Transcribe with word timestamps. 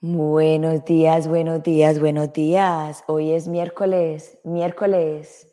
Buenos 0.00 0.84
días, 0.84 1.26
buenos 1.26 1.62
días, 1.62 1.98
buenos 1.98 2.32
días. 2.32 3.02
Hoy 3.08 3.32
es 3.32 3.48
miércoles, 3.48 4.38
miércoles. 4.44 5.52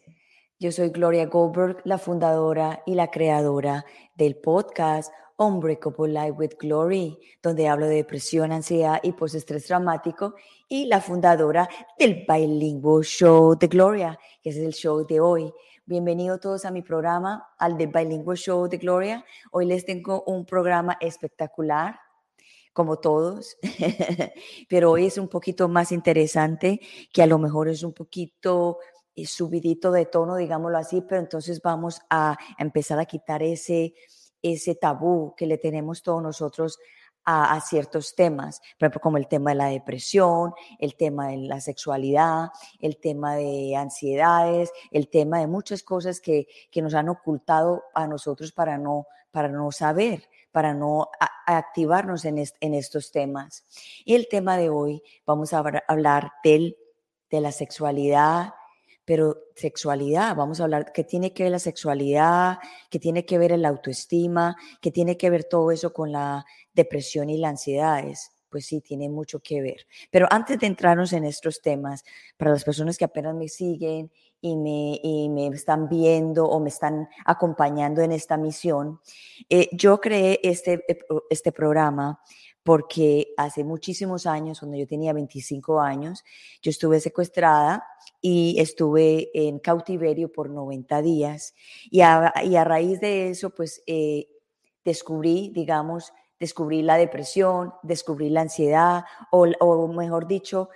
Yo 0.60 0.72
soy 0.72 0.90
Gloria 0.90 1.26
Goldberg, 1.26 1.82
la 1.86 1.98
fundadora 1.98 2.84
y 2.86 2.96
la 2.96 3.10
creadora 3.10 3.86
del 4.16 4.36
podcast 4.36 5.12
Unbreakable 5.38 6.14
Life 6.14 6.32
with 6.32 6.52
Glory, 6.60 7.18
donde 7.42 7.68
hablo 7.68 7.88
de 7.88 7.96
depresión, 7.96 8.52
ansiedad 8.52 9.00
y 9.02 9.14
postestrés 9.14 9.66
traumático, 9.66 10.36
y 10.70 10.86
la 10.86 11.02
fundadora 11.02 11.68
del 11.98 12.26
Bilingual 12.28 13.04
Show 13.04 13.58
de 13.58 13.68
Gloria, 13.68 14.20
que 14.42 14.52
es 14.52 14.58
el 14.58 14.74
show 14.74 15.06
de 15.06 15.20
hoy. 15.20 15.54
Bienvenidos 15.86 16.40
todos 16.40 16.64
a 16.64 16.72
mi 16.72 16.82
programa, 16.82 17.50
al 17.58 17.76
The 17.76 17.88
Bilingual 17.88 18.38
Show 18.38 18.70
de 18.70 18.78
Gloria. 18.78 19.26
Hoy 19.52 19.66
les 19.66 19.84
tengo 19.84 20.24
un 20.26 20.46
programa 20.46 20.98
espectacular 21.02 22.00
como 22.72 23.00
todos, 23.00 23.58
pero 24.70 24.92
hoy 24.92 25.08
es 25.08 25.18
un 25.18 25.28
poquito 25.28 25.68
más 25.68 25.92
interesante, 25.92 26.80
que 27.12 27.22
a 27.22 27.28
lo 27.28 27.38
mejor 27.38 27.68
es 27.68 27.84
un 27.84 27.92
poquito 27.92 28.78
eh, 29.14 29.26
subidito 29.26 29.92
de 29.92 30.06
tono, 30.06 30.38
digámoslo 30.38 30.78
así, 30.78 31.02
pero 31.02 31.20
entonces 31.20 31.62
vamos 31.62 32.00
a 32.10 32.38
empezar 32.58 32.98
a 32.98 33.06
quitar 33.06 33.44
ese, 33.44 33.94
ese 34.42 34.76
tabú 34.76 35.36
que 35.36 35.48
le 35.48 35.58
tenemos 35.58 36.02
todos 36.02 36.24
nosotros 36.24 36.80
a, 37.26 37.60
ciertos 37.62 38.16
temas, 38.16 38.60
por 38.78 38.86
ejemplo, 38.86 39.02
como 39.02 39.18
el 39.18 39.28
tema 39.28 39.52
de 39.52 39.56
la 39.56 39.68
depresión, 39.68 40.54
el 40.80 40.96
tema 40.96 41.30
de 41.30 41.38
la 41.38 41.62
sexualidad, 41.62 42.50
el 42.80 42.98
tema 42.98 43.36
de 43.36 43.76
ansiedades, 43.76 44.72
el 44.92 45.10
tema 45.10 45.40
de 45.40 45.48
muchas 45.48 45.84
cosas 45.84 46.20
que, 46.20 46.48
que 46.72 46.82
nos 46.82 46.94
han 46.94 47.10
ocultado 47.10 47.84
a 47.94 48.08
nosotros 48.08 48.52
para 48.52 48.78
no, 48.78 49.08
para 49.32 49.48
no 49.48 49.72
saber 49.72 50.30
para 50.52 50.76
no 50.76 51.10
activarnos 51.48 52.26
en, 52.26 52.38
en, 52.38 52.74
estos 52.76 53.12
temas. 53.12 53.66
Y 54.06 54.14
el 54.14 54.28
tema 54.30 54.56
de 54.56 54.70
hoy, 54.70 55.02
vamos 55.26 55.52
a 55.52 55.64
hablar 55.88 56.32
del, 56.44 56.78
de 57.32 57.42
la 57.42 57.52
sexualidad, 57.52 58.54
pero 59.06 59.38
sexualidad, 59.56 60.36
vamos 60.36 60.60
a 60.60 60.64
hablar 60.64 60.92
qué 60.94 61.04
tiene 61.04 61.34
que 61.34 61.44
ver 61.44 61.52
la 61.52 61.60
sexualidad, 61.60 62.58
qué 62.90 63.00
tiene 63.00 63.26
que 63.26 63.38
ver 63.38 63.52
el 63.52 63.66
autoestima, 63.66 64.56
qué 64.82 64.92
tiene 64.92 65.18
que 65.18 65.30
ver 65.30 65.44
todo 65.44 65.72
eso 65.72 65.94
con 65.94 66.12
la 66.12 66.46
depresión 66.74 67.30
y 67.30 67.38
la 67.38 67.50
ansiedad. 67.50 68.04
Pues 68.50 68.66
sí, 68.68 68.82
tiene 68.82 69.10
mucho 69.10 69.40
que 69.40 69.62
ver. 69.62 69.88
Pero 70.12 70.28
antes 70.30 70.60
de 70.60 70.68
entrarnos 70.68 71.12
en 71.14 71.26
estos 71.26 71.62
temas, 71.62 72.04
para 72.38 72.52
las 72.52 72.64
personas 72.64 72.98
que 72.98 73.06
apenas 73.06 73.36
me 73.36 73.48
siguen 73.48 74.12
y 74.44 74.58
me, 74.58 75.00
y 75.02 75.30
me 75.30 75.48
están 75.48 75.88
viendo 75.88 76.46
o 76.46 76.60
me 76.60 76.68
están 76.68 77.08
acompañando 77.26 78.02
en 78.02 78.12
esta 78.12 78.36
misión, 78.36 79.00
eh, 79.50 79.70
yo 79.72 80.02
creé 80.02 80.42
este, 80.44 80.84
eh, 80.86 81.00
este 81.30 81.54
programa 81.54 82.20
porque 82.62 83.34
hace 83.38 83.64
muchísimos 83.64 84.26
años, 84.26 84.60
cuando 84.60 84.78
yo 84.78 84.86
tenía 84.86 85.14
25 85.14 85.80
años, 85.80 86.26
yo 86.62 86.72
estuve 86.72 87.00
secuestrada 87.00 87.86
y 88.22 88.60
estuve 88.60 89.32
en 89.34 89.60
cautiverio 89.60 90.30
por 90.30 90.50
90 90.50 91.02
días 91.02 91.54
y 91.90 92.02
a, 92.02 92.34
y 92.44 92.58
a 92.58 92.66
raíz 92.66 93.00
de 93.00 93.30
eso, 93.30 93.52
pues 93.52 93.82
eh, 93.88 94.28
descubrí, 94.84 95.52
digamos, 95.54 96.12
descubrí 96.38 96.82
la 96.82 96.98
depresión, 96.98 97.74
descubrí 97.82 98.30
la 98.30 98.42
ansiedad 98.42 99.06
o, 99.32 99.48
o 99.62 99.88
mejor 99.88 100.28
dicho, 100.28 100.68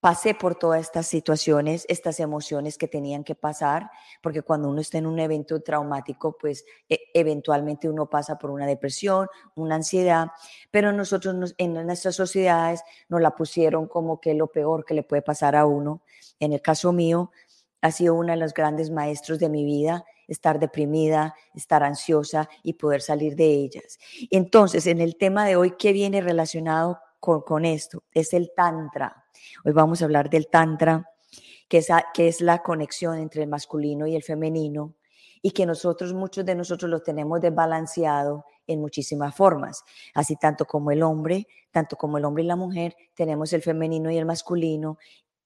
pasé 0.00 0.34
por 0.34 0.54
todas 0.54 0.80
estas 0.82 1.06
situaciones, 1.06 1.84
estas 1.88 2.20
emociones 2.20 2.78
que 2.78 2.88
tenían 2.88 3.24
que 3.24 3.34
pasar, 3.34 3.90
porque 4.22 4.42
cuando 4.42 4.68
uno 4.68 4.80
está 4.80 4.98
en 4.98 5.06
un 5.06 5.18
evento 5.18 5.60
traumático, 5.62 6.36
pues 6.38 6.64
e, 6.88 6.98
eventualmente 7.14 7.88
uno 7.88 8.08
pasa 8.08 8.38
por 8.38 8.50
una 8.50 8.66
depresión, 8.66 9.28
una 9.54 9.76
ansiedad, 9.76 10.28
pero 10.70 10.92
nosotros 10.92 11.54
en 11.58 11.74
nuestras 11.74 12.14
sociedades 12.14 12.82
nos 13.08 13.20
la 13.20 13.34
pusieron 13.34 13.86
como 13.88 14.20
que 14.20 14.34
lo 14.34 14.48
peor 14.48 14.84
que 14.84 14.94
le 14.94 15.02
puede 15.02 15.22
pasar 15.22 15.56
a 15.56 15.66
uno. 15.66 16.02
En 16.38 16.52
el 16.52 16.60
caso 16.60 16.92
mío, 16.92 17.30
ha 17.80 17.90
sido 17.90 18.14
uno 18.14 18.32
de 18.32 18.38
los 18.38 18.54
grandes 18.54 18.90
maestros 18.90 19.38
de 19.38 19.48
mi 19.48 19.64
vida, 19.64 20.04
estar 20.28 20.58
deprimida, 20.58 21.34
estar 21.54 21.82
ansiosa 21.82 22.48
y 22.62 22.74
poder 22.74 23.00
salir 23.00 23.36
de 23.36 23.46
ellas. 23.46 23.98
Entonces, 24.30 24.86
en 24.86 25.00
el 25.00 25.16
tema 25.16 25.46
de 25.46 25.56
hoy, 25.56 25.74
¿qué 25.78 25.92
viene 25.92 26.20
relacionado 26.20 27.00
con, 27.20 27.64
esto? 27.64 28.04
Es 28.12 28.32
el 28.32 28.52
tantra. 28.54 29.24
Hoy 29.64 29.72
vamos 29.72 30.00
a 30.00 30.04
hablar 30.04 30.30
del 30.30 30.48
Tantra, 30.48 31.04
que 31.68 31.78
es, 31.78 31.88
que 32.14 32.28
es 32.28 32.40
la 32.40 32.62
conexión 32.62 33.18
entre 33.18 33.42
el 33.42 33.48
masculino 33.48 34.06
y 34.06 34.16
el 34.16 34.22
femenino 34.22 34.94
y 35.42 35.50
que 35.50 35.66
nosotros, 35.66 36.12
muchos 36.12 36.44
de 36.44 36.54
nosotros 36.54 36.90
lo 36.90 37.02
tenemos 37.02 37.40
desbalanceado 37.40 38.44
en 38.66 38.80
muchísimas 38.80 39.34
formas. 39.34 39.84
Así 40.14 40.36
tanto 40.36 40.64
como 40.64 40.90
el 40.90 41.02
hombre, 41.02 41.46
tanto 41.70 41.96
como 41.96 42.18
el 42.18 42.24
hombre 42.24 42.42
y 42.42 42.46
la 42.46 42.56
mujer, 42.56 42.96
tenemos 43.14 43.52
el 43.52 43.62
femenino 43.62 44.10
y 44.10 44.18
el 44.18 44.24
masculino 44.24 44.98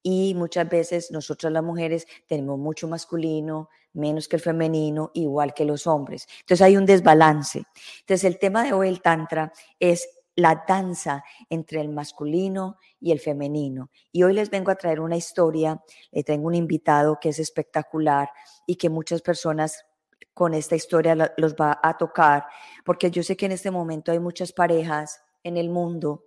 y 0.03 0.33
muchas 0.35 0.67
veces 0.67 1.11
nosotras 1.11 1.53
las 1.53 1.63
mujeres 1.63 2.07
tenemos 2.27 2.57
mucho 2.57 2.87
masculino, 2.87 3.69
menos 3.93 4.27
que 4.27 4.37
el 4.37 4.41
femenino, 4.41 5.11
igual 5.13 5.53
que 5.53 5.65
los 5.65 5.85
hombres. 5.85 6.27
Entonces 6.39 6.65
hay 6.65 6.77
un 6.77 6.85
desbalance. 6.85 7.63
Entonces 7.99 8.23
el 8.23 8.39
tema 8.39 8.63
de 8.63 8.73
hoy, 8.73 8.87
el 8.87 9.01
Tantra, 9.01 9.53
es 9.79 10.07
la 10.41 10.63
danza 10.67 11.23
entre 11.49 11.81
el 11.81 11.89
masculino 11.89 12.77
y 12.99 13.11
el 13.11 13.19
femenino. 13.19 13.91
Y 14.11 14.23
hoy 14.23 14.33
les 14.33 14.49
vengo 14.49 14.71
a 14.71 14.75
traer 14.75 14.99
una 14.99 15.15
historia, 15.15 15.81
le 16.11 16.23
tengo 16.23 16.47
un 16.47 16.55
invitado 16.55 17.19
que 17.21 17.29
es 17.29 17.39
espectacular 17.39 18.29
y 18.65 18.75
que 18.75 18.89
muchas 18.89 19.21
personas 19.21 19.85
con 20.33 20.53
esta 20.53 20.75
historia 20.75 21.33
los 21.37 21.55
va 21.55 21.79
a 21.83 21.97
tocar, 21.97 22.45
porque 22.85 23.11
yo 23.11 23.21
sé 23.21 23.37
que 23.37 23.45
en 23.45 23.51
este 23.51 23.69
momento 23.69 24.11
hay 24.11 24.19
muchas 24.19 24.51
parejas 24.51 25.21
en 25.43 25.57
el 25.57 25.69
mundo 25.69 26.23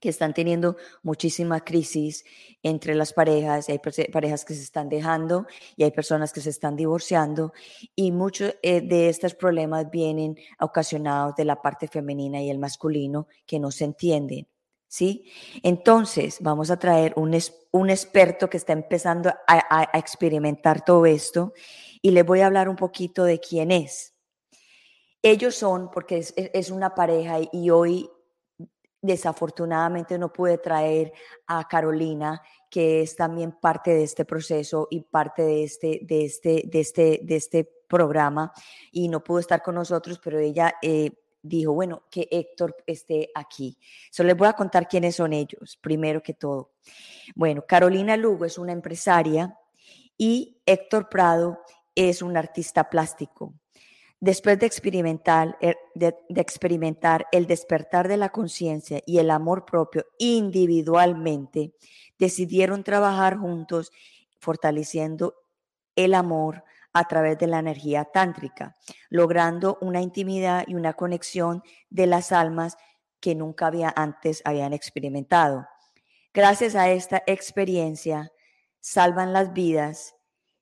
que 0.00 0.08
están 0.08 0.34
teniendo 0.34 0.76
muchísima 1.02 1.60
crisis 1.60 2.24
entre 2.62 2.94
las 2.94 3.12
parejas, 3.12 3.68
hay 3.68 3.78
parejas 3.78 4.44
que 4.44 4.54
se 4.54 4.62
están 4.62 4.88
dejando 4.88 5.46
y 5.76 5.84
hay 5.84 5.90
personas 5.90 6.32
que 6.32 6.40
se 6.40 6.50
están 6.50 6.74
divorciando 6.74 7.52
y 7.94 8.10
muchos 8.10 8.54
eh, 8.62 8.80
de 8.80 9.08
estos 9.08 9.34
problemas 9.34 9.90
vienen 9.90 10.36
ocasionados 10.58 11.36
de 11.36 11.44
la 11.44 11.60
parte 11.60 11.86
femenina 11.86 12.42
y 12.42 12.50
el 12.50 12.58
masculino 12.58 13.28
que 13.46 13.60
no 13.60 13.70
se 13.70 13.84
entienden. 13.84 14.48
¿Sí? 14.88 15.30
Entonces, 15.62 16.38
vamos 16.40 16.68
a 16.72 16.76
traer 16.76 17.12
un, 17.14 17.38
un 17.70 17.90
experto 17.90 18.50
que 18.50 18.56
está 18.56 18.72
empezando 18.72 19.32
a, 19.46 19.88
experimentar 19.94 20.84
todo 20.84 21.06
esto 21.06 21.52
y 22.02 22.10
les 22.10 22.26
voy 22.26 22.40
a 22.40 22.46
hablar 22.46 22.68
un 22.68 22.74
poquito 22.74 23.22
de 23.22 23.38
quién 23.38 23.70
es. 23.70 24.14
Ellos 25.22 25.54
son, 25.54 25.92
porque 25.92 26.18
es, 26.18 26.34
es 26.36 26.70
una 26.70 26.96
pareja 26.96 27.38
y 27.52 27.70
hoy 27.70 28.10
Desafortunadamente 29.02 30.18
no 30.18 30.32
pude 30.32 30.58
traer 30.58 31.12
a 31.46 31.66
Carolina, 31.66 32.42
que 32.68 33.02
es 33.02 33.16
también 33.16 33.52
parte 33.52 33.92
de 33.92 34.04
este 34.04 34.24
proceso 34.24 34.88
y 34.90 35.00
parte 35.00 35.42
de 35.42 35.64
este, 35.64 36.00
de 36.02 36.24
este, 36.24 36.64
de 36.66 36.80
este, 36.80 37.20
de 37.22 37.36
este 37.36 37.64
programa, 37.88 38.52
y 38.92 39.08
no 39.08 39.24
pudo 39.24 39.40
estar 39.40 39.62
con 39.62 39.74
nosotros, 39.74 40.20
pero 40.22 40.38
ella 40.38 40.74
eh, 40.82 41.10
dijo, 41.42 41.72
bueno, 41.72 42.02
que 42.10 42.28
Héctor 42.30 42.76
esté 42.86 43.30
aquí. 43.34 43.78
Solo 44.10 44.28
les 44.28 44.36
voy 44.36 44.48
a 44.48 44.52
contar 44.52 44.88
quiénes 44.88 45.16
son 45.16 45.32
ellos, 45.32 45.78
primero 45.80 46.22
que 46.22 46.34
todo. 46.34 46.72
Bueno, 47.34 47.64
Carolina 47.66 48.16
Lugo 48.16 48.44
es 48.44 48.58
una 48.58 48.72
empresaria 48.72 49.56
y 50.16 50.60
Héctor 50.66 51.08
Prado 51.08 51.60
es 51.94 52.22
un 52.22 52.36
artista 52.36 52.88
plástico. 52.88 53.54
Después 54.20 54.58
de 54.58 54.66
experimentar, 54.66 55.58
experimentar 56.28 57.26
el 57.32 57.46
despertar 57.46 58.06
de 58.06 58.18
la 58.18 58.28
conciencia 58.28 59.00
y 59.06 59.18
el 59.18 59.30
amor 59.30 59.64
propio 59.64 60.04
individualmente, 60.18 61.72
decidieron 62.18 62.84
trabajar 62.84 63.38
juntos 63.38 63.90
fortaleciendo 64.38 65.34
el 65.96 66.12
amor 66.12 66.64
a 66.92 67.04
través 67.08 67.38
de 67.38 67.46
la 67.46 67.60
energía 67.60 68.04
tántrica, 68.04 68.76
logrando 69.08 69.78
una 69.80 70.02
intimidad 70.02 70.64
y 70.66 70.74
una 70.74 70.92
conexión 70.92 71.62
de 71.88 72.06
las 72.06 72.30
almas 72.30 72.76
que 73.20 73.34
nunca 73.34 73.68
había 73.68 73.92
antes 73.96 74.42
habían 74.44 74.74
experimentado. 74.74 75.66
Gracias 76.34 76.74
a 76.74 76.90
esta 76.90 77.22
experiencia, 77.26 78.32
salvan 78.80 79.32
las 79.32 79.52
vidas 79.54 80.14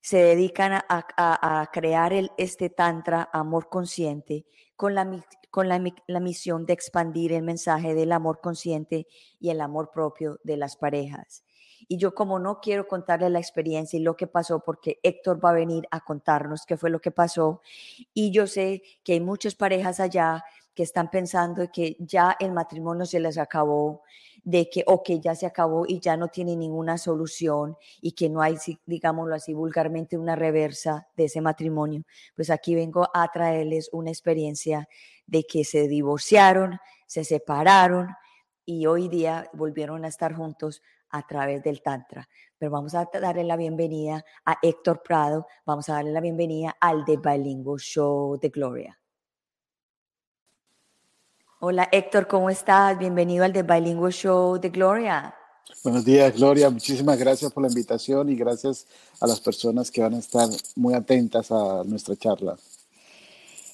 se 0.09 0.25
dedican 0.25 0.73
a, 0.73 1.71
crear 1.71 2.15
el, 2.15 2.33
este 2.39 2.71
tantra 2.71 3.29
amor 3.31 3.69
consciente 3.69 4.47
con, 4.75 4.95
la, 4.95 5.23
con 5.51 5.69
la, 5.69 5.79
misión 6.19 6.65
de 6.65 6.73
expandir 6.73 7.35
el 7.35 7.43
mensaje 7.43 7.95
del 7.95 8.13
amor 8.13 8.41
consciente 8.41 9.07
y 9.39 9.51
el 9.51 9.61
amor 9.61 9.91
propio 9.91 10.41
de 10.45 10.57
las 10.57 10.77
parejas. 10.77 11.45
Y 11.89 11.99
yo 11.99 12.15
como 12.15 12.39
no 12.39 12.59
quiero 12.63 12.89
contarle 12.89 13.29
la 13.29 13.39
experiencia 13.39 13.99
y 13.99 14.03
lo 14.03 14.17
que 14.17 14.27
pasó, 14.27 14.61
porque 14.65 14.99
Héctor 15.03 15.45
va 15.45 15.51
a 15.51 15.53
venir 15.53 15.87
a 15.91 16.01
contarnos 16.01 16.65
qué 16.65 16.79
fue 16.79 16.89
lo 16.89 17.03
que 17.03 17.11
pasó, 17.11 17.61
y 18.15 18.31
yo 18.31 18.47
sé 18.47 18.83
que 19.05 19.13
hay 19.13 19.21
muchas 19.21 19.57
parejas 19.57 20.01
allá 20.01 20.43
que 20.75 20.85
están 20.85 21.11
pensando 21.11 21.71
que 21.71 21.99
ya 21.99 22.35
el 22.41 22.53
matrimonio 22.53 23.05
se 23.05 23.21
les 23.21 23.37
acabó, 23.37 24.05
de 24.45 24.69
que, 24.71 24.85
o 24.87 25.03
que 25.03 25.21
ya 25.21 25.35
se 25.35 25.47
acabó 25.47 25.85
y 25.87 26.01
ya 26.01 26.17
no 26.17 26.29
tiene 26.29 26.57
ninguna 26.57 26.99
solución 26.99 27.77
y 28.01 28.13
que 28.13 28.29
no 28.29 28.41
hay, 28.41 28.57
digámoslo 28.87 29.35
así 29.35 29.53
vulgarmente, 29.55 30.17
una 30.17 30.37
reversa 30.37 31.09
de 31.17 31.25
ese 31.25 31.41
matrimonio, 31.41 32.03
pues 32.35 32.51
aquí 32.51 32.75
vengo 32.75 33.09
a 33.13 33.29
traerles 33.29 33.89
una 33.93 34.11
experiencia 34.11 34.89
de 35.27 35.45
que 35.45 35.65
se 35.65 35.89
divorciaron, 35.89 36.79
se 37.07 37.25
separaron 37.25 38.09
y 38.65 38.87
hoy 38.87 39.09
día 39.09 39.49
volvieron 39.53 40.05
a 40.05 40.09
estar 40.09 40.35
juntos 40.35 40.83
a 41.11 41.27
través 41.27 41.63
del 41.63 41.83
Tantra. 41.83 42.29
Pero 42.59 42.71
vamos 42.71 42.95
a 42.95 43.09
darle 43.21 43.45
la 43.45 43.57
bienvenida 43.57 44.25
a 44.45 44.59
Héctor 44.63 45.03
Prado, 45.03 45.47
vamos 45.65 45.89
a 45.89 45.95
darle 45.95 46.13
la 46.13 46.21
bienvenida 46.21 46.77
al 46.81 47.05
The 47.05 47.17
Bilingual 47.17 47.79
Show 47.79 48.39
de 48.39 48.49
Gloria. 48.49 48.98
Hola 51.61 51.89
Héctor, 51.91 52.29
¿cómo 52.29 52.51
estás? 52.51 52.97
Bienvenido 52.97 53.45
al 53.45 53.53
The 53.53 53.65
Bilingual 53.65 54.13
Show 54.13 54.61
de 54.61 54.71
Gloria. 54.71 55.35
Buenos 55.83 56.05
días, 56.05 56.33
Gloria. 56.37 56.71
Muchísimas 56.71 57.19
gracias 57.19 57.53
por 57.53 57.65
la 57.65 57.69
invitación 57.69 58.29
y 58.29 58.37
gracias 58.37 58.87
a 59.19 59.27
las 59.27 59.41
personas 59.41 59.91
que 59.91 60.01
van 60.01 60.15
a 60.15 60.19
estar 60.19 60.49
muy 60.77 60.95
atentas 60.95 61.51
a 61.51 61.83
nuestra 61.85 62.15
charla. 62.15 62.57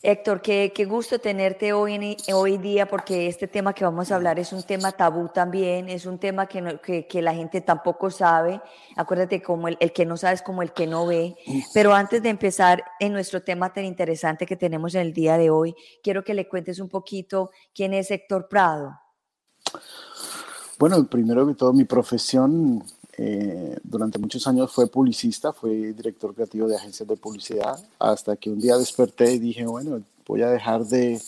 Héctor, 0.06 0.43
qué, 0.43 0.87
gusto 0.87 1.19
tenerte 1.19 1.73
hoy, 1.73 2.19
hoy 2.31 2.59
día 2.59 2.87
porque 2.87 3.27
este 3.27 3.49
tema 3.49 3.73
que 3.73 3.87
vamos 3.87 4.12
a 4.12 4.17
hablar 4.17 4.39
es 4.39 4.53
un 4.53 4.62
tema 4.62 4.93
tabú 4.93 5.31
también, 5.31 5.89
es 5.89 6.05
un 6.05 6.19
tema 6.19 6.45
que, 6.47 7.06
que, 7.09 7.23
la 7.23 7.33
gente 7.33 7.62
tampoco 7.62 8.11
sabe. 8.11 8.61
Acuérdate, 8.97 9.43
como 9.43 9.67
el, 9.67 9.79
que 9.79 10.05
no 10.05 10.19
sabe 10.19 10.35
es 10.35 10.43
como 10.43 10.61
el 10.61 10.75
que 10.75 10.87
no 10.87 11.06
ve. 11.06 11.35
Pero 11.73 11.95
antes 11.95 12.23
de 12.23 12.29
empezar 12.29 12.85
en 13.01 13.15
nuestro 13.15 13.43
tema 13.43 13.73
tan 13.73 13.87
interesante 13.87 14.45
que 14.45 14.56
tenemos 14.56 14.95
en 14.95 15.01
el 15.01 15.15
día 15.15 15.39
de 15.39 15.49
hoy, 15.49 15.75
quiero 16.03 16.23
que 16.23 16.35
le 16.35 16.51
cuentes 16.51 16.81
un 16.81 16.91
poquito 16.91 17.51
quién 17.75 17.95
es 17.95 18.11
Héctor 18.11 18.47
Prado. 18.47 19.01
Bueno, 20.79 21.03
primero 21.06 21.47
que 21.47 21.55
todo, 21.55 21.73
mi 21.73 21.87
profesión 21.87 22.85
eh, 23.16 23.76
durante 23.82 24.19
muchos 24.19 24.46
años 24.46 24.72
fue 24.72 24.87
publicista, 24.88 25.52
fue 25.52 25.93
director 25.93 26.34
creativo 26.34 26.66
de 26.66 26.76
agencias 26.76 27.08
de 27.08 27.16
publicidad, 27.16 27.78
hasta 27.99 28.37
que 28.37 28.50
un 28.50 28.58
día 28.58 28.76
desperté 28.76 29.34
y 29.34 29.38
dije, 29.38 29.64
bueno, 29.66 30.02
voy 30.26 30.43
a 30.43 30.50
dejar 30.50 30.84
de 30.84 31.20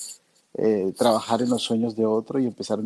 eh, 0.55 0.93
trabajar 0.97 1.43
en 1.43 1.51
los 1.51 1.63
sueños 1.63 1.95
de 1.95 2.07
otro 2.07 2.39
y 2.39 2.47
empezar 2.47 2.81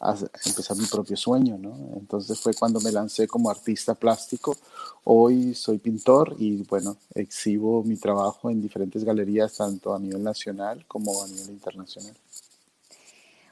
a, 0.00 0.16
empezar 0.44 0.76
mi 0.76 0.86
propio 0.86 1.16
sueño, 1.16 1.58
¿no? 1.58 1.76
Entonces 1.96 2.40
fue 2.40 2.54
cuando 2.54 2.80
me 2.80 2.92
lancé 2.92 3.28
como 3.28 3.50
artista 3.50 3.94
plástico. 3.94 4.56
Hoy 5.04 5.54
soy 5.54 5.78
pintor 5.78 6.34
y, 6.38 6.62
bueno, 6.64 6.96
exhibo 7.14 7.82
mi 7.84 7.96
trabajo 7.96 8.50
en 8.50 8.60
diferentes 8.60 9.04
galerías, 9.04 9.56
tanto 9.56 9.94
a 9.94 9.98
nivel 9.98 10.22
nacional 10.22 10.84
como 10.86 11.22
a 11.22 11.28
nivel 11.28 11.50
internacional. 11.50 12.14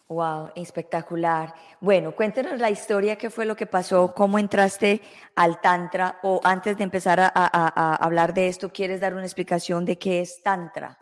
Wow, 0.09 0.51
espectacular. 0.55 1.53
Bueno, 1.81 2.15
cuéntenos 2.15 2.61
la 2.61 2.71
historia, 2.71 3.17
qué 3.17 3.29
fue 3.29 3.45
lo 3.45 3.57
que 3.57 3.67
pasó, 3.67 4.15
cómo 4.15 4.39
entraste 4.39 5.03
al 5.35 5.61
Tantra 5.61 6.21
o 6.23 6.41
antes 6.45 6.77
de 6.79 6.85
empezar 6.85 7.19
a, 7.21 7.95
hablar 7.97 8.33
de 8.33 8.47
esto, 8.47 8.71
¿quieres 8.71 9.01
dar 9.01 9.15
una 9.15 9.25
explicación 9.25 9.85
de 9.85 9.99
qué 9.99 10.21
es 10.21 10.41
Tantra? 10.45 10.97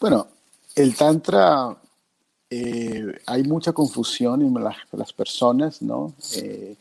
Bueno, 0.00 0.26
el 0.74 0.96
Tantra, 0.96 1.76
eh, 2.50 3.20
hay 3.24 3.44
mucha 3.44 3.72
confusión 3.72 4.42
en 4.42 4.54
las, 4.64 5.12
personas, 5.12 5.80
¿no? 5.80 6.12
Eh, 6.34 6.76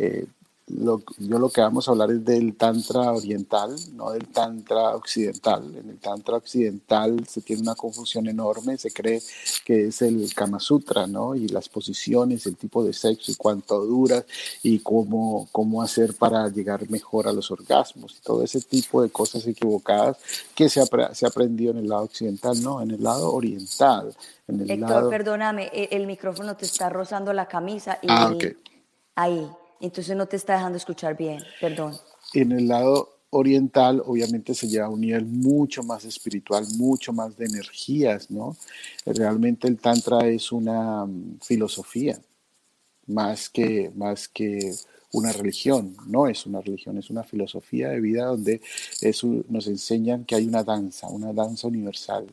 eh, 0.00 0.26
yo 0.68 1.38
lo 1.38 1.48
que 1.48 1.62
vamos 1.62 1.88
a 1.88 1.92
hablar 1.92 2.10
es 2.10 2.24
del 2.24 2.54
tantra 2.56 3.12
oriental, 3.12 3.74
no 3.94 4.10
del 4.10 4.28
tantra 4.28 4.94
occidental. 4.94 5.74
En 5.74 5.88
el 5.88 5.98
tantra 5.98 6.36
occidental 6.36 7.26
se 7.26 7.40
tiene 7.40 7.62
una 7.62 7.74
confusión 7.74 8.26
enorme, 8.28 8.76
se 8.76 8.90
cree 8.90 9.22
que 9.64 9.86
es 9.86 10.02
el 10.02 10.32
Kama 10.34 10.60
Sutra, 10.60 11.06
¿no? 11.06 11.34
Y 11.34 11.48
las 11.48 11.68
posiciones, 11.68 12.44
el 12.46 12.56
tipo 12.56 12.84
de 12.84 12.92
sexo 12.92 13.32
y 13.32 13.36
cuánto 13.36 13.84
dura 13.86 14.24
y 14.62 14.80
cómo, 14.80 15.48
cómo 15.52 15.82
hacer 15.82 16.14
para 16.14 16.48
llegar 16.48 16.88
mejor 16.90 17.28
a 17.28 17.32
los 17.32 17.50
orgasmos 17.50 18.16
y 18.18 18.22
todo 18.22 18.42
ese 18.42 18.60
tipo 18.60 19.00
de 19.02 19.08
cosas 19.08 19.46
equivocadas 19.46 20.18
que 20.54 20.68
se, 20.68 20.80
ha, 20.80 21.14
se 21.14 21.26
aprendido 21.26 21.72
en 21.72 21.78
el 21.78 21.88
lado 21.88 22.02
occidental, 22.02 22.62
no, 22.62 22.82
en 22.82 22.90
el 22.90 23.02
lado 23.02 23.32
oriental. 23.32 24.14
En 24.46 24.60
el 24.60 24.70
Héctor, 24.70 25.08
perdóname, 25.08 25.70
e, 25.72 25.88
el, 25.92 26.06
micrófono 26.06 26.56
te 26.56 26.66
está 26.66 26.90
rozando 26.90 27.32
la 27.32 27.46
camisa 27.46 27.98
y 28.02 28.06
ah, 28.10 28.34
ahí 29.14 29.48
entonces 29.80 30.16
no 30.16 30.26
te 30.26 30.36
está 30.36 30.54
dejando 30.54 30.76
escuchar 30.76 31.16
bien, 31.16 31.42
perdón. 31.60 31.96
En 32.34 32.52
el 32.52 32.68
lado 32.68 33.18
oriental 33.30 34.02
obviamente 34.04 34.54
se 34.54 34.68
lleva 34.68 34.86
a 34.86 34.90
un 34.90 35.00
nivel 35.00 35.26
mucho 35.26 35.82
más 35.82 36.04
espiritual, 36.04 36.66
mucho 36.76 37.12
más 37.12 37.36
de 37.36 37.46
energías, 37.46 38.30
¿no? 38.30 38.56
Realmente 39.04 39.68
el 39.68 39.78
tantra 39.78 40.26
es 40.26 40.50
una 40.52 41.04
mm, 41.04 41.38
filosofía 41.40 42.18
más 43.06 43.48
que, 43.48 43.90
más 43.94 44.28
que 44.28 44.74
una 45.12 45.32
religión, 45.32 45.96
no 46.06 46.26
es 46.26 46.46
una 46.46 46.60
religión, 46.60 46.98
es 46.98 47.10
una 47.10 47.24
filosofía 47.24 47.88
de 47.88 48.00
vida 48.00 48.26
donde 48.26 48.60
nos 49.48 49.66
enseñan 49.66 50.24
que 50.24 50.34
hay 50.34 50.46
una 50.46 50.62
danza, 50.62 51.08
una 51.08 51.32
danza 51.32 51.66
universal, 51.66 52.26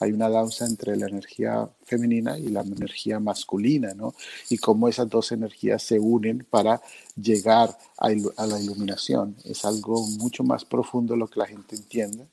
hay 0.00 0.12
una 0.12 0.30
danza 0.30 0.64
entre 0.64 0.96
la 0.96 1.06
energía 1.06 1.68
femenina 1.84 2.38
y 2.38 2.48
la 2.48 2.62
energía 2.62 3.20
masculina, 3.20 3.92
¿no? 3.92 4.14
Y 4.48 4.56
cómo 4.56 4.88
esas 4.88 5.10
dos 5.10 5.30
energías 5.30 5.82
se 5.82 6.00
unen 6.00 6.46
para 6.48 6.80
llegar 7.20 7.76
a, 7.98 8.08
la 8.08 8.58
iluminación. 8.58 9.36
Es 9.44 9.66
algo 9.66 10.06
mucho 10.18 10.42
más 10.42 10.64
profundo 10.64 11.12
de 11.12 11.18
lo 11.18 11.28
que 11.28 11.40
la 11.40 11.46
gente 11.46 11.76
entiende 11.76 12.26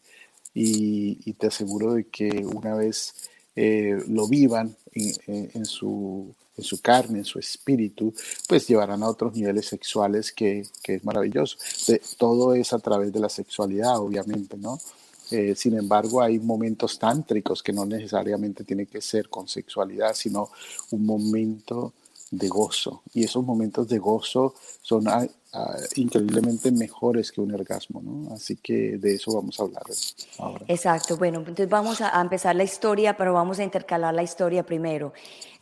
y, 0.54 1.34
te 1.34 1.48
aseguro 1.48 1.94
de 1.94 2.06
que 2.06 2.46
una 2.46 2.74
vez 2.74 3.14
eh, 3.56 4.02
lo 4.08 4.30
vivan 4.30 4.75
en, 4.94 5.66
su, 5.66 6.34
en 6.56 6.63
su 6.63 6.81
carne, 6.81 7.20
en 7.20 7.25
su 7.25 7.38
espíritu, 7.38 8.13
pues 8.48 8.66
llevarán 8.66 9.04
a 9.04 9.10
otros 9.10 9.36
niveles 9.36 9.66
sexuales 9.66 10.31
que, 10.31 10.66
que 10.81 10.96
es 10.96 11.04
maravilloso. 11.04 11.58
todo 12.18 12.54
es 12.56 12.72
a 12.72 12.80
través 12.80 13.12
de 13.12 13.20
la 13.20 13.30
sexualidad, 13.30 14.00
obviamente, 14.00 14.56
¿no? 14.56 14.80
Eh, 15.31 15.56
sin 15.56 15.77
embargo, 15.77 16.21
hay 16.21 16.39
momentos 16.39 16.97
tántricos 16.97 17.62
que 17.62 17.74
no 17.74 17.85
necesariamente 17.85 18.63
tiene 18.63 18.85
que 18.85 19.01
ser 19.01 19.29
con 19.29 19.47
sexualidad, 19.47 20.13
sino 20.13 20.50
un 20.91 21.06
momento 21.06 21.94
de 22.31 22.47
gozo. 22.47 23.03
Y 23.13 23.24
esos 23.24 23.44
momentos 23.44 23.88
de 23.88 23.97
gozo 23.97 24.56
son 24.81 25.07
ah, 25.07 25.25
ah, 25.53 25.75
increíblemente 25.95 26.71
mejores 26.71 27.31
que 27.31 27.41
un 27.41 27.53
orgasmo, 27.53 28.01
¿no? 28.01 28.33
Así 28.33 28.57
que 28.57 28.97
de 28.97 29.15
eso 29.15 29.33
vamos 29.33 29.59
a 29.59 29.63
hablar 29.63 29.83
ahora. 30.39 30.65
Exacto. 30.68 31.18
Bueno, 31.18 31.39
entonces 31.39 31.69
vamos 31.69 32.01
a 32.01 32.19
empezar 32.21 32.56
la 32.56 32.63
historia, 32.63 33.15
pero 33.15 33.33
vamos 33.33 33.59
a 33.59 33.63
intercalar 33.63 34.13
la 34.13 34.24
historia 34.24 34.65
primero. 34.65 35.13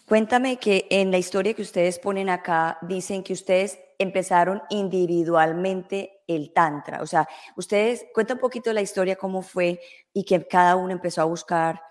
Cuéntame 0.08 0.58
que 0.58 0.88
en 0.92 1.10
la 1.10 1.18
historia 1.18 1.56
que 1.56 1.64
ustedes 1.64 1.98
ponen 1.98 2.30
acá, 2.30 2.78
dicen 2.82 3.24
que 3.24 3.34
ustedes 3.34 3.80
empezaron 3.98 4.62
individualmente 4.70 6.15
el 6.28 6.52
Tantra. 6.54 7.02
O 7.02 7.08
sea, 7.08 7.28
ustedes 7.56 8.06
cuenta 8.14 8.34
un 8.34 8.40
poquito 8.40 8.72
la 8.74 8.82
historia, 8.82 9.16
cómo 9.16 9.42
fue 9.42 9.80
y 10.14 10.24
que 10.24 10.46
cada 10.48 10.76
uno 10.76 10.92
empezó 10.92 11.22
a 11.22 11.26
buscar 11.26 11.82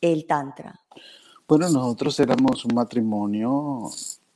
el 0.00 0.26
Tantra. 0.26 0.78
Bueno, 1.48 1.68
nosotros 1.68 2.18
éramos 2.20 2.64
un 2.64 2.74
matrimonio 2.74 3.90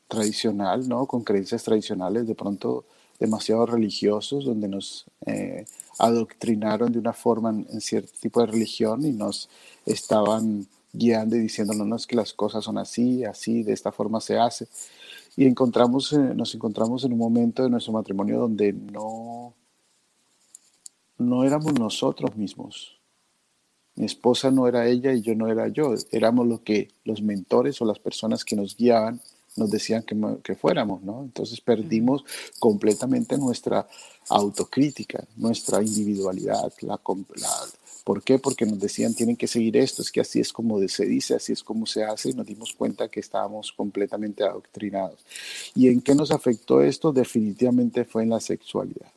tradicional, 0.09 0.89
¿no? 0.89 1.07
Con 1.07 1.23
creencias 1.25 1.63
tradicionales, 1.63 2.27
de 2.27 2.35
pronto 2.35 2.85
demasiado 3.19 3.67
religiosos, 3.67 4.45
donde 4.45 4.69
nos 4.69 5.07
eh, 5.25 5.65
adoctrinaron 5.99 6.93
de 6.93 6.99
una 6.99 7.13
forma 7.13 7.51
en, 7.51 7.81
cierto 7.81 8.13
tipo 8.21 8.41
de 8.41 8.47
religión 8.47 9.05
y 9.05 9.13
nos 9.13 9.49
estaban 9.87 10.67
guiando 10.93 11.37
y 11.37 11.41
diciéndonos 11.41 12.07
que 12.07 12.17
las 12.17 12.33
cosas 12.33 12.65
son 12.65 12.79
así, 12.79 13.25
así, 13.25 13.63
de 13.63 13.73
esta 13.73 13.93
forma 13.93 14.21
se 14.21 14.39
hace. 14.39 14.69
Y 15.37 15.47
encontramos, 15.47 16.13
eh, 16.15 16.19
nos 16.19 16.55
encontramos 16.55 17.05
en 17.05 17.13
un 17.13 17.19
momento 17.19 17.63
de 17.63 17.71
nuestro 17.71 17.93
matrimonio 17.93 18.41
donde 18.41 18.73
no, 18.73 19.55
no 21.19 21.45
éramos 21.45 21.75
nosotros 21.79 22.35
mismos. 22.37 22.99
Mi 23.97 24.07
esposa 24.07 24.51
no 24.51 24.67
era 24.67 24.87
ella 24.87 25.13
y 25.13 25.23
yo 25.23 25.35
no 25.35 25.49
era 25.49 25.69
yo. 25.69 25.95
Éramos 26.11 26.47
lo 26.47 26.63
que 26.63 26.89
los 27.05 27.23
mentores 27.23 27.81
o 27.81 27.85
las 27.85 27.99
personas 27.99 28.45
que 28.45 28.57
nos 28.57 28.77
guiaban 28.77 29.21
nos 29.57 29.71
decían 29.71 30.03
que, 30.03 30.17
que 30.43 30.55
fuéramos, 30.55 31.03
¿no? 31.03 31.23
Entonces 31.23 31.61
perdimos 31.61 32.25
completamente 32.59 33.39
nuestra 33.39 33.87
autocrítica, 34.29 35.25
nuestra 35.37 35.83
individualidad, 35.83 36.73
la, 36.83 37.01
la, 37.01 37.01
¿Por 38.07 38.23
qué? 38.23 38.39
Porque 38.39 38.65
nos 38.65 38.79
decían, 38.79 39.15
tienen 39.15 39.35
que 39.35 39.49
seguir 39.49 39.77
esto, 39.77 40.01
es 40.01 40.13
que 40.13 40.21
así 40.21 40.39
es 40.39 40.53
como 40.53 40.79
se 40.87 41.05
dice, 41.07 41.35
así 41.35 41.53
es 41.53 41.65
como 41.65 41.87
se 41.87 42.05
hace, 42.05 42.31
y 42.31 42.35
nos 42.35 42.47
dimos 42.47 42.73
cuenta 42.73 43.09
que 43.09 43.19
estábamos 43.19 43.73
completamente 43.73 44.45
adoctrinados. 44.45 45.19
¿Y 45.75 45.89
en 45.89 46.01
qué 46.01 46.15
nos 46.15 46.31
afectó 46.31 46.81
esto? 46.81 47.13
Definitivamente 47.13 48.05
fue 48.05 48.23
en 48.23 48.31
la 48.31 48.39
sexualidad. 48.39 49.11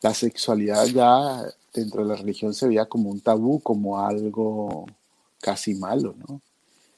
La 0.00 0.12
sexualidad 0.14 0.84
ya 0.86 1.44
dentro 1.72 2.02
de 2.02 2.08
la 2.08 2.16
religión 2.16 2.52
se 2.54 2.66
veía 2.66 2.86
como 2.86 3.08
un 3.08 3.20
tabú, 3.20 3.60
como 3.60 4.00
algo 4.00 4.84
casi 5.40 5.76
malo, 5.76 6.16
¿no? 6.26 6.40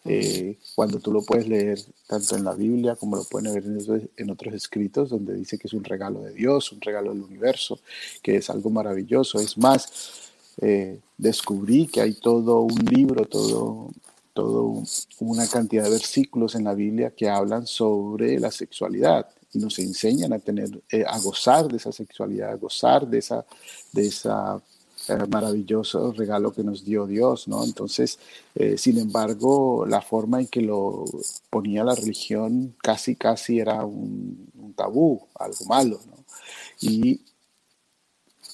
Eh, 0.07 0.57
cuando 0.75 1.01
tú 1.01 1.13
lo 1.13 1.23
puedes 1.23 1.47
leer 1.47 1.81
tanto 2.07 2.35
en 2.35 2.45
la 2.45 2.55
Biblia 2.55 2.97
como 2.97 3.17
lo 3.17 3.25
pueden 3.25 3.53
ver 3.53 3.65
en, 3.65 4.11
en, 4.17 4.31
otros 4.31 4.55
escritos 4.55 5.11
donde 5.11 5.35
dice 5.35 5.59
que 5.59 5.67
es 5.67 5.73
un 5.75 5.85
regalo 5.85 6.23
de 6.23 6.33
Dios, 6.33 6.73
un 6.73 6.81
regalo 6.81 7.11
del 7.13 7.23
universo, 7.23 7.79
que 8.23 8.37
es 8.37 8.49
algo 8.49 8.71
maravilloso. 8.71 9.39
Es 9.39 9.57
más, 9.57 10.33
eh, 10.61 11.01
descubrí 11.19 11.87
que 11.87 12.01
hay 12.01 12.15
todo 12.15 12.63
un 12.63 12.85
libro, 12.85 13.25
todo 13.27 13.91
todo 14.35 14.83
una 15.21 15.47
cantidad 15.47 15.85
de 15.85 15.91
versículos 15.91 16.57
en 16.57 16.65
la 16.65 16.75
Biblia 16.75 17.15
que 17.17 17.31
hablan 17.31 17.67
sobre 17.67 18.39
la 18.41 18.51
sexualidad 18.51 19.29
y 19.53 19.59
nos 19.59 19.79
enseñan 19.79 20.33
a 20.33 20.41
tener, 20.41 20.69
eh, 20.91 21.05
a 21.07 21.19
gozar 21.21 21.69
de 21.69 21.77
esa 21.77 21.93
sexualidad, 21.93 22.51
a 22.51 22.57
gozar 22.57 23.07
de 23.07 23.19
esa, 23.19 23.47
de 23.93 24.07
esa 24.09 24.61
eh, 25.09 25.27
maravilloso 25.31 26.13
regalo 26.13 26.53
que 26.53 26.65
nos 26.65 26.85
dio 26.85 27.07
Dios, 27.07 27.47
¿no? 27.47 27.63
Entonces, 27.63 28.19
eh, 28.57 28.77
sin 28.77 28.99
embargo, 28.99 29.87
la 29.87 30.03
forma 30.03 30.41
en 30.41 30.49
que 30.49 30.61
lo 30.61 31.05
ponía 31.49 31.85
la 31.85 31.95
religión 31.95 32.75
casi, 32.83 33.15
casi 33.15 33.61
era 33.61 33.85
un, 33.85 34.51
un 34.59 34.75
tabú, 34.75 35.23
algo 35.37 35.65
malo, 35.67 36.01
¿no? 36.07 36.25
Y 36.81 37.21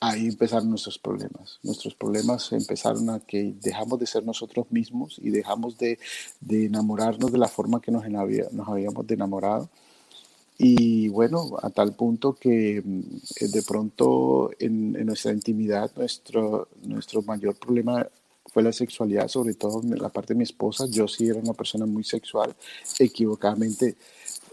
ahí 0.00 0.28
empezaron 0.28 0.70
nuestros 0.70 0.98
problemas. 0.98 1.58
Nuestros 1.62 1.94
problemas 1.94 2.50
empezaron 2.52 3.10
a 3.10 3.20
que 3.20 3.54
dejamos 3.60 3.98
de 3.98 4.06
ser 4.06 4.24
nosotros 4.24 4.66
mismos 4.70 5.20
y 5.22 5.30
dejamos 5.30 5.76
de, 5.78 5.98
enamorarnos 6.48 7.30
de 7.30 7.38
la 7.38 7.48
forma 7.48 7.80
que 7.80 7.92
nos, 7.92 8.08
nos 8.08 8.68
habíamos 8.68 9.10
enamorado. 9.10 9.68
Y 10.56 11.08
bueno, 11.08 11.56
a 11.62 11.70
tal 11.70 11.94
punto 11.94 12.34
que 12.34 12.82
mm, 12.84 13.46
de 13.50 13.62
pronto 13.62 14.50
en, 14.58 14.96
en, 14.96 15.06
nuestra 15.06 15.32
intimidad 15.32 15.90
nuestro, 15.96 16.68
nuestro 16.82 17.22
mayor 17.22 17.54
problema 17.56 18.06
fue 18.52 18.62
la 18.62 18.72
sexualidad, 18.72 19.28
sobre 19.28 19.54
todo 19.54 19.80
la 19.82 20.08
parte 20.08 20.34
de 20.34 20.38
mi 20.38 20.44
esposa. 20.44 20.86
Yo 20.90 21.08
sí 21.08 21.28
era 21.28 21.38
una 21.38 21.54
persona 21.54 21.86
muy 21.86 22.04
sexual, 22.04 22.54
equivocadamente 22.98 23.96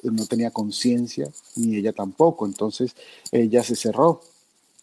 no 0.04 0.25
tenía 0.25 0.51
conciencia, 0.51 1.30
ni 1.56 1.77
ella 1.77 1.94
tampoco. 1.94 2.46
Entonces 2.46 2.96
ella 3.32 3.63
se 3.63 3.75
cerró 3.75 4.22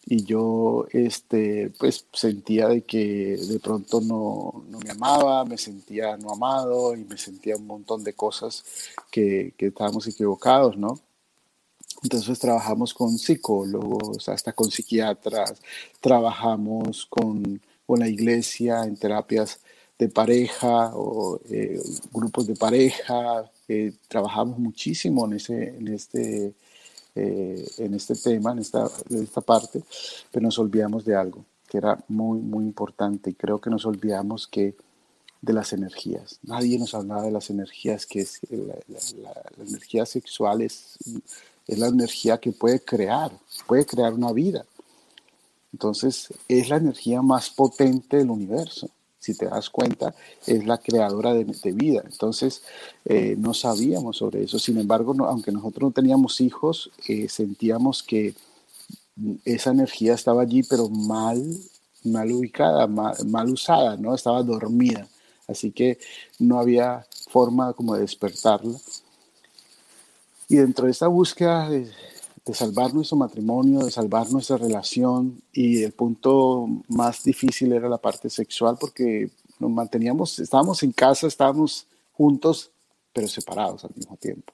y 0.05 0.23
yo 0.23 0.85
este, 0.91 1.71
pues 1.79 2.05
sentía 2.13 2.67
de 2.67 2.83
que 2.83 3.37
de 3.37 3.59
pronto 3.59 4.01
no, 4.01 4.63
no, 4.69 4.79
me 4.79 4.91
amaba, 4.91 5.45
me 5.45 5.57
sentía 5.57 6.15
no 6.17 6.31
amado 6.31 6.95
y 6.95 7.03
me 7.03 7.17
sentía 7.17 7.55
un 7.55 7.65
montón 7.65 8.03
de 8.03 8.13
cosas 8.13 8.63
que, 9.11 9.53
que 9.57 9.67
estábamos 9.67 10.07
equivocados, 10.07 10.77
¿no? 10.77 10.99
Entonces 12.03 12.37
trabajamos 12.37 12.93
con 12.93 13.17
psicólogos, 13.17 14.29
hasta 14.29 14.53
con 14.53 14.69
psiquiatras, 14.69 15.59
trabajamos 16.01 17.07
con, 17.07 17.59
con 17.87 17.99
la 17.99 18.07
iglesia 18.07 18.83
en 18.83 18.97
terapias 18.97 19.59
de 19.97 20.09
pareja 20.09 20.91
o 20.93 21.39
eh, 21.49 21.81
grupos 22.11 22.45
de 22.45 22.55
pareja, 22.55 23.49
eh, 23.67 23.93
trabajamos 24.07 24.59
muchísimo 24.59 25.25
en, 25.25 25.33
ese, 25.33 25.69
en 25.69 25.87
este 25.87 26.53
eh, 27.15 27.65
en 27.77 27.93
este 27.93 28.15
tema, 28.15 28.51
en 28.51 28.59
esta, 28.59 28.89
esta 29.09 29.41
parte, 29.41 29.81
pero 30.31 30.43
nos 30.43 30.59
olvidamos 30.59 31.05
de 31.05 31.15
algo 31.15 31.45
que 31.67 31.77
era 31.77 31.97
muy, 32.07 32.39
muy 32.39 32.65
importante 32.65 33.29
y 33.29 33.33
creo 33.33 33.59
que 33.59 33.69
nos 33.69 33.85
olvidamos 33.85 34.47
que 34.47 34.75
de 35.41 35.53
las 35.53 35.73
energías. 35.73 36.39
Nadie 36.43 36.77
nos 36.77 36.93
hablaba 36.93 37.23
de 37.23 37.31
las 37.31 37.49
energías, 37.49 38.05
que 38.05 38.21
es 38.21 38.39
la, 38.49 38.75
la, 39.21 39.63
energía 39.63 40.05
sexual 40.05 40.61
es, 40.61 40.97
es 41.67 41.79
la 41.79 41.87
energía 41.87 42.37
que 42.37 42.51
puede 42.51 42.79
crear, 42.79 43.31
puede 43.67 43.85
crear 43.85 44.13
una 44.13 44.31
vida. 44.31 44.65
Entonces, 45.71 46.33
es 46.47 46.69
la 46.69 46.77
energía 46.77 47.21
más 47.21 47.49
potente 47.49 48.17
del 48.17 48.29
universo 48.29 48.89
si 49.25 49.33
te 49.33 49.47
das 49.47 49.71
cuenta, 49.71 50.13
es 50.45 50.67
la 50.67 50.77
creadora 50.77 51.33
de, 51.33 51.71
vida. 51.71 52.03
Entonces, 52.05 52.61
eh, 53.05 53.35
no 53.39 53.55
sabíamos 53.55 54.17
sobre 54.17 54.43
eso. 54.43 54.59
Sin 54.59 54.77
embargo, 54.77 55.15
aunque 55.25 55.51
nosotros 55.51 55.89
no 55.89 55.91
teníamos 55.91 56.41
hijos, 56.41 56.91
eh, 57.07 57.27
sentíamos 57.27 58.03
que 58.03 58.35
esa 59.43 59.71
energía 59.71 60.13
estaba 60.13 60.43
allí, 60.43 60.61
pero 60.61 60.89
mal, 60.89 61.41
mal 62.03 62.31
ubicada, 62.31 62.85
mal, 62.85 63.49
usada, 63.49 63.97
¿no? 63.97 64.13
Estaba 64.13 64.43
dormida. 64.43 65.07
Así 65.47 65.71
que 65.71 65.97
no 66.37 66.59
había 66.59 67.07
forma 67.27 67.73
como 67.73 67.95
de 67.95 68.01
despertarla. 68.01 68.77
Y 70.47 70.57
dentro 70.57 70.85
de 70.85 70.91
esta 70.91 71.07
búsqueda 71.07 71.67
de, 71.67 71.89
de 72.45 72.53
salvar 72.53 72.93
nuestro 72.93 73.17
matrimonio, 73.17 73.79
de 73.79 73.91
salvar 73.91 74.29
nuestra 74.29 74.57
relación 74.57 75.41
y 75.51 75.81
el 75.83 75.93
punto 75.93 76.67
más 76.87 77.23
difícil 77.23 77.73
era 77.73 77.89
la 77.89 77.97
parte 77.97 78.29
sexual 78.29 78.77
porque 78.79 79.29
nos 79.59 79.71
manteníamos, 79.71 80.37
estábamos 80.39 80.83
en 80.83 80.91
casa, 80.91 81.25
estábamos 81.25 81.87
juntos, 82.13 82.71
pero 83.11 83.27
separados 83.27 83.83
al 83.85 83.91
mismo 83.95 84.15
tiempo. 84.17 84.53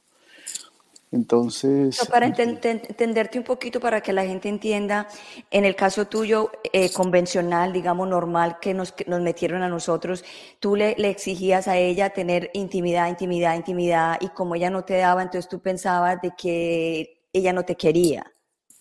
Entonces... 1.11 1.99
para 2.09 2.27
entenderte 2.27 3.37
un 3.37 3.43
poquito, 3.43 3.81
para 3.81 3.99
que 3.99 4.13
la 4.13 4.23
gente 4.23 4.47
entienda, 4.47 5.09
en 5.49 5.65
el 5.65 5.75
caso 5.75 6.07
tuyo, 6.07 6.49
eh, 6.71 6.89
convencional, 6.93 7.73
digamos 7.73 8.07
normal, 8.07 8.59
que 8.61 8.73
nos, 8.73 8.93
nos 9.07 9.19
metieron 9.19 9.61
a 9.61 9.67
nosotros, 9.67 10.23
tú 10.61 10.77
le, 10.77 10.95
le, 10.97 11.09
exigías 11.09 11.67
a 11.67 11.77
ella 11.77 12.11
tener 12.11 12.49
intimidad, 12.53 13.09
intimidad, 13.09 13.57
intimidad, 13.57 14.17
y 14.21 14.29
como 14.29 14.55
ella 14.55 14.69
no 14.69 14.85
te 14.85 14.97
daba, 14.99 15.21
entonces 15.21 15.49
tú 15.49 15.59
pensabas 15.59 16.21
de 16.21 16.31
que 16.37 17.20
ella 17.33 17.53
no 17.53 17.63
te 17.63 17.75
quería. 17.75 18.31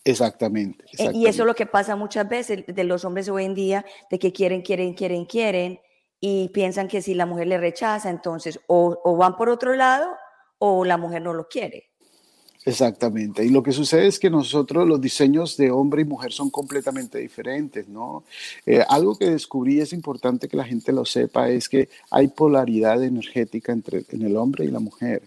Exactamente, 0.05 0.85
eh, 0.99 1.11
Y 1.13 1.27
eso 1.27 1.43
es 1.43 1.47
lo 1.47 1.55
que 1.55 1.67
pasa 1.67 1.95
muchas 1.95 2.27
veces 2.29 2.65
de 2.67 2.85
los 2.85 3.05
hombres 3.05 3.29
hoy 3.29 3.45
en 3.45 3.55
día, 3.55 3.85
de 4.11 4.19
que 4.19 4.33
quieren, 4.33 4.63
quieren, 4.63 4.95
quieren, 4.95 5.27
quieren, 5.27 5.79
y 6.21 6.49
piensan 6.51 6.89
que 6.89 7.03
si 7.03 7.15
la 7.15 7.27
mujer 7.27 7.49
le 7.49 7.59
rechaza, 7.59 8.11
entonces 8.11 8.61
o, 8.67 9.17
van 9.17 9.37
por 9.37 9.49
otro 9.49 9.75
lado 9.75 10.09
o 10.59 10.85
la 10.85 10.97
mujer 10.97 11.23
no 11.23 11.33
lo 11.33 11.49
quiere. 11.49 11.87
Exactamente. 12.67 13.43
Y 13.43 13.49
lo 13.49 13.63
que 13.63 13.73
sucede 13.73 14.07
es 14.07 14.19
que 14.19 14.29
nosotros 14.29 14.87
los 14.87 15.01
diseños 15.01 15.57
de 15.57 15.71
hombre 15.71 16.03
y 16.03 16.05
mujer 16.05 16.31
son 16.31 16.51
completamente 16.51 17.19
diferentes, 17.19 17.89
¿no? 17.89 18.25
Eh, 18.67 18.85
algo 18.87 19.17
que 19.17 19.31
descubrí 19.31 19.81
es 19.81 19.95
importante 19.95 20.47
que 20.47 20.59
la 20.59 20.65
gente 20.65 20.93
lo 20.93 21.07
sepa 21.07 21.49
es 21.49 21.71
que 21.71 21.89
hay 22.11 22.29
polaridad 22.29 23.03
energética 23.03 23.73
entre 23.73 24.05
en 24.11 24.23
el 24.23 24.37
hombre 24.37 24.67
y 24.67 24.69
la 24.69 24.81
mujer. 24.81 25.23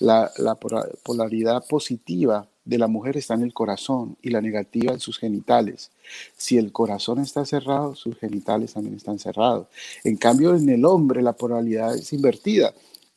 La, 0.00 0.30
la 0.38 0.54
polaridad 0.54 1.62
positiva 1.68 2.48
de 2.68 2.76
la 2.76 2.86
mujer 2.86 3.16
está 3.16 3.32
en 3.32 3.44
el 3.44 3.54
corazón 3.54 4.18
y 4.20 4.28
la 4.28 4.42
negativa 4.42 4.92
en 4.92 5.00
sus 5.00 5.18
genitales. 5.18 5.90
Si 6.36 6.58
el 6.58 6.70
corazón 6.70 7.18
está 7.18 7.46
cerrado, 7.46 7.94
sus 7.94 8.18
genitales 8.18 8.74
también 8.74 8.94
están 8.94 9.18
cerrados. 9.18 9.68
En 10.04 10.16
cambio, 10.18 10.54
en 10.54 10.68
el 10.68 10.84
hombre 10.84 11.22
la 11.22 11.32
polaridad 11.32 11.94
es 11.94 12.12
invertida. 12.12 12.74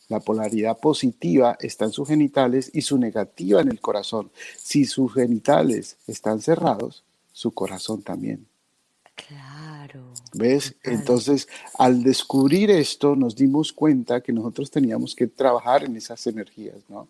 La 0.08 0.22
polaridad 0.22 0.78
positiva 0.80 1.58
está 1.60 1.84
en 1.84 1.92
sus 1.92 2.08
genitales 2.08 2.72
y 2.74 2.82
su 2.82 2.98
negativa 2.98 3.60
en 3.60 3.68
el 3.68 3.82
corazón. 3.82 4.32
Si 4.58 4.86
sus 4.86 5.14
genitales 5.14 5.98
están 6.08 6.40
cerrados, 6.40 7.04
su 7.34 7.52
corazón 7.52 8.04
también. 8.04 8.48
Claro. 9.16 9.71
¿Ves? 10.34 10.76
Entonces, 10.84 11.50
al 11.78 12.04
descubrir 12.04 12.72
esto, 12.72 13.18
nos 13.18 13.36
dimos 13.36 13.74
cuenta 13.74 14.22
que 14.22 14.32
nosotros 14.32 14.72
teníamos 14.72 15.14
que 15.14 15.28
trabajar 15.28 15.84
en 15.84 15.98
esas 15.98 16.26
energías, 16.26 16.78
¿no? 16.88 17.10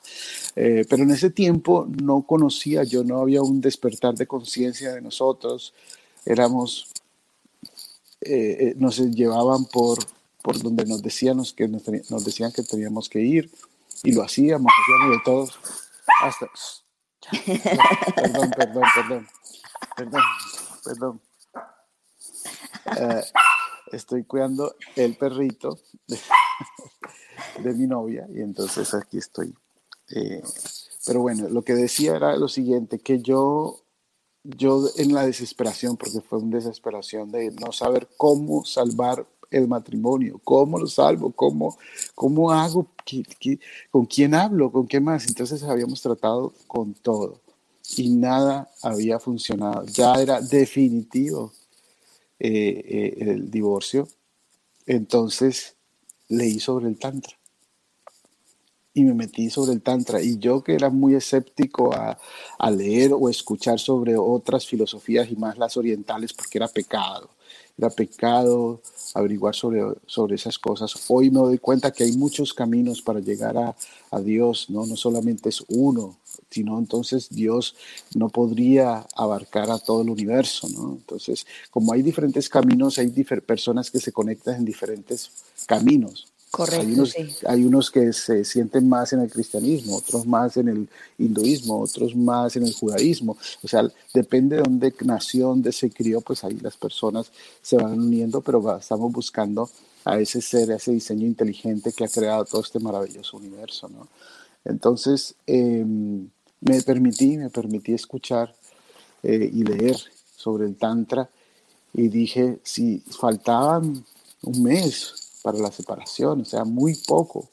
Eh, 0.56 0.86
pero 0.90 1.04
en 1.04 1.12
ese 1.12 1.30
tiempo 1.30 1.88
no 2.01 2.24
conocía, 2.24 2.84
yo 2.84 3.04
no 3.04 3.20
había 3.20 3.44
un 3.44 3.62
despertar 3.62 4.16
de 4.16 4.25
conciencia 4.25 4.94
de 4.94 5.01
nosotros, 5.01 5.74
éramos, 6.25 6.92
eh, 8.22 8.58
eh, 8.60 8.74
nos 8.78 8.98
llevaban 8.98 9.66
por, 9.66 10.00
por 10.42 10.60
donde 10.60 10.86
nos 10.86 11.04
decían, 11.04 11.44
que 11.56 11.68
nos, 11.68 11.84
nos, 12.10 12.25
decían 12.25 12.51
que 12.51 12.63
teníamos 12.63 13.08
que 13.08 13.22
ir 13.22 13.51
y 14.04 14.13
lo 14.13 14.24
hacíamos, 14.24 14.72
hacíamos 14.82 15.18
de 15.18 15.24
todos, 15.24 15.60
hasta... 16.24 16.50
Perdón, 18.16 18.51
perdón, 18.58 18.84
perdón, 18.96 19.28
perdón, 19.96 20.22
perdón. 20.84 21.22
Eh, 22.86 23.24
estoy 23.92 24.24
cuidando 24.24 24.76
el 24.96 25.16
perrito 25.16 25.80
de, 26.08 27.74
mi 27.74 27.88
novia 27.88 28.28
y 28.34 28.42
entonces 28.42 28.94
aquí 28.94 29.18
estoy. 29.18 29.54
Eh, 30.10 30.42
pero 31.06 31.22
bueno, 31.22 31.50
lo 31.50 31.64
que 31.64 31.74
decía 31.74 32.16
era 32.16 32.36
lo 32.36 32.48
siguiente, 32.48 33.00
que 33.00 33.22
yo, 33.22 33.82
yo 34.44 34.90
en 34.98 35.14
la 35.14 35.26
desesperación, 35.26 35.98
porque 35.98 36.22
fue 36.22 36.40
una 36.40 36.58
desesperación 36.58 37.32
de 37.32 37.52
no 37.52 37.72
saber 37.72 38.08
cómo 38.18 38.66
salvar 38.66 39.26
el 39.50 39.68
matrimonio, 39.68 40.40
cómo 40.44 40.80
lo 40.80 40.88
salvo, 40.88 41.32
cómo, 41.32 41.78
cómo 42.16 42.52
hago, 42.52 42.88
con 43.92 44.06
quién 44.06 44.34
hablo, 44.34 44.72
con 44.72 44.88
qué 44.88 45.00
más. 45.00 45.28
Entonces 45.28 45.64
habíamos 45.64 46.02
tratado 46.02 46.54
con 46.68 46.94
todo 46.94 47.42
y 47.98 48.10
nada 48.10 48.72
había 48.82 49.20
funcionado. 49.20 49.86
Ya 49.86 50.14
era 50.14 50.40
definitivo 50.40 51.52
eh, 52.44 52.84
eh, 53.20 53.32
el 53.32 53.52
divorcio, 53.52 54.08
entonces 54.86 55.76
leí 56.28 56.60
sobre 56.60 56.88
el 56.88 56.98
Tantra. 56.98 57.38
Y 58.94 59.04
me 59.04 59.14
metí 59.14 59.50
sobre 59.50 59.74
el 59.74 59.82
Tantra. 59.82 60.22
Y 60.22 60.38
yo 60.38 60.64
que 60.64 60.74
era 60.74 60.90
muy 60.90 61.16
escéptico 61.16 61.94
a, 61.94 62.18
a 62.58 62.72
leer 62.72 63.14
o 63.14 63.30
escuchar 63.30 63.80
sobre 63.80 64.18
otras 64.18 64.66
filosofías 64.66 65.32
y 65.32 65.36
más 65.36 65.58
las 65.58 65.78
orientales 65.78 66.34
porque 66.34 66.58
era 66.58 66.68
pecado 66.68 67.30
era 67.78 67.90
pecado 67.90 68.82
averiguar 69.14 69.56
sobre, 69.56 69.82
sobre 70.06 70.36
esas 70.36 70.58
cosas. 70.60 70.94
Hoy 71.08 71.30
me 71.30 71.40
doy 71.40 71.58
cuenta 71.58 71.92
que 71.92 72.04
hay 72.04 72.14
muchos 72.14 72.54
caminos 72.54 73.02
para 73.02 73.20
llegar 73.20 73.58
a, 73.58 73.76
a 74.12 74.20
Dios, 74.22 74.70
¿no? 74.70 74.86
no 74.86 74.96
solamente 74.96 75.50
es 75.50 75.64
uno, 75.68 76.18
sino 76.51 76.77
entonces 76.77 77.29
Dios 77.29 77.75
no 78.13 78.29
podría 78.29 79.08
abarcar 79.15 79.72
a 79.72 79.79
todo 79.79 80.03
el 80.03 80.10
universo. 80.10 80.67
¿no? 80.70 80.93
Entonces, 80.93 81.48
como 81.72 81.93
hay 81.93 82.01
diferentes 82.01 82.50
caminos, 82.50 83.00
hay 83.00 83.10
personas 83.10 83.89
que 83.89 84.00
se 84.00 84.12
conectan 84.12 84.58
en 84.58 84.65
diferentes 84.65 85.31
caminos. 85.65 86.27
Correcto, 86.51 86.81
hay 86.86 86.93
unos, 86.93 87.10
sí. 87.12 87.29
hay 87.48 87.63
unos 87.63 87.89
que 87.89 88.12
se 88.12 88.43
sienten 88.43 88.89
más 88.89 89.13
en 89.13 89.22
el 89.22 89.31
cristianismo, 89.31 89.96
otros 89.96 90.25
más 90.25 90.58
en 90.58 90.67
el 90.67 90.89
hinduismo, 91.17 91.79
otros 91.79 92.13
más 92.13 92.58
en 92.58 92.63
el 92.63 92.74
judaísmo. 92.74 93.38
O 93.63 93.67
sea, 93.70 93.89
depende 94.13 94.58
de 94.58 94.63
dónde 94.63 94.93
nació, 95.05 95.48
dónde 95.48 95.72
se 95.72 95.89
crió, 95.89 96.20
pues 96.20 96.43
ahí 96.43 96.60
las 96.62 96.75
personas 96.75 97.31
se 97.62 97.77
van 97.77 97.98
uniendo, 97.98 98.41
pero 98.41 98.77
estamos 98.77 99.13
buscando 99.13 99.70
a 100.03 100.20
ese 100.20 100.41
ser, 100.41 100.74
a 100.74 100.75
ese 100.75 100.91
diseño 100.91 101.25
inteligente 101.25 101.93
que 101.93 102.03
ha 102.03 102.10
creado 102.10 102.43
todo 102.43 102.62
este 102.62 102.79
maravilloso 102.79 103.38
universo, 103.38 103.88
¿no? 103.88 104.10
Entonces, 104.65 105.36
em, 105.48 106.29
me 106.62 106.82
permití, 106.82 107.38
me 107.38 107.50
permití 107.50 107.94
escuchar 107.94 108.53
eh, 109.24 109.50
y 109.51 109.63
leer 109.63 109.98
sobre 110.36 110.65
el 110.65 110.75
Tantra 110.77 111.30
y 111.94 112.08
dije, 112.08 112.60
si 112.63 113.00
faltaban 113.00 114.06
un 114.44 114.63
mes 114.63 115.39
para 115.44 115.58
la 115.58 115.72
separación, 115.72 116.41
o 116.41 116.46
sea, 116.46 116.63
muy 116.63 116.96
poco. 117.08 117.50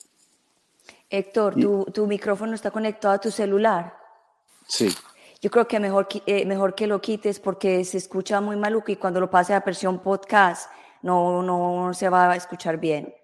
Héctor, 1.11 1.55
tu, 1.55 1.85
tu, 1.87 2.07
micrófono 2.07 2.55
está 2.55 2.71
conectado 2.71 3.15
a 3.15 3.19
tu 3.19 3.31
celular. 3.31 3.97
Sí. 4.67 4.89
Yo 5.41 5.51
creo 5.51 5.67
que 5.67 5.81
mejor, 5.81 6.09
eh, 6.27 6.45
mejor 6.45 6.75
que 6.75 6.87
lo 6.87 7.01
quites 7.01 7.41
porque 7.41 7.85
se 7.85 7.97
escucha 7.97 8.41
muy 8.41 8.57
maluco 8.57 8.93
y 8.93 8.97
cuando 8.97 9.21
lo 9.21 9.31
pase 9.31 9.55
a 9.55 9.61
versión 9.61 10.01
podcast 10.03 10.71
no, 11.03 11.43
no 11.43 11.95
se 11.95 12.09
va 12.09 12.31
a 12.31 12.37
escuchar 12.37 12.79
bien. 12.79 13.15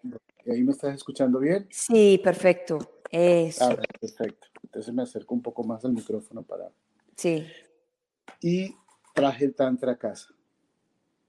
¿Ahí 0.50 0.62
me 0.62 0.72
estás 0.72 0.94
escuchando 0.94 1.38
bien? 1.38 1.66
Sí, 1.70 2.20
perfecto. 2.22 2.78
Eso. 3.10 3.64
Ah, 3.64 3.76
perfecto. 4.00 4.48
Entonces 4.74 4.92
me 4.92 5.02
acerco 5.02 5.36
un 5.36 5.40
poco 5.40 5.62
más 5.62 5.84
al 5.84 5.92
micrófono 5.92 6.42
para... 6.42 6.68
Sí. 7.14 7.46
Y 8.40 8.74
traje 9.14 9.44
el 9.44 9.54
tantra 9.54 9.92
a 9.92 9.98
casa. 9.98 10.34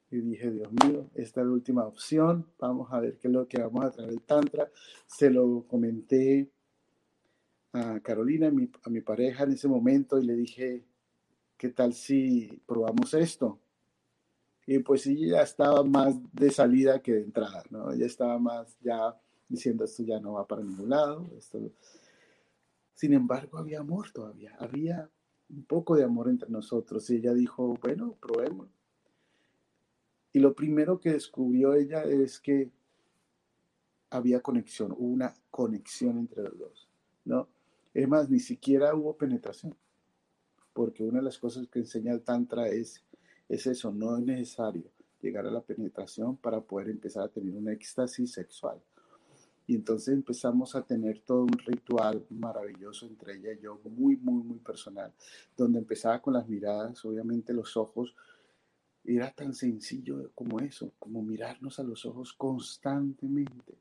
Y 0.09 0.17
dije, 0.17 0.49
Dios 0.49 0.71
mío, 0.83 1.11
esta 1.13 1.41
es 1.41 1.47
la 1.47 1.53
última 1.53 1.85
opción. 1.85 2.47
Vamos 2.57 2.91
a 2.91 2.99
ver 2.99 3.19
qué 3.19 3.27
es 3.27 3.33
lo 3.33 3.47
que 3.47 3.61
vamos 3.61 3.85
a 3.85 3.91
traer 3.91 4.09
el 4.09 4.23
tantra. 4.23 4.71
Se 5.05 5.29
lo 5.29 5.63
comenté 5.67 6.49
a 7.73 7.99
Carolina, 7.99 8.47
a 8.47 8.51
mi, 8.51 8.67
a 8.83 8.89
mi 8.89 9.01
pareja 9.01 9.43
en 9.43 9.51
ese 9.51 9.67
momento, 9.67 10.17
y 10.17 10.25
le 10.25 10.35
dije, 10.35 10.83
¿qué 11.55 11.69
tal 11.69 11.93
si 11.93 12.63
probamos 12.65 13.13
esto? 13.13 13.59
Y 14.65 14.79
pues 14.79 15.05
ella 15.05 15.43
estaba 15.43 15.83
más 15.83 16.15
de 16.33 16.49
salida 16.49 16.99
que 16.99 17.13
de 17.13 17.21
entrada, 17.21 17.63
¿no? 17.69 17.91
Ella 17.91 18.07
estaba 18.07 18.39
más 18.39 18.75
ya 18.81 19.15
diciendo, 19.47 19.83
esto 19.83 20.01
ya 20.01 20.19
no 20.19 20.33
va 20.33 20.47
para 20.47 20.63
ningún 20.63 20.89
lado. 20.89 21.29
Esto... 21.37 21.59
Sin 22.95 23.13
embargo, 23.13 23.57
había 23.57 23.81
amor 23.81 24.11
todavía, 24.11 24.55
había 24.59 25.09
un 25.49 25.65
poco 25.65 25.95
de 25.95 26.03
amor 26.03 26.29
entre 26.29 26.49
nosotros. 26.49 27.09
Y 27.09 27.17
ella 27.17 27.33
dijo, 27.33 27.77
bueno, 27.81 28.17
probemos. 28.19 28.69
Y 30.33 30.39
lo 30.39 30.53
primero 30.53 30.99
que 30.99 31.11
descubrió 31.11 31.73
ella 31.75 32.03
es 32.03 32.39
que 32.39 32.71
había 34.09 34.41
conexión, 34.41 34.91
hubo 34.91 35.07
una 35.07 35.33
conexión 35.51 36.17
entre 36.17 36.43
los 36.43 36.57
dos, 36.57 36.89
¿no? 37.25 37.47
Es 37.93 38.07
más, 38.07 38.29
ni 38.29 38.39
siquiera 38.39 38.93
hubo 38.93 39.15
penetración, 39.15 39.75
porque 40.73 41.03
una 41.03 41.19
de 41.19 41.25
las 41.25 41.37
cosas 41.37 41.67
que 41.67 41.79
enseña 41.79 42.13
el 42.13 42.21
Tantra 42.21 42.67
es, 42.67 43.03
es 43.47 43.65
eso, 43.67 43.91
no 43.91 44.17
es 44.17 44.23
necesario 44.25 44.83
llegar 45.21 45.45
a 45.47 45.51
la 45.51 45.61
penetración 45.61 46.37
para 46.37 46.61
poder 46.61 46.89
empezar 46.89 47.23
a 47.23 47.29
tener 47.29 47.55
un 47.55 47.69
éxtasis 47.69 48.33
sexual. 48.33 48.81
Y 49.67 49.75
entonces 49.75 50.13
empezamos 50.13 50.75
a 50.75 50.85
tener 50.85 51.21
todo 51.21 51.43
un 51.43 51.57
ritual 51.65 52.25
maravilloso 52.29 53.07
entre 53.07 53.37
ella 53.37 53.53
y 53.53 53.61
yo, 53.61 53.79
muy, 53.85 54.15
muy, 54.17 54.43
muy 54.43 54.59
personal, 54.59 55.11
donde 55.57 55.79
empezaba 55.79 56.21
con 56.21 56.33
las 56.33 56.47
miradas, 56.47 57.03
obviamente 57.05 57.53
los 57.53 57.75
ojos, 57.75 58.15
era 59.03 59.31
tan 59.31 59.53
sencillo 59.53 60.31
como 60.33 60.59
eso, 60.59 60.91
como 60.99 61.21
mirarnos 61.21 61.79
a 61.79 61.83
los 61.83 62.05
ojos 62.05 62.33
constantemente. 62.33 63.77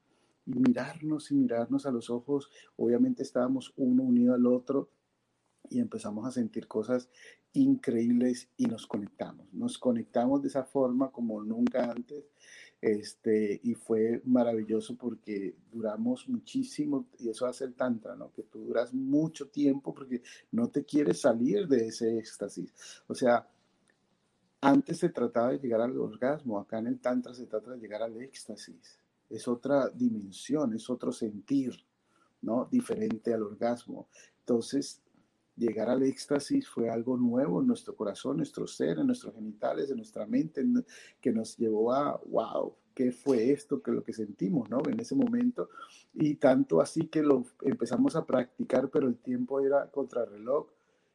Y 0.47 0.53
mirarnos 0.53 1.31
y 1.31 1.35
mirarnos 1.35 1.87
a 1.87 1.91
los 1.91 2.11
ojos, 2.11 2.51
obviamente 2.77 3.23
estábamos 3.23 3.73
uno 3.77 4.03
unido 4.03 4.35
al 4.35 4.47
otro 4.47 4.91
y 5.71 5.81
empezamos 5.81 6.27
a 6.27 6.31
sentir 6.31 6.69
cosas 6.69 7.09
increíbles 7.55 8.51
y 8.57 8.67
nos 8.67 8.87
conectamos. 8.87 9.47
Nos 9.53 9.79
conectamos 9.79 10.43
de 10.43 10.49
esa 10.49 10.65
forma 10.65 11.11
como 11.11 11.43
nunca 11.43 11.91
antes. 11.91 12.25
Este, 12.85 13.63
y 13.63 13.73
fue 13.73 14.21
maravilloso 14.27 14.95
porque 14.95 15.57
duramos 15.73 16.29
muchísimo, 16.29 17.07
y 17.19 17.31
eso 17.31 17.47
hace 17.47 17.65
el 17.65 17.73
Tantra, 17.73 18.15
¿no? 18.15 18.31
Que 18.31 18.43
tú 18.43 18.59
duras 18.59 18.93
mucho 18.93 19.49
tiempo 19.49 19.95
porque 19.95 20.23
no 20.53 20.69
te 20.69 20.85
quieres 20.85 21.23
salir 21.23 21.67
de 21.67 21.87
ese 21.87 22.19
éxtasis. 22.19 22.75
O 23.07 23.15
sea, 23.15 23.49
antes 24.61 24.99
se 24.99 25.09
trataba 25.09 25.53
de 25.53 25.61
llegar 25.61 25.81
al 25.81 25.99
orgasmo, 25.99 26.59
acá 26.59 26.79
en 26.79 26.89
el 26.89 27.01
Tantra 27.01 27.33
se 27.33 27.47
trata 27.47 27.71
de 27.71 27.79
llegar 27.79 28.03
al 28.03 28.21
éxtasis. 28.21 28.99
Es 29.31 29.49
otra 29.49 29.89
dimensión, 29.89 30.75
es 30.75 30.91
otro 30.91 31.11
sentir, 31.11 31.73
¿no? 32.43 32.69
Diferente 32.71 33.33
al 33.33 33.45
orgasmo. 33.45 34.09
Entonces, 34.41 35.01
llegar 35.57 35.89
al 35.89 36.03
éxtasis 36.03 36.69
fue 36.69 36.91
algo 36.91 37.17
nuevo 37.17 37.61
en 37.61 37.67
nuestro 37.67 37.95
corazón, 37.95 38.39
nuestro 38.39 38.67
ser, 38.67 38.99
en 38.99 39.07
nuestros 39.07 39.35
genitales, 39.35 39.91
en 39.91 39.97
nuestra 39.97 40.27
mente, 40.27 40.65
que 41.21 41.33
nos 41.33 41.57
llevó 41.57 41.93
a, 41.93 42.21
wow, 42.27 42.75
¿qué 42.95 43.13
fue 43.13 43.51
esto? 43.51 43.83
que 43.83 43.91
lo 43.91 44.03
que 44.03 44.13
sentimos, 44.13 44.69
¿no? 44.71 44.83
En 44.89 44.99
ese 45.01 45.15
momento. 45.15 45.71
Y 46.15 46.37
tanto 46.37 46.81
así 46.81 47.09
que 47.09 47.23
lo 47.23 47.45
empezamos 47.63 48.17
a 48.17 48.25
practicar, 48.25 48.91
pero 48.91 49.07
el 49.09 49.17
tiempo 49.17 49.61
era 49.61 49.91
contrarreloj 49.91 50.69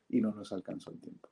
y 0.10 0.22
no 0.22 0.34
nos 0.34 0.52
alcanzó 0.52 0.92
el 0.92 1.00
tiempo. 1.00 1.30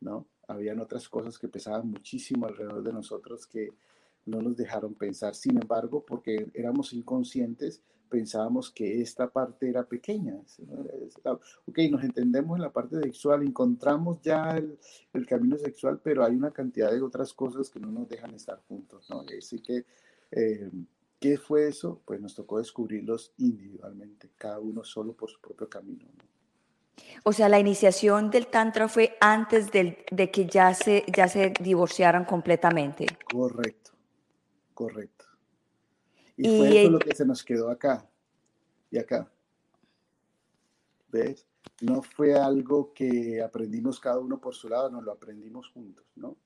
¿No? 0.00 0.26
Habían 0.46 0.80
otras 0.80 1.08
cosas 1.08 1.38
que 1.38 1.48
pesaban 1.48 1.90
muchísimo 1.90 2.46
alrededor 2.46 2.82
de 2.82 2.92
nosotros 2.92 3.46
que 3.46 3.70
no 4.26 4.40
nos 4.40 4.56
dejaron 4.56 4.94
pensar. 4.94 5.34
Sin 5.34 5.56
embargo, 5.60 6.04
porque 6.04 6.50
éramos 6.54 6.92
inconscientes, 6.92 7.82
pensábamos 8.08 8.70
que 8.70 9.00
esta 9.00 9.28
parte 9.30 9.68
era 9.68 9.84
pequeña. 9.84 10.36
Ok, 11.66 11.78
nos 11.90 12.02
entendemos 12.04 12.56
en 12.56 12.62
la 12.62 12.72
parte 12.72 13.00
sexual, 13.00 13.42
encontramos 13.42 14.20
ya 14.22 14.56
el, 14.56 14.78
el, 15.12 15.26
camino 15.26 15.56
sexual, 15.56 16.00
pero 16.02 16.24
hay 16.24 16.34
una 16.34 16.50
cantidad 16.50 16.90
de 16.90 17.02
otras 17.02 17.32
cosas 17.34 17.70
que 17.70 17.80
no 17.80 17.90
nos 17.90 18.08
dejan 18.08 18.34
estar 18.34 18.60
juntos, 18.68 19.08
¿no? 19.10 19.24
Así 19.38 19.60
que, 19.60 19.84
eh, 20.30 20.70
¿qué 21.20 21.36
fue 21.36 21.68
eso? 21.68 22.00
Pues 22.04 22.20
nos 22.20 22.34
tocó 22.34 22.58
descubrirlos 22.58 23.32
individualmente, 23.38 24.30
cada 24.36 24.58
uno 24.58 24.84
solo 24.84 25.12
por 25.12 25.30
su 25.30 25.40
propio 25.40 25.68
camino, 25.68 26.06
¿no? 26.16 26.38
O 27.24 27.32
sea, 27.32 27.48
la 27.48 27.58
iniciación 27.58 28.30
del 28.30 28.48
Tantra 28.48 28.88
fue 28.88 29.16
antes 29.20 29.70
del, 29.70 29.98
de 30.10 30.30
que 30.30 30.46
ya 30.46 30.74
se, 30.74 31.04
ya 31.14 31.28
se 31.28 31.52
divorciaran 31.60 32.24
completamente. 32.24 33.06
Correcto, 33.30 33.92
correcto. 34.78 35.24
Y, 36.36 36.48
y 36.48 36.56
fue 36.56 36.82
eso 36.82 36.90
lo 36.92 37.00
que 37.00 37.12
se 37.12 37.26
nos 37.26 37.42
quedó 37.42 37.68
acá 37.68 38.08
y 38.92 38.98
acá. 38.98 39.28
¿Ves? 41.08 41.48
No 41.80 42.00
fue 42.00 42.38
algo 42.38 42.92
que 42.92 43.42
aprendimos 43.42 43.98
cada 43.98 44.20
uno 44.20 44.40
por 44.40 44.54
su 44.54 44.68
lado, 44.68 44.88
nos 44.88 45.02
lo 45.02 45.10
aprendimos 45.10 45.68
juntos, 45.70 46.06
¿no? 46.14 46.36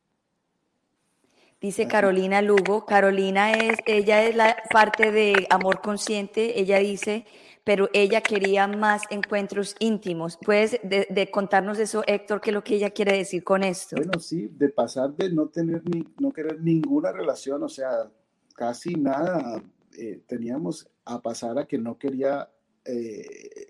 Dice 1.60 1.86
Carolina 1.86 2.40
Lugo, 2.40 2.86
Carolina 2.86 3.52
es, 3.52 3.78
ella 3.84 4.24
es 4.24 4.34
la 4.34 4.56
parte 4.72 5.12
de 5.12 5.46
amor 5.50 5.82
consciente, 5.82 6.58
ella 6.58 6.78
dice, 6.78 7.26
pero 7.64 7.90
ella 7.92 8.22
quería 8.22 8.66
más 8.66 9.02
encuentros 9.10 9.76
íntimos. 9.78 10.38
¿Puedes 10.38 10.80
de, 10.82 11.06
de 11.08 11.30
contarnos 11.30 11.78
eso, 11.78 12.02
Héctor, 12.06 12.40
qué 12.40 12.48
es 12.48 12.54
lo 12.54 12.64
que 12.64 12.76
ella 12.76 12.90
quiere 12.90 13.14
decir 13.14 13.44
con 13.44 13.62
esto? 13.62 13.96
Bueno, 13.96 14.18
sí, 14.18 14.48
de 14.48 14.70
pasar 14.70 15.14
de 15.14 15.30
no 15.30 15.48
tener 15.48 15.82
ni, 15.84 16.02
no 16.18 16.32
querer 16.32 16.62
ninguna 16.62 17.12
relación, 17.12 17.62
o 17.62 17.68
sea, 17.68 18.10
casi 18.52 18.94
nada 18.94 19.62
eh, 19.98 20.22
teníamos 20.26 20.88
a 21.04 21.20
pasar 21.20 21.58
a 21.58 21.66
que 21.66 21.78
no 21.78 21.98
quería 21.98 22.48
eh, 22.84 23.24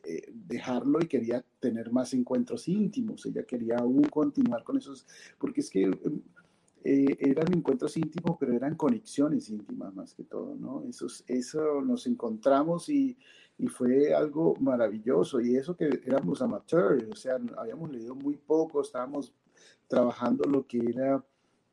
eh, 0.05 0.33
dejarlo 0.33 0.99
y 1.03 1.07
quería 1.07 1.45
tener 1.61 1.93
más 1.93 2.15
encuentros 2.15 2.67
íntimos. 2.67 3.27
Ella 3.27 3.45
quería 3.45 3.77
aún 3.79 4.05
continuar 4.05 4.65
con 4.65 4.79
esos, 4.79 5.07
porque 5.39 5.61
es 5.61 5.69
que 5.69 5.91
eh, 6.85 7.17
eran 7.21 7.53
encuentros 7.53 7.95
íntimos, 7.99 8.39
pero 8.41 8.55
eran 8.55 8.75
conexiones 8.75 9.51
íntimas 9.51 9.95
más 9.95 10.15
que 10.15 10.25
todo, 10.25 10.57
¿no? 10.57 10.83
Eso, 10.89 11.07
eso 11.27 11.83
nos 11.83 12.07
encontramos 12.07 12.89
y, 12.89 13.19
y 13.59 13.67
fue 13.67 14.15
algo 14.15 14.57
maravilloso. 14.61 15.43
Y 15.43 15.57
eso 15.57 15.77
que 15.77 15.91
éramos 16.07 16.41
amateurs, 16.41 17.05
o 17.11 17.17
sea, 17.17 17.39
habíamos 17.59 17.91
leído 17.91 18.15
muy 18.15 18.39
poco, 18.39 18.81
estábamos 18.81 19.35
trabajando 19.89 20.45
lo 20.45 20.67
que 20.67 20.79
era 20.79 21.23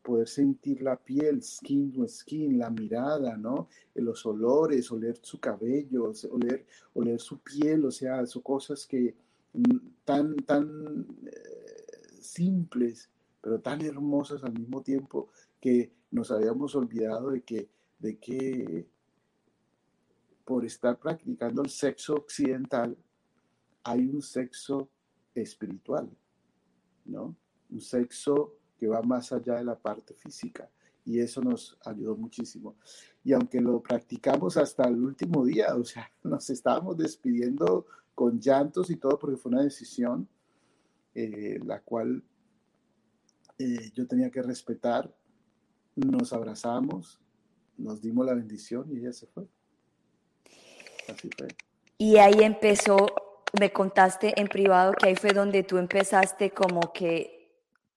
poder 0.09 0.27
sentir 0.27 0.81
la 0.81 0.95
piel, 0.95 1.39
skin 1.43 1.91
to 1.91 2.07
skin, 2.07 2.57
la 2.57 2.71
mirada, 2.71 3.37
¿no? 3.37 3.67
Los 3.93 4.25
olores, 4.25 4.91
oler 4.91 5.19
su 5.21 5.39
cabello, 5.39 6.11
oler, 6.31 6.65
oler 6.95 7.19
su 7.19 7.37
piel, 7.41 7.85
o 7.85 7.91
sea, 7.91 8.25
son 8.25 8.41
cosas 8.41 8.87
que 8.87 9.13
mm, 9.53 9.77
tan, 10.03 10.35
tan 10.37 11.05
eh, 11.27 12.11
simples, 12.19 13.07
pero 13.39 13.59
tan 13.59 13.81
hermosas 13.85 14.43
al 14.43 14.53
mismo 14.53 14.81
tiempo 14.81 15.29
que 15.61 15.91
nos 16.09 16.31
habíamos 16.31 16.73
olvidado 16.73 17.29
de 17.29 17.41
que, 17.41 17.69
de 17.99 18.17
que 18.17 18.87
por 20.43 20.65
estar 20.65 20.97
practicando 20.97 21.61
el 21.61 21.69
sexo 21.69 22.15
occidental 22.15 22.97
hay 23.83 24.07
un 24.07 24.23
sexo 24.23 24.89
espiritual, 25.35 26.09
¿no? 27.05 27.35
Un 27.69 27.79
sexo 27.79 28.58
que 28.79 28.87
va 28.87 29.01
más 29.01 29.31
allá 29.31 29.55
de 29.55 29.65
la 29.65 29.77
parte 29.77 30.13
física. 30.13 30.69
y 31.05 31.19
eso 31.19 31.41
nos 31.41 31.77
ayudó 31.85 32.15
muchísimo. 32.15 32.75
Y 33.23 33.33
aunque 33.33 33.59
lo 33.59 33.81
practicamos 33.81 34.57
hasta 34.57 34.87
el 34.87 35.03
último 35.03 35.43
día, 35.43 35.75
o 35.75 35.83
sea, 35.83 36.09
nos 36.23 36.49
estábamos 36.49 36.97
despidiendo 36.97 37.85
con 38.13 38.39
llantos 38.39 38.89
y 38.89 38.97
todo 38.97 39.17
porque 39.17 39.37
fue 39.37 39.51
una 39.51 39.63
decisión 39.63 40.27
eh, 41.15 41.59
la 41.65 41.81
cual 41.81 42.23
eh, 43.57 43.91
yo 43.93 44.07
tenía 44.07 44.29
que 44.29 44.41
respetar, 44.41 45.13
nos 45.95 46.31
abrazamos, 46.31 47.19
nos 47.77 48.01
dimos 48.01 48.25
la 48.25 48.33
bendición 48.33 48.85
y 48.91 48.99
ella 48.99 49.11
se 49.11 49.27
fue. 49.27 49.47
Así 51.07 51.29
fue. 51.37 51.47
Y 51.97 52.17
ahí 52.17 52.43
empezó, 52.43 53.07
me 53.59 53.73
contaste 53.73 54.39
en 54.39 54.47
privado 54.47 54.93
que 54.93 55.07
ahí 55.07 55.15
fue 55.15 55.33
donde 55.33 55.63
tú 55.63 55.77
empezaste 55.77 56.51
como 56.51 56.93
que 56.93 57.38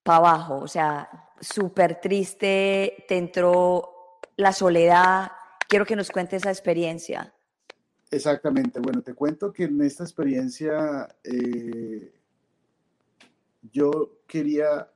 para 0.02 0.18
abajo, 0.18 0.58
o 0.58 0.68
sea, 0.68 1.08
súper 1.40 2.00
triste, 2.00 3.04
te 3.06 3.16
entró 3.16 4.20
la 4.36 4.52
soledad. 4.52 5.32
Quiero 5.68 5.84
que 5.84 5.96
nos 5.96 6.10
cuentes 6.10 6.42
esa 6.42 6.50
experiencia. 6.50 7.34
Exactamente, 8.10 8.78
bueno, 8.80 9.02
te 9.02 9.14
cuento 9.14 9.52
que 9.52 9.64
en 9.64 9.80
esta 9.80 10.04
experiencia 10.04 11.08
eh, 11.24 12.12
yo 13.72 14.20
quería 14.26 14.90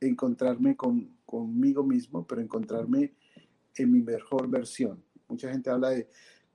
encontrarme 0.00 0.76
conmigo 0.76 1.84
mismo, 1.84 2.26
pero 2.26 2.40
encontrarme 2.40 3.14
en 3.76 3.92
mi 3.92 4.02
mejor 4.02 4.48
versión. 4.48 5.02
Mucha 5.28 5.50
gente 5.50 5.70
habla 5.70 5.90
de 5.90 6.08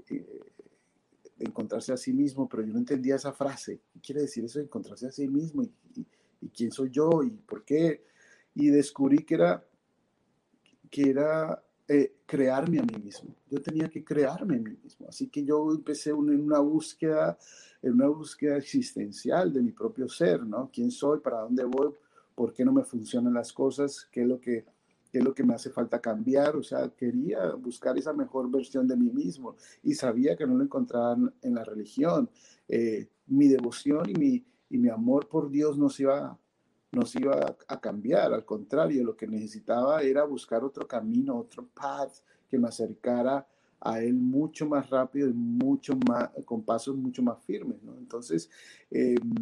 eh, 0.09 0.25
encontrarse 1.39 1.93
a 1.93 1.97
sí 1.97 2.13
mismo, 2.13 2.47
pero 2.47 2.63
yo 2.63 2.73
no 2.73 2.79
entendía 2.79 3.15
esa 3.15 3.33
frase. 3.33 3.81
¿Qué 3.93 3.99
quiere 4.01 4.21
decir 4.21 4.45
eso 4.45 4.59
de 4.59 4.65
encontrarse 4.65 5.07
a 5.07 5.11
sí 5.11 5.27
mismo? 5.27 5.63
¿Y, 5.63 6.07
quién 6.49 6.71
soy 6.71 6.89
yo? 6.89 7.23
¿Y 7.23 7.31
por 7.31 7.63
qué? 7.63 8.05
Y 8.55 8.67
descubrí 8.67 9.19
que 9.19 9.35
era, 9.35 9.65
que 10.89 11.09
era 11.09 11.63
eh, 11.87 12.15
crearme 12.25 12.79
a 12.79 12.83
mí 12.83 13.03
mismo. 13.03 13.35
Yo 13.49 13.61
tenía 13.61 13.89
que 13.89 14.03
crearme 14.03 14.55
a 14.55 14.59
mí 14.59 14.77
mismo. 14.83 15.07
Así 15.07 15.27
que 15.27 15.43
yo 15.43 15.71
empecé 15.71 16.11
en 16.11 16.41
una 16.41 16.59
búsqueda, 16.59 17.37
en 17.81 17.93
una 17.93 18.07
búsqueda 18.07 18.57
existencial 18.57 19.51
de 19.53 19.61
mi 19.61 19.71
propio 19.71 20.07
ser, 20.07 20.45
¿no? 20.45 20.69
¿Quién 20.73 20.91
soy? 20.91 21.19
¿Para 21.19 21.41
dónde 21.41 21.63
voy? 21.63 21.93
¿Por 22.35 22.53
qué 22.53 22.65
no 22.65 22.71
me 22.71 22.83
funcionan 22.83 23.33
las 23.33 23.51
cosas? 23.53 24.07
¿Qué 24.11 24.21
es 24.21 24.27
lo 24.27 24.39
que 24.39 24.65
qué 25.11 25.17
es 25.17 25.23
lo 25.23 25.35
que 25.35 25.43
me 25.43 25.53
hace 25.53 25.69
falta 25.69 25.99
cambiar, 25.99 26.55
o 26.55 26.63
sea, 26.63 26.89
quería 26.89 27.53
buscar 27.55 27.97
esa 27.97 28.13
mejor 28.13 28.49
versión 28.49 28.87
de 28.87 28.95
mí 28.95 29.11
mismo 29.11 29.57
y 29.83 29.93
sabía 29.93 30.37
que 30.37 30.47
no 30.47 30.55
lo 30.55 30.63
encontraban 30.63 31.33
en 31.41 31.55
la 31.55 31.65
religión. 31.65 32.29
Eh, 32.67 33.09
mi 33.27 33.49
devoción 33.49 34.09
y 34.09 34.13
mi, 34.13 34.45
y 34.71 34.77
mi 34.77 34.89
amor 34.89 35.27
por 35.27 35.49
Dios 35.49 35.77
no 35.77 35.89
se 35.89 36.03
iba, 36.03 36.37
no 36.93 37.05
se 37.05 37.19
iba 37.19 37.55
a, 37.67 37.79
cambiar, 37.79 38.33
al 38.33 38.45
contrario, 38.45 39.03
lo 39.03 39.17
que 39.17 39.27
necesitaba 39.27 40.01
era 40.01 40.23
buscar 40.23 40.63
otro 40.63 40.87
camino, 40.87 41.37
otro 41.37 41.67
path 41.73 42.13
que 42.49 42.57
me 42.57 42.69
acercara 42.69 43.45
a 43.81 44.01
él 44.01 44.13
mucho 44.13 44.65
más 44.67 44.89
rápido 44.89 45.27
y 45.27 45.33
mucho 45.33 45.95
más, 46.07 46.29
con 46.45 46.63
pasos 46.63 46.95
mucho 46.95 47.21
más 47.21 47.43
firmes, 47.43 47.83
¿no? 47.83 47.97
Entonces, 47.97 48.49
em, 48.89 49.33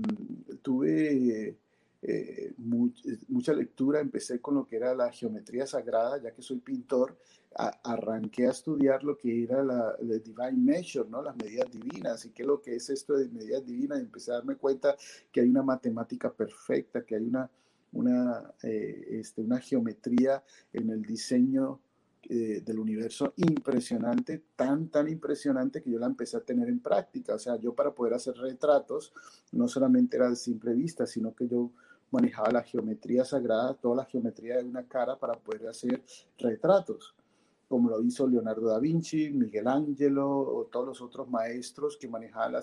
tuve 0.64 1.56
eh, 2.02 2.54
mucha 2.58 3.54
lectura, 3.54 4.00
empecé 4.00 4.40
con 4.40 4.56
lo 4.56 4.66
que 4.66 4.78
era 4.78 4.96
la 4.96 5.12
geometría 5.12 5.68
sagrada, 5.68 6.22
ya 6.22 6.32
que 6.32 6.42
soy 6.42 6.60
pintor, 6.60 7.18
arranqué 7.56 8.48
a 8.48 8.52
estudiar 8.52 9.04
lo 9.04 9.18
que 9.18 9.44
era 9.44 9.64
la, 9.64 9.96
divine 10.00 10.54
measure, 10.54 11.10
¿no? 11.10 11.22
las 11.22 11.36
medidas 11.36 11.70
divinas, 11.72 12.26
y 12.26 12.30
qué 12.30 12.44
es 12.44 12.48
lo 12.48 12.62
que 12.62 12.76
es 12.76 12.90
esto 12.90 13.16
de 13.16 13.28
medidas 13.30 13.66
divinas, 13.66 14.00
y 14.00 14.04
empecé 14.04 14.32
a 14.32 14.36
darme 14.36 14.56
cuenta 14.56 14.96
que 15.32 15.42
hay 15.42 15.50
una 15.50 15.64
matemática 15.64 16.32
perfecta, 16.32 17.04
que 17.04 17.16
hay 17.16 17.26
una, 17.26 17.50
una, 17.92 18.54
eh, 18.64 19.20
este, 19.20 19.42
una 19.42 19.60
geometría 19.60 20.44
en 20.72 20.90
el 20.92 21.02
diseño 21.02 21.82
eh, 22.24 22.62
del 22.64 22.80
universo 22.80 23.34
impresionante, 23.38 24.44
tan, 24.56 24.90
tan 24.90 25.08
impresionante 25.08 25.82
que 25.82 25.90
yo 25.90 26.00
la 26.00 26.06
empecé 26.06 26.38
a 26.38 26.42
tener 26.42 26.70
en 26.70 26.80
práctica. 26.80 27.34
O 27.34 27.40
sea, 27.40 27.56
yo 27.56 27.74
para 27.74 27.96
poder 27.96 28.14
hacer 28.14 28.36
retratos, 28.36 29.14
no 29.52 29.68
solamente 29.68 30.18
era 30.18 30.30
de 30.30 30.36
simple 30.36 30.74
vista, 30.74 31.08
sino 31.08 31.34
que 31.34 31.48
yo 31.48 31.72
manejaba 32.12 32.52
la 32.52 32.64
geometría 32.64 33.24
sagrada, 33.26 33.74
toda 33.74 33.98
la 33.98 34.06
geometría 34.06 34.58
de 34.58 34.64
una 34.64 34.88
cara 34.88 35.18
para 35.18 35.34
poder 35.34 35.68
hacer 35.68 36.04
retratos, 36.38 37.16
como 37.68 37.90
lo 37.90 38.02
hizo 38.02 38.28
Leonardo 38.28 38.68
da 38.68 38.80
Vinci, 38.80 39.30
Miguel 39.30 39.68
Ángelo 39.68 40.28
o 40.28 40.66
todos 40.66 40.88
los 40.88 41.02
otros 41.02 41.30
maestros 41.30 41.98
que 41.98 42.08
manejaban 42.08 42.54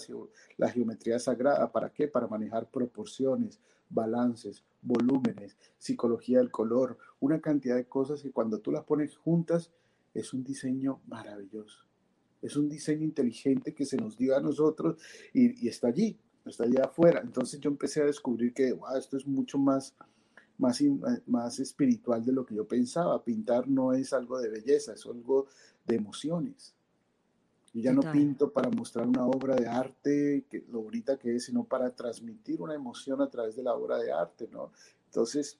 la, 0.59 0.69
geometría 0.69 1.21
sagrada. 1.21 1.71
¿Para 1.71 1.91
qué? 1.91 2.09
Para 2.09 2.27
manejar 2.27 2.69
proporciones, 2.69 3.61
balances, 3.89 4.65
volúmenes, 4.83 5.57
psicología 5.79 6.39
del 6.39 6.51
color, 6.51 6.99
una 7.21 7.41
cantidad 7.41 7.77
de 7.77 7.87
cosas 7.87 8.21
que 8.21 8.33
cuando 8.33 8.59
tú 8.59 8.73
las 8.73 8.83
pones 8.83 9.17
juntas 9.17 9.71
es 10.13 10.35
un 10.35 10.43
diseño 10.43 11.01
maravilloso. 11.07 11.85
Es 12.43 12.57
un 12.57 12.69
diseño 12.69 13.05
inteligente 13.05 13.75
que 13.75 13.87
se 13.87 13.97
nos 13.97 14.17
dio 14.17 14.37
a 14.37 14.41
nosotros 14.41 15.01
y 15.33 15.69
está 15.69 15.89
allí 15.89 16.19
está 16.51 16.65
allá 16.65 16.85
afuera. 16.85 17.21
Entonces 17.23 17.61
yo 17.61 17.71
empecé 17.71 18.03
a 18.03 18.07
descubrir 18.07 18.53
que 18.53 18.73
wow, 18.73 18.97
esto 18.97 19.17
es 19.17 19.27
mucho 19.27 19.59
más, 19.59 19.95
más, 20.59 20.83
más 21.27 21.59
espiritual 21.59 22.25
de 22.25 22.33
lo 22.33 22.45
que 22.47 22.55
yo 22.55 22.67
pensaba. 22.67 23.23
Pintar 23.25 23.69
no 23.69 23.93
es 23.93 24.13
algo 24.13 24.39
de 24.39 24.49
belleza, 24.49 24.93
es 24.93 25.07
algo 25.07 25.47
de 25.87 25.97
emociones. 25.97 26.75
Yo 27.73 27.83
ya 27.83 27.93
no 27.93 28.01
pinto 28.11 28.53
para 28.53 28.71
mostrar 28.71 29.07
una 29.07 29.27
obra 29.27 29.55
de 29.55 29.69
arte, 29.69 30.47
que, 30.49 30.65
lo 30.71 30.81
bonita 30.81 31.19
que 31.19 31.37
es, 31.37 31.45
sino 31.45 31.65
para 31.65 31.95
transmitir 31.95 32.63
una 32.63 32.75
emoción 32.75 33.21
a 33.21 33.29
través 33.29 33.55
de 33.55 33.63
la 33.63 33.75
obra 33.75 33.99
de 33.99 34.11
arte, 34.11 34.49
¿no? 34.51 34.73
Entonces, 35.05 35.59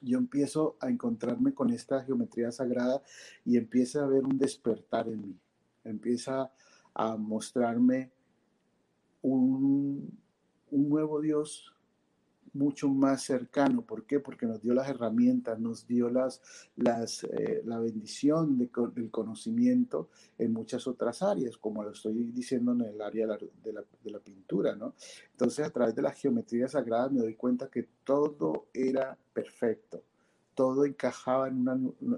yo 0.00 0.16
empiezo 0.16 0.76
a 0.80 0.88
encontrarme 0.88 1.52
con 1.52 1.70
esta 1.70 2.02
geometría 2.02 2.50
sagrada 2.50 3.02
y 3.44 3.58
empieza 3.58 4.00
a 4.00 4.04
haber 4.04 4.24
un 4.24 4.38
despertar 4.38 5.06
en 5.08 5.20
mí. 5.20 5.38
Empieza 5.84 6.50
a 6.94 7.16
mostrarme 7.16 8.10
un, 9.24 10.18
nuevo 10.70 11.20
Dios 11.20 11.72
mucho 12.52 12.88
más 12.88 13.22
cercano. 13.22 13.82
¿Por 13.82 14.04
qué? 14.04 14.20
Porque 14.20 14.46
nos 14.46 14.60
dio 14.60 14.74
las 14.74 14.88
herramientas, 14.88 15.58
nos 15.58 15.86
dio 15.86 16.08
las, 16.08 16.40
eh, 16.76 17.62
la 17.64 17.78
bendición 17.80 18.58
del 18.58 19.10
conocimiento 19.10 20.08
en 20.38 20.52
muchas 20.52 20.86
otras 20.86 21.22
áreas, 21.22 21.56
como 21.56 21.82
lo 21.82 21.90
estoy 21.90 22.30
diciendo 22.32 22.72
en 22.72 22.82
el 22.82 23.00
área 23.00 23.26
de 23.26 23.72
la, 23.72 23.84
de 24.04 24.10
la, 24.10 24.18
pintura, 24.20 24.76
¿no? 24.76 24.94
Entonces, 25.32 25.66
a 25.66 25.70
través 25.70 25.94
de 25.94 26.02
la 26.02 26.12
geometría 26.12 26.68
sagrada 26.68 27.08
me 27.08 27.20
doy 27.20 27.34
cuenta 27.34 27.68
que 27.68 27.88
todo 28.04 28.66
era 28.72 29.18
perfecto, 29.32 30.02
todo 30.54 30.84
encajaba 30.84 31.48
en, 31.48 31.66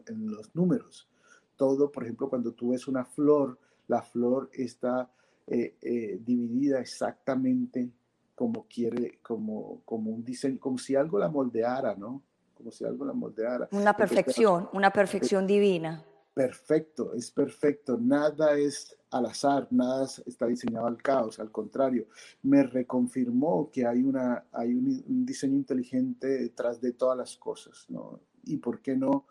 en 0.07 0.31
los 0.31 0.55
números. 0.55 1.09
Todo, 1.57 1.90
por 1.90 2.03
ejemplo, 2.03 2.29
cuando 2.29 2.53
tú 2.53 2.71
ves 2.71 2.87
una 2.87 3.07
flor, 3.07 3.59
la 3.88 4.03
flor 4.03 4.51
está 4.53 5.11
eh, 5.47 5.77
eh, 5.81 6.19
dividida 6.25 6.81
exactamente 6.81 7.91
como 8.35 8.67
quiere, 8.69 9.19
como, 9.23 9.81
como 9.85 10.11
un 10.11 10.25
diseño, 10.25 10.59
como 10.59 10.77
si 10.77 10.95
algo 10.95 11.19
la 11.19 11.29
moldeara, 11.29 11.95
¿no? 11.95 12.23
Como 12.55 12.71
si 12.71 12.85
algo 12.85 13.05
la 13.05 13.13
moldeara. 13.13 13.69
Una 13.73 13.97
perfección, 13.97 14.69
una 14.73 14.93
perfección 14.93 15.47
divina. 15.47 16.05
Perfecto, 16.35 17.15
es 17.15 17.31
perfecto. 17.31 17.97
Nada 17.99 18.59
es 18.59 18.97
al 19.11 19.27
azar, 19.27 19.69
nada 19.71 20.07
está 20.27 20.47
diseñado 20.47 20.87
al 20.87 21.01
caos, 21.01 21.39
al 21.41 21.51
contrario, 21.51 22.09
me 22.43 22.63
reconfirmó 22.63 23.71
que 23.71 23.87
hay, 23.87 24.03
una, 24.03 24.45
hay 24.53 24.75
un, 24.75 25.03
un 25.09 25.25
diseño 25.25 25.55
inteligente 25.55 26.27
detrás 26.27 26.81
de 26.81 26.93
todas 26.93 27.17
las 27.17 27.37
cosas, 27.37 27.87
¿no? 27.89 28.21
Y 28.45 28.59
por 28.59 28.81
qué 28.81 28.97
no 28.97 29.27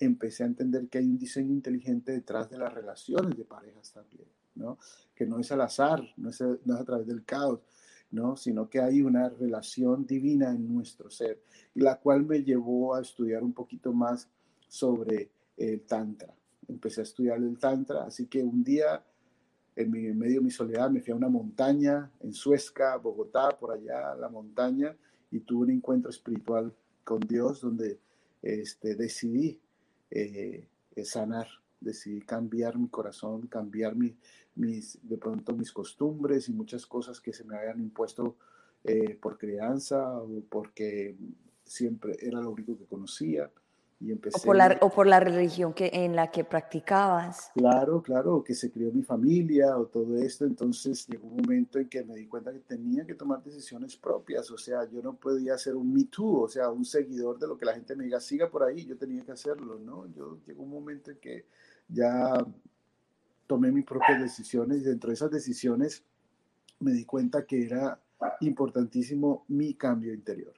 empecé 0.00 0.42
a 0.42 0.46
entender 0.46 0.88
que 0.88 0.98
hay 0.98 1.04
un 1.04 1.18
diseño 1.18 1.52
inteligente 1.52 2.12
detrás 2.12 2.50
de 2.50 2.58
las 2.58 2.72
relaciones 2.72 3.36
de 3.36 3.44
parejas 3.44 3.92
también. 3.92 4.26
Que 5.14 5.26
no 5.26 5.38
es 5.38 5.50
al 5.52 5.60
azar, 5.60 6.02
no 6.16 6.30
es, 6.30 6.40
a, 6.40 6.84
través 6.84 7.06
del 7.06 7.24
caos, 7.24 7.60
¿no? 8.10 8.36
Sino 8.36 8.68
que 8.68 8.80
hay 8.80 9.02
una 9.02 9.28
relación 9.28 10.06
divina 10.06 10.50
en 10.50 10.72
nuestro 10.72 11.10
ser, 11.10 11.42
y 11.74 11.80
la 11.80 11.98
cual 11.98 12.24
me 12.24 12.42
llevó 12.42 12.94
a 12.94 13.00
estudiar 13.00 13.42
un 13.42 13.52
poquito 13.52 13.92
más 13.92 14.28
sobre 14.68 15.30
el 15.56 15.82
Tantra. 15.82 16.34
Empecé 16.68 17.00
a 17.00 17.04
estudiar 17.04 17.38
el 17.38 17.58
Tantra, 17.58 18.04
así 18.04 18.26
que 18.26 18.42
un 18.42 18.62
día, 18.62 19.04
en, 19.76 19.90
mi, 19.90 20.02
medio 20.12 20.40
de 20.40 20.44
mi 20.44 20.50
soledad, 20.50 20.90
me 20.90 21.00
fui 21.00 21.12
a 21.12 21.16
una 21.16 21.28
montaña, 21.28 22.10
en 22.20 22.32
Suezca, 22.32 22.96
Bogotá, 22.96 23.50
por 23.58 23.72
allá, 23.72 24.14
la 24.14 24.28
montaña, 24.28 24.96
y 25.30 25.40
tuve 25.40 25.64
un 25.64 25.70
encuentro 25.70 26.10
espiritual 26.10 26.74
con 27.04 27.20
Dios 27.20 27.60
donde 27.60 28.00
este, 28.42 28.94
decidí 28.94 29.60
eh, 30.10 30.66
sanar 31.04 31.46
decidí 31.80 32.20
cambiar 32.20 32.78
mi 32.78 32.88
corazón, 32.88 33.46
cambiar 33.46 33.96
mi, 33.96 34.16
mis, 34.54 34.98
de 35.02 35.16
pronto 35.16 35.54
mis 35.54 35.72
costumbres 35.72 36.48
y 36.48 36.52
muchas 36.52 36.86
cosas 36.86 37.20
que 37.20 37.32
se 37.32 37.44
me 37.44 37.56
habían 37.56 37.80
impuesto 37.80 38.36
eh, 38.84 39.18
por 39.20 39.38
crianza 39.38 40.18
o 40.18 40.42
porque 40.48 41.16
siempre 41.64 42.16
era 42.20 42.40
lo 42.40 42.50
único 42.50 42.76
que 42.76 42.86
conocía. 42.86 43.50
Y 44.02 44.12
empecé, 44.12 44.38
o, 44.38 44.42
por 44.42 44.56
la, 44.56 44.78
o 44.80 44.88
por 44.88 45.06
la 45.06 45.20
religión 45.20 45.74
que, 45.74 45.90
en 45.92 46.16
la 46.16 46.30
que 46.30 46.42
practicabas. 46.42 47.50
Claro, 47.52 48.02
claro, 48.02 48.42
que 48.42 48.54
se 48.54 48.70
crió 48.70 48.90
mi 48.90 49.02
familia 49.02 49.76
o 49.76 49.84
todo 49.84 50.16
esto. 50.16 50.46
Entonces 50.46 51.06
llegó 51.06 51.28
un 51.28 51.36
momento 51.36 51.78
en 51.78 51.86
que 51.90 52.02
me 52.02 52.14
di 52.14 52.26
cuenta 52.26 52.50
que 52.50 52.60
tenía 52.60 53.04
que 53.04 53.14
tomar 53.14 53.42
decisiones 53.42 53.96
propias. 53.96 54.50
O 54.50 54.56
sea, 54.56 54.88
yo 54.88 55.02
no 55.02 55.16
podía 55.16 55.58
ser 55.58 55.76
un 55.76 55.92
Me 55.92 56.04
Too, 56.04 56.44
o 56.44 56.48
sea, 56.48 56.70
un 56.70 56.86
seguidor 56.86 57.38
de 57.38 57.46
lo 57.46 57.58
que 57.58 57.66
la 57.66 57.74
gente 57.74 57.94
me 57.94 58.04
diga, 58.04 58.20
siga 58.20 58.50
por 58.50 58.62
ahí, 58.62 58.86
yo 58.86 58.96
tenía 58.96 59.22
que 59.22 59.32
hacerlo, 59.32 59.78
¿no? 59.78 60.06
Yo 60.14 60.38
llegó 60.46 60.62
un 60.62 60.70
momento 60.70 61.10
en 61.10 61.18
que 61.18 61.44
ya 61.92 62.44
tomé 63.46 63.72
mis 63.72 63.84
propias 63.84 64.20
decisiones 64.20 64.82
y 64.82 64.84
dentro 64.84 65.08
de 65.08 65.14
esas 65.14 65.30
decisiones 65.30 66.04
me 66.78 66.92
di 66.92 67.04
cuenta 67.04 67.44
que 67.44 67.64
era 67.64 68.00
importantísimo 68.40 69.44
mi 69.48 69.74
cambio 69.74 70.14
interior, 70.14 70.54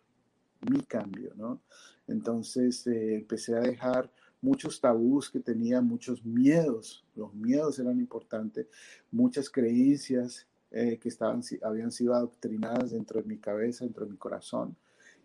mi 0.70 0.82
cambio, 0.82 1.32
¿no? 1.36 1.60
Entonces 2.06 2.86
eh, 2.86 3.16
empecé 3.16 3.56
a 3.56 3.60
dejar 3.60 4.10
muchos 4.40 4.80
tabús 4.80 5.30
que 5.30 5.40
tenía, 5.40 5.80
muchos 5.80 6.24
miedos, 6.24 7.04
los 7.14 7.32
miedos 7.34 7.78
eran 7.78 7.98
importantes, 7.98 8.66
muchas 9.10 9.48
creencias 9.48 10.46
eh, 10.70 10.98
que 10.98 11.08
estaban, 11.08 11.42
habían 11.62 11.92
sido 11.92 12.14
adoctrinadas 12.14 12.90
dentro 12.90 13.22
de 13.22 13.28
mi 13.28 13.38
cabeza, 13.38 13.84
dentro 13.84 14.04
de 14.04 14.10
mi 14.10 14.18
corazón, 14.18 14.76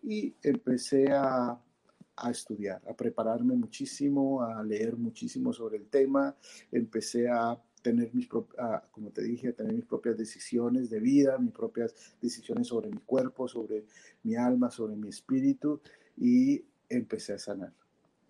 y 0.02 0.34
empecé 0.42 1.10
a, 1.12 1.60
a 2.20 2.30
estudiar, 2.30 2.82
a 2.88 2.94
prepararme 2.94 3.54
muchísimo, 3.54 4.42
a 4.42 4.62
leer 4.62 4.96
muchísimo 4.96 5.52
sobre 5.52 5.78
el 5.78 5.86
tema, 5.88 6.34
empecé 6.72 7.28
a 7.28 7.60
tener 7.82 8.12
mis 8.14 8.28
como 8.28 9.10
te 9.10 9.22
dije, 9.22 9.48
a 9.48 9.52
tener 9.52 9.72
mis 9.72 9.84
propias 9.84 10.16
decisiones 10.16 10.90
de 10.90 11.00
vida, 11.00 11.38
mis 11.38 11.52
propias 11.52 11.94
decisiones 12.20 12.66
sobre 12.66 12.90
mi 12.90 12.98
cuerpo, 12.98 13.48
sobre 13.48 13.86
mi 14.22 14.36
alma, 14.36 14.70
sobre 14.70 14.96
mi 14.96 15.08
espíritu 15.08 15.80
y 16.16 16.64
empecé 16.88 17.34
a 17.34 17.38
sanar. 17.38 17.72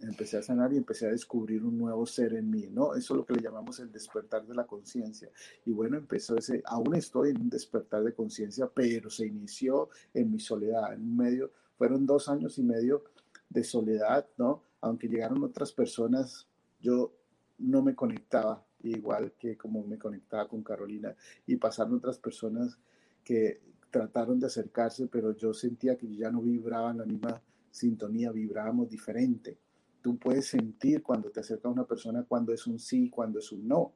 Empecé 0.01 0.37
a 0.37 0.43
sanar 0.43 0.73
y 0.73 0.77
empecé 0.77 1.07
a 1.07 1.11
descubrir 1.11 1.65
un 1.65 1.77
nuevo 1.77 2.07
ser 2.07 2.35
en 2.35 2.49
mí, 2.49 2.69
¿no? 2.71 2.95
Eso 2.95 3.15
es 3.15 3.19
lo 3.19 3.27
que 3.27 3.35
le 3.35 3.43
llamamos 3.43 3.81
el 3.81 3.91
despertar 3.91 4.47
de 4.47 4.55
la 4.55 4.65
conciencia. 4.65 5.29
Y 5.65 5.73
bueno, 5.73 5.97
empezó 5.97 6.37
ese, 6.37 6.63
aún 6.67 6.95
estoy 6.95 7.31
en 7.31 7.41
un 7.41 7.51
despertar 7.51 8.05
de 8.05 8.15
conciencia, 8.15 8.71
pero 8.73 9.11
se 9.11 9.27
inició 9.27 9.89
en 10.15 10.31
mi 10.31 10.39
soledad, 10.39 10.93
en 10.93 11.17
medio, 11.17 11.51
fueron 11.77 12.07
dos 12.07 12.29
años 12.29 12.59
y 12.59 12.63
medio 12.63 13.05
de 13.49 13.65
soledad, 13.65 14.29
¿no? 14.37 14.63
Aunque 14.81 15.09
llegaron 15.09 15.43
otras 15.43 15.73
personas, 15.73 16.47
yo 16.81 17.13
no 17.59 17.83
me 17.83 17.95
conectaba 17.95 18.65
igual 18.83 19.33
que 19.39 19.57
como 19.57 19.85
me 19.85 19.99
conectaba 19.99 20.49
con 20.49 20.63
Carolina 20.63 21.15
y 21.47 21.57
pasaron 21.57 21.95
otras 21.95 22.19
personas 22.19 22.79
que 23.25 23.61
trataron 23.91 24.39
de 24.39 24.47
acercarse, 24.47 25.07
pero 25.09 25.35
yo 25.37 25.53
sentía 25.53 25.97
que 25.97 26.15
ya 26.15 26.31
no 26.31 26.41
vibraba 26.41 26.91
en 26.91 26.99
la 26.99 27.05
misma 27.05 27.43
sintonía, 27.71 28.31
vibrábamos 28.31 28.89
diferente. 28.89 29.59
Tú 30.03 30.19
puedes 30.19 30.47
sentir 30.47 31.03
cuando 31.03 31.31
te 31.31 31.41
acerca 31.41 31.69
una 31.69 31.87
persona 31.87 32.25
cuando 32.25 32.53
es 32.53 32.67
un 32.67 32.79
sí, 32.79 33.11
cuando 33.11 33.39
es 33.39 33.51
un 33.51 33.67
no. 33.67 33.93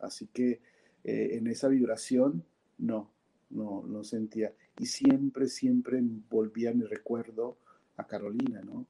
Así 0.00 0.26
que 0.28 0.60
eh, 1.04 1.36
en 1.36 1.46
esa 1.46 1.68
vibración, 1.68 2.44
no, 2.78 3.12
no, 3.50 3.84
no 3.86 4.04
sentía. 4.04 4.52
Y 4.78 4.86
siempre, 4.86 5.46
siempre 5.46 6.00
volvía 6.28 6.72
mi 6.72 6.84
recuerdo 6.84 7.58
a 7.98 8.06
Carolina, 8.06 8.62
¿no? 8.62 8.86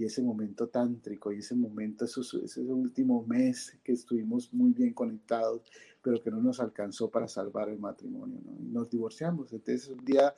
y 0.00 0.04
ese 0.04 0.22
momento 0.22 0.68
tántrico 0.68 1.30
y 1.30 1.40
ese 1.40 1.54
momento, 1.54 2.06
ese 2.06 2.60
último 2.60 3.22
mes 3.26 3.78
que 3.84 3.92
estuvimos 3.92 4.50
muy 4.50 4.72
bien 4.72 4.94
conectados, 4.94 5.62
pero 6.00 6.22
que 6.22 6.30
no 6.30 6.40
nos 6.40 6.58
alcanzó 6.58 7.10
para 7.10 7.28
salvar 7.28 7.68
el 7.68 7.78
matrimonio, 7.78 8.40
¿no? 8.42 8.56
Y 8.58 8.68
nos 8.68 8.88
divorciamos. 8.88 9.52
Entonces, 9.52 9.88
un 9.88 10.02
día, 10.02 10.34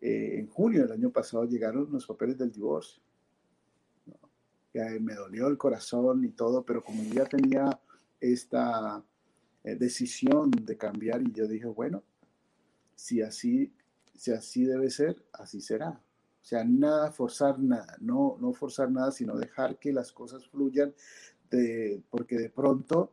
eh, 0.00 0.40
en 0.40 0.48
junio 0.48 0.82
del 0.82 0.92
año 0.92 1.10
pasado, 1.10 1.44
llegaron 1.44 1.92
los 1.92 2.06
papeles 2.06 2.36
del 2.36 2.50
divorcio. 2.50 3.00
me 5.00 5.14
dolió 5.14 5.46
el 5.46 5.56
corazón 5.56 6.24
y 6.24 6.30
todo, 6.30 6.64
pero 6.64 6.82
como 6.82 7.02
ya 7.04 7.24
tenía 7.24 7.80
esta 8.20 9.04
eh, 9.62 9.76
decisión 9.76 10.50
de 10.50 10.76
cambiar, 10.76 11.22
y 11.22 11.30
yo 11.30 11.46
dije, 11.46 11.66
bueno, 11.66 12.02
si 12.96 13.22
así, 13.22 13.72
si 14.16 14.32
así 14.32 14.64
debe 14.64 14.90
ser, 14.90 15.24
así 15.32 15.60
será. 15.60 16.02
Sea, 16.48 16.64
nada, 16.64 17.12
forzar 17.12 17.58
nada, 17.58 17.94
no, 18.00 18.38
no 18.40 18.54
forzar 18.54 18.90
nada, 18.90 19.12
sino 19.12 19.36
dejar 19.36 19.78
que 19.78 19.92
las 19.92 20.10
cosas 20.12 20.48
fluyan, 20.48 20.94
de, 21.50 22.00
porque 22.08 22.38
de 22.38 22.48
pronto 22.48 23.12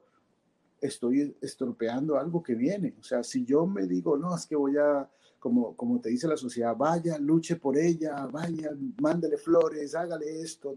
estoy 0.80 1.36
estropeando 1.42 2.18
algo 2.18 2.42
que 2.42 2.56
viene. 2.56 2.96
O 2.98 3.04
sea, 3.04 3.24
si 3.24 3.44
yo 3.44 3.68
me 3.68 3.88
digo, 3.88 4.16
no, 4.16 4.34
es 4.34 4.46
que 4.46 4.56
voy 4.56 4.78
a, 4.78 5.10
como, 5.38 5.76
como 5.76 6.00
te 6.00 6.12
dice 6.12 6.30
la 6.30 6.38
sociedad, 6.38 6.78
vaya, 6.78 7.20
luche 7.20 7.58
por 7.58 7.78
ella, 7.78 8.26
vaya, 8.28 8.72
mándele 9.02 9.36
flores, 9.36 9.96
hágale 9.96 10.40
esto, 10.40 10.74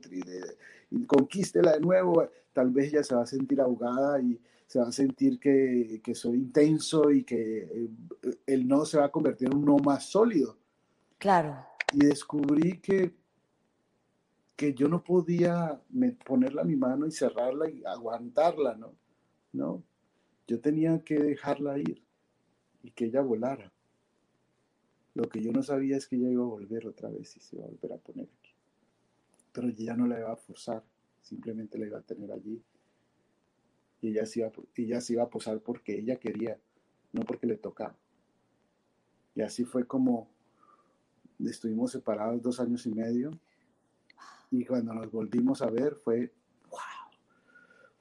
y 0.90 1.06
conquístela 1.06 1.74
de 1.74 1.80
nuevo, 1.80 2.28
tal 2.52 2.72
vez 2.72 2.92
ella 2.92 3.04
se 3.04 3.14
va 3.14 3.22
a 3.22 3.26
sentir 3.26 3.60
ahogada 3.60 4.20
y 4.20 4.36
se 4.66 4.80
va 4.80 4.88
a 4.88 4.92
sentir 4.92 5.38
que, 5.38 6.00
que 6.02 6.12
soy 6.12 6.38
intenso 6.38 7.08
y 7.12 7.22
que 7.22 7.88
el 8.44 8.66
no 8.66 8.84
se 8.84 8.98
va 8.98 9.04
a 9.04 9.12
convertir 9.12 9.46
en 9.46 9.58
un 9.58 9.64
no 9.64 9.76
más 9.76 10.06
sólido. 10.06 10.56
Claro 11.18 11.67
y 11.92 12.04
descubrí 12.04 12.80
que, 12.80 13.14
que 14.56 14.74
yo 14.74 14.88
no 14.88 15.02
podía 15.02 15.80
ponerla 16.24 16.62
a 16.62 16.64
mi 16.64 16.76
mano 16.76 17.06
y 17.06 17.10
cerrarla 17.10 17.70
y 17.70 17.82
aguantarla, 17.84 18.74
¿no? 18.74 18.94
No, 19.52 19.82
yo 20.46 20.60
tenía 20.60 21.02
que 21.02 21.18
dejarla 21.18 21.78
ir 21.78 22.02
y 22.82 22.90
que 22.90 23.06
ella 23.06 23.22
volara. 23.22 23.72
Lo 25.14 25.28
que 25.28 25.42
yo 25.42 25.50
no 25.52 25.62
sabía 25.62 25.96
es 25.96 26.06
que 26.06 26.16
ella 26.16 26.30
iba 26.30 26.44
a 26.44 26.48
volver 26.48 26.86
otra 26.86 27.08
vez 27.08 27.36
y 27.36 27.40
se 27.40 27.56
iba 27.56 27.64
a 27.64 27.68
volver 27.68 27.92
a 27.92 27.98
poner 27.98 28.28
aquí. 28.38 28.54
Pero 29.52 29.68
ya 29.70 29.96
no 29.96 30.06
la 30.06 30.18
iba 30.18 30.32
a 30.32 30.36
forzar, 30.36 30.84
simplemente 31.22 31.78
la 31.78 31.86
iba 31.86 31.98
a 31.98 32.02
tener 32.02 32.30
allí. 32.30 32.62
Y 34.00 34.10
ella 34.10 34.26
se 34.26 34.40
iba, 34.40 34.52
ella 34.76 35.00
se 35.00 35.14
iba 35.14 35.24
a 35.24 35.30
posar 35.30 35.60
porque 35.60 35.98
ella 35.98 36.16
quería, 36.16 36.60
no 37.12 37.22
porque 37.22 37.46
le 37.46 37.56
tocaba. 37.56 37.96
Y 39.34 39.40
así 39.40 39.64
fue 39.64 39.86
como 39.86 40.30
estuvimos 41.46 41.92
separados 41.92 42.42
dos 42.42 42.60
años 42.60 42.86
y 42.86 42.90
medio 42.90 43.30
y 44.50 44.64
cuando 44.64 44.94
nos 44.94 45.10
volvimos 45.10 45.62
a 45.62 45.70
ver 45.70 45.94
fue, 45.94 46.32
wow, 46.70 46.80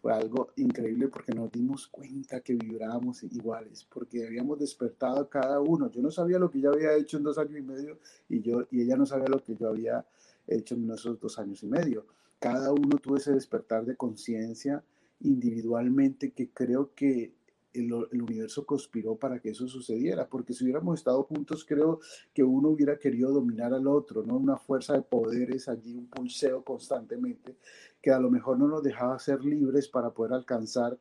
fue 0.02 0.13
algo 0.13 0.52
increíble 0.56 1.08
porque 1.08 1.34
nos 1.34 1.52
dimos 1.52 1.88
cuenta 1.88 2.39
que 2.41 2.56
vibrábamos 2.56 3.23
iguales, 3.23 3.84
porque 3.84 4.26
habíamos 4.26 4.60
despertado 4.60 5.30
cada 5.30 5.60
uno. 5.60 5.91
Yo 5.91 6.02
no 6.02 6.12
sabía 6.12 6.39
lo 6.39 6.50
que 6.50 6.62
yo 6.62 6.71
había 6.71 6.95
hecho 6.95 7.17
en 7.17 7.23
dos 7.23 7.38
años 7.38 7.58
y 7.58 7.62
medio 7.62 8.00
y, 8.30 8.41
yo, 8.41 8.67
y 8.71 8.82
ella 8.82 8.95
no 8.95 9.06
sabía 9.06 9.28
lo 9.28 9.43
que 9.43 9.56
yo 9.56 9.69
había 9.69 10.06
hecho 10.47 10.76
en 10.76 10.89
esos 10.91 11.19
dos 11.19 11.38
años 11.39 11.62
y 11.63 11.67
medio. 11.67 12.06
Cada 12.39 12.71
uno 12.71 12.97
tuvo 12.97 13.17
ese 13.17 13.34
despertar 13.34 13.86
de 13.86 13.95
conciencia 13.95 14.84
individualmente 15.19 16.32
que 16.32 16.50
creo 16.50 16.93
que 16.93 17.34
el, 17.80 17.94
universo 17.94 18.66
conspiró 18.66 19.16
para 19.16 19.40
que 19.40 19.50
eso 19.50 19.68
sucediera, 19.68 20.28
porque 20.28 20.54
si 20.54 20.63
hubiéramos 20.63 21.00
estado 21.00 21.24
juntos, 21.24 21.66
creo 21.66 22.00
que 22.34 22.44
uno 22.44 22.70
hubiera 22.70 22.98
querido 22.98 23.32
dominar 23.32 23.74
al 23.74 23.88
otro, 23.88 24.24
¿no? 24.24 24.38
Una 24.38 24.58
fuerza 24.58 24.94
de 24.94 25.02
poderes 25.02 25.68
allí, 25.68 25.96
un 25.96 26.08
pulseo 26.08 26.63
constantemente, 26.63 27.58
que 28.02 28.12
a 28.12 28.20
lo 28.20 28.30
mejor 28.30 28.60
no 28.60 28.68
nos 28.68 28.84
dejaba 28.84 29.20
ser 29.20 29.44
libres 29.44 29.88
para 29.88 30.12
poder 30.12 30.34
alcanzar 30.34 30.98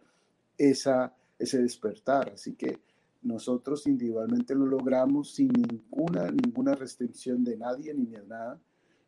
esa, 0.59 1.15
ese 1.39 1.62
despertar. 1.62 2.31
Así 2.31 2.55
que 2.55 2.81
nosotros 3.23 3.87
individualmente 3.87 4.55
lo 4.55 4.67
logramos 4.67 5.33
sin 5.35 5.49
ninguna, 5.49 6.31
ninguna 6.31 6.75
restricción 6.75 7.45
de 7.45 7.57
nadie 7.57 7.95
ni 7.95 8.07
de 8.07 8.25
nada, 8.27 8.61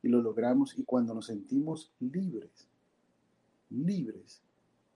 y 0.03 0.09
lo 0.09 0.23
logramos, 0.23 0.79
y 0.79 0.85
cuando 0.85 1.13
nos 1.13 1.27
sentimos 1.27 1.93
libres, 1.99 2.69
libres, 3.71 4.43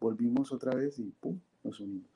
volvimos 0.01 0.53
otra 0.53 0.75
vez 0.75 0.99
y 0.99 1.13
¡pum! 1.21 1.39
nos 1.65 1.81
unimos 1.81 2.12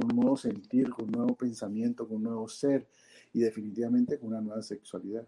con 0.00 0.10
un 0.10 0.16
nuevo 0.16 0.36
sentir, 0.36 0.90
con 0.90 1.06
un 1.06 1.12
nuevo 1.12 1.34
pensamiento, 1.34 2.06
con 2.08 2.18
un 2.18 2.22
nuevo 2.24 2.48
ser 2.48 2.86
y 3.32 3.40
definitivamente 3.40 4.18
con 4.18 4.30
una 4.30 4.40
nueva 4.40 4.62
sexualidad. 4.62 5.26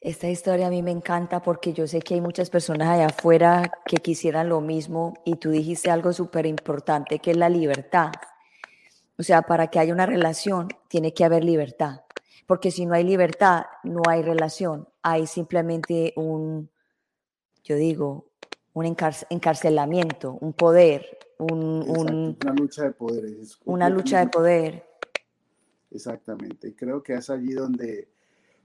Esta 0.00 0.28
historia 0.28 0.66
a 0.66 0.70
mí 0.70 0.82
me 0.82 0.90
encanta 0.90 1.40
porque 1.40 1.72
yo 1.72 1.86
sé 1.86 2.00
que 2.00 2.14
hay 2.14 2.20
muchas 2.20 2.50
personas 2.50 2.88
allá 2.88 3.06
afuera 3.06 3.70
que 3.86 3.98
quisieran 3.98 4.48
lo 4.48 4.60
mismo 4.60 5.14
y 5.24 5.36
tú 5.36 5.50
dijiste 5.50 5.90
algo 5.90 6.12
súper 6.12 6.46
importante 6.46 7.18
que 7.18 7.30
es 7.30 7.36
la 7.36 7.48
libertad. 7.48 8.12
O 9.18 9.22
sea, 9.22 9.42
para 9.42 9.68
que 9.68 9.78
haya 9.78 9.92
una 9.92 10.06
relación 10.06 10.68
tiene 10.88 11.14
que 11.14 11.24
haber 11.24 11.44
libertad, 11.44 12.00
porque 12.46 12.70
si 12.70 12.84
no 12.84 12.94
hay 12.94 13.04
libertad 13.04 13.64
no 13.84 14.02
hay 14.08 14.22
relación, 14.22 14.88
hay 15.02 15.26
simplemente 15.26 16.12
un, 16.16 16.70
yo 17.62 17.76
digo, 17.76 18.26
un 18.72 18.86
encarcelamiento, 18.86 20.36
un 20.40 20.52
poder, 20.52 21.18
un, 21.38 22.36
una 22.42 22.54
lucha 22.54 22.84
de 22.84 22.92
poder. 22.92 23.24
Una 23.64 23.88
lucha 23.88 24.20
de 24.20 24.28
poder. 24.28 24.84
Exactamente. 25.90 26.68
Y 26.68 26.72
creo 26.72 27.02
que 27.02 27.14
es 27.14 27.30
allí 27.30 27.52
donde, 27.52 28.08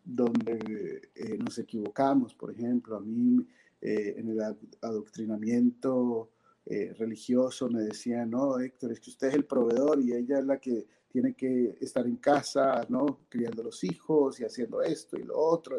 donde 0.03 1.09
eh, 1.15 1.37
nos 1.37 1.57
equivocamos. 1.59 2.33
Por 2.33 2.51
ejemplo, 2.51 2.97
a 2.97 2.99
mí 2.99 3.45
eh, 3.81 4.15
en 4.17 4.29
el 4.29 4.41
adoctrinamiento 4.81 6.31
eh, 6.65 6.93
religioso 6.97 7.69
me 7.69 7.81
decían, 7.81 8.31
no, 8.31 8.59
Héctor, 8.59 8.91
es 8.91 8.99
que 8.99 9.11
usted 9.11 9.27
es 9.27 9.33
el 9.35 9.45
proveedor 9.45 10.01
y 10.01 10.13
ella 10.13 10.39
es 10.39 10.45
la 10.45 10.59
que 10.59 10.85
tiene 11.11 11.33
que 11.33 11.75
estar 11.81 12.05
en 12.05 12.17
casa, 12.17 12.85
¿no? 12.89 13.21
Criando 13.29 13.63
los 13.63 13.83
hijos 13.83 14.39
y 14.39 14.45
haciendo 14.45 14.81
esto 14.81 15.17
y 15.17 15.23
lo 15.23 15.37
otro. 15.37 15.77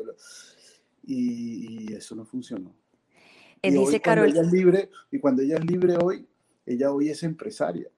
y, 1.04 1.92
eso 1.92 2.14
no 2.14 2.24
funcionó. 2.24 2.72
y 3.62 3.70
dice 3.70 4.00
ella 4.04 4.42
es 4.42 4.52
libre, 4.52 4.90
y 5.10 5.18
cuando 5.18 5.42
ella 5.42 5.56
es 5.56 5.64
libre 5.64 5.96
hoy, 6.02 6.26
ella 6.66 6.92
hoy 6.92 7.08
es 7.08 7.22
empresaria. 7.22 7.90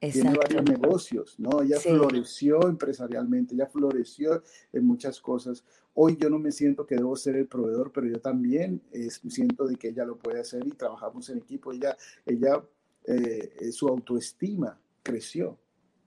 Tiene 0.00 0.34
varios 0.34 0.64
negocios, 0.64 1.38
¿no? 1.38 1.62
Ella 1.62 1.78
floreció 1.78 2.68
empresarialmente, 2.68 3.54
ella 3.54 3.68
floreció 3.68 4.42
en 4.72 4.84
muchas 4.84 5.20
cosas. 5.20 5.62
Hoy 5.94 6.16
yo 6.16 6.28
no 6.28 6.40
me 6.40 6.50
siento 6.50 6.84
que 6.84 6.96
debo 6.96 7.14
ser 7.14 7.36
el 7.36 7.46
proveedor, 7.46 7.92
pero 7.92 8.08
yo 8.08 8.20
también 8.20 8.82
siento 9.28 9.64
de 9.64 9.76
que 9.76 9.90
ella 9.90 10.04
lo 10.04 10.18
puede 10.18 10.40
hacer 10.40 10.66
y 10.66 10.72
trabajamos 10.72 11.28
en 11.28 11.38
equipo. 11.38 11.70
Ella, 11.70 11.96
ella 12.26 12.64
eh, 13.04 13.70
su 13.70 13.86
autoestima 13.86 14.76
creció 15.04 15.58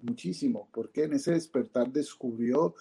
muchísimo, 0.02 0.68
porque 0.74 1.04
en 1.04 1.14
ese 1.14 1.32
despertar 1.32 1.92
descubrió 1.92 2.76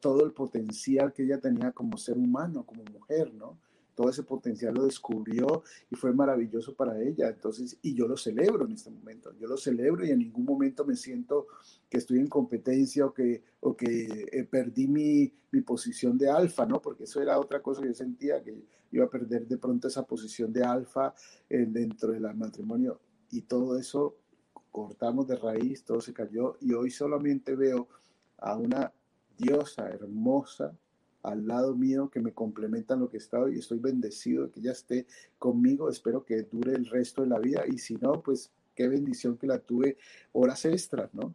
todo 0.00 0.24
el 0.24 0.32
potencial 0.32 1.12
que 1.12 1.22
ella 1.22 1.38
tenía 1.38 1.72
como 1.72 1.96
ser 1.96 2.16
humano, 2.16 2.64
como 2.64 2.82
mujer, 2.92 3.32
¿no? 3.34 3.58
Todo 4.00 4.08
ese 4.08 4.22
potencial 4.22 4.72
lo 4.72 4.86
descubrió 4.86 5.62
y 5.90 5.94
fue 5.94 6.14
maravilloso 6.14 6.74
para 6.74 6.98
ella. 6.98 7.28
Entonces, 7.28 7.76
y 7.82 7.92
yo 7.92 8.08
lo 8.08 8.16
celebro 8.16 8.64
en 8.64 8.72
este 8.72 8.88
momento, 8.88 9.30
yo 9.38 9.46
lo 9.46 9.58
celebro 9.58 10.06
y 10.06 10.10
en 10.10 10.20
ningún 10.20 10.46
momento 10.46 10.86
me 10.86 10.96
siento 10.96 11.48
que 11.90 11.98
estoy 11.98 12.18
en 12.18 12.26
competencia 12.26 13.04
o 13.04 13.12
que, 13.12 13.42
o 13.60 13.76
que 13.76 14.28
eh, 14.32 14.44
perdí 14.44 14.88
mi, 14.88 15.30
mi 15.50 15.60
posición 15.60 16.16
de 16.16 16.30
alfa, 16.30 16.64
¿no? 16.64 16.80
Porque 16.80 17.04
eso 17.04 17.20
era 17.20 17.38
otra 17.38 17.60
cosa 17.60 17.82
que 17.82 17.88
yo 17.88 17.94
sentía, 17.94 18.42
que 18.42 18.64
iba 18.90 19.04
a 19.04 19.10
perder 19.10 19.46
de 19.46 19.58
pronto 19.58 19.88
esa 19.88 20.06
posición 20.06 20.50
de 20.50 20.64
alfa 20.64 21.12
eh, 21.50 21.66
dentro 21.68 22.12
del 22.12 22.22
matrimonio 22.34 23.02
y 23.30 23.42
todo 23.42 23.76
eso 23.76 24.16
cortamos 24.70 25.28
de 25.28 25.36
raíz, 25.36 25.84
todo 25.84 26.00
se 26.00 26.14
cayó 26.14 26.56
y 26.62 26.72
hoy 26.72 26.90
solamente 26.90 27.54
veo 27.54 27.86
a 28.38 28.56
una 28.56 28.94
diosa 29.36 29.90
hermosa 29.90 30.74
al 31.22 31.46
lado 31.46 31.74
mío 31.74 32.10
que 32.10 32.20
me 32.20 32.32
complementa 32.32 32.94
en 32.94 33.00
lo 33.00 33.10
que 33.10 33.18
está 33.18 33.40
hoy. 33.40 33.58
Estoy 33.58 33.78
bendecido 33.78 34.46
de 34.46 34.50
que 34.50 34.60
ella 34.60 34.72
esté 34.72 35.06
conmigo. 35.38 35.88
Espero 35.88 36.24
que 36.24 36.42
dure 36.42 36.74
el 36.74 36.86
resto 36.86 37.22
de 37.22 37.28
la 37.28 37.38
vida 37.38 37.64
y 37.66 37.78
si 37.78 37.96
no, 37.96 38.22
pues 38.22 38.50
qué 38.74 38.88
bendición 38.88 39.36
que 39.36 39.46
la 39.46 39.58
tuve 39.58 39.98
horas 40.32 40.64
extras, 40.64 41.12
¿no? 41.14 41.34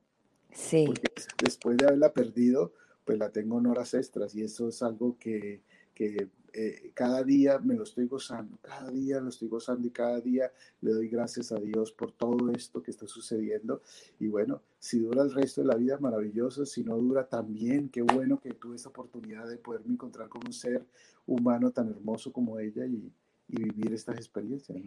Sí. 0.52 0.86
Porque 0.88 1.12
después 1.44 1.78
de 1.78 1.86
haberla 1.86 2.14
perdido, 2.14 2.74
pues 3.04 3.20
la 3.20 3.30
tengo 3.30 3.60
en 3.60 3.68
horas 3.68 3.94
extras 3.94 4.34
y 4.36 4.44
eso 4.44 4.70
es 4.70 4.82
algo 4.82 5.18
que, 5.20 5.62
que 5.94 6.30
eh, 6.58 6.92
cada 6.94 7.22
día 7.22 7.60
me 7.60 7.74
lo 7.74 7.84
estoy 7.84 8.08
gozando, 8.08 8.58
cada 8.62 8.90
día 8.90 9.20
lo 9.20 9.28
estoy 9.28 9.50
gozando 9.50 9.86
y 9.88 9.92
cada 9.92 10.22
día 10.22 10.54
le 10.80 10.94
doy 10.94 11.10
gracias 11.10 11.52
a 11.52 11.60
Dios 11.60 11.92
por 11.92 12.14
todo 12.14 12.50
esto 12.52 12.82
que 12.82 12.92
está 12.92 13.08
sucediendo. 13.08 13.82
Y 14.22 14.28
bueno, 14.28 14.62
si 14.80 15.00
dura 15.00 15.24
el 15.24 15.34
resto 15.34 15.62
de 15.62 15.68
la 15.68 15.76
vida, 15.76 15.98
maravilloso, 16.00 16.66
si 16.66 16.86
no 16.86 16.96
dura 16.96 17.28
también, 17.28 17.90
qué 17.90 18.02
bueno 18.02 18.40
que 18.40 18.52
tuve 18.52 18.78
esta 18.78 18.88
oportunidad 18.88 19.50
de 19.50 19.58
poderme 19.58 19.94
encontrar 19.94 20.30
con 20.30 20.44
un 20.46 20.54
ser 20.54 20.86
humano 21.28 21.72
tan 21.72 21.90
hermoso 21.90 22.32
como 22.32 22.58
ella 22.58 22.86
y, 22.86 23.12
vivir 23.48 23.94
estas 23.94 24.16
experiencias. 24.16 24.78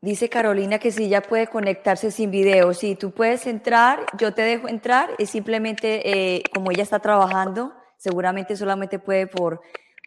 Dice 0.00 0.28
Carolina 0.28 0.78
que 0.78 0.92
si 0.92 1.08
ya 1.08 1.22
puede 1.22 1.48
conectarse 1.48 2.12
sin 2.12 2.30
video, 2.30 2.72
si 2.72 2.94
tú 2.94 3.10
puedes 3.10 3.46
entrar, 3.46 4.06
yo 4.16 4.32
te 4.32 4.42
dejo 4.42 4.68
entrar, 4.68 5.10
es 5.18 5.30
simplemente 5.30 6.36
eh, 6.36 6.42
como 6.54 6.70
ella 6.70 6.84
está 6.84 7.00
trabajando, 7.00 7.72
seguramente 7.96 8.54
solamente 8.54 9.00
puede 9.00 9.26
por 9.26 9.60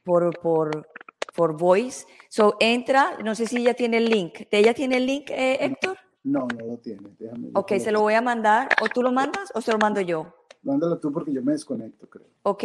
por, 0.04 0.40
por, 0.40 0.88
por 1.36 1.58
voice. 1.58 2.06
So 2.30 2.56
entra, 2.60 3.18
no 3.24 3.36
sé 3.36 3.48
si 3.48 3.58
ella 3.58 3.74
tiene 3.74 3.98
el 3.98 4.10
link. 4.10 4.42
¿Ella 4.52 4.74
tiene 4.74 4.98
el 4.98 5.06
link, 5.06 5.30
eh, 5.30 5.58
Héctor? 5.62 5.98
No, 6.24 6.48
no 6.48 6.66
lo 6.66 6.78
tiene. 6.78 7.10
Déjame, 7.20 7.50
ok, 7.54 7.74
se 7.78 7.92
lo 7.92 8.02
voy 8.02 8.14
a 8.14 8.22
mandar. 8.22 8.70
¿O 8.82 8.88
tú 8.88 9.04
lo 9.04 9.12
mandas 9.12 9.52
o 9.54 9.62
se 9.62 9.72
lo 9.72 9.78
mando 9.78 10.02
yo? 10.02 10.34
Mándalo 10.64 10.98
tú 11.00 11.12
porque 11.12 11.34
yo 11.34 11.42
me 11.44 11.52
desconecto, 11.52 12.10
creo. 12.10 12.28
Ok, 12.44 12.64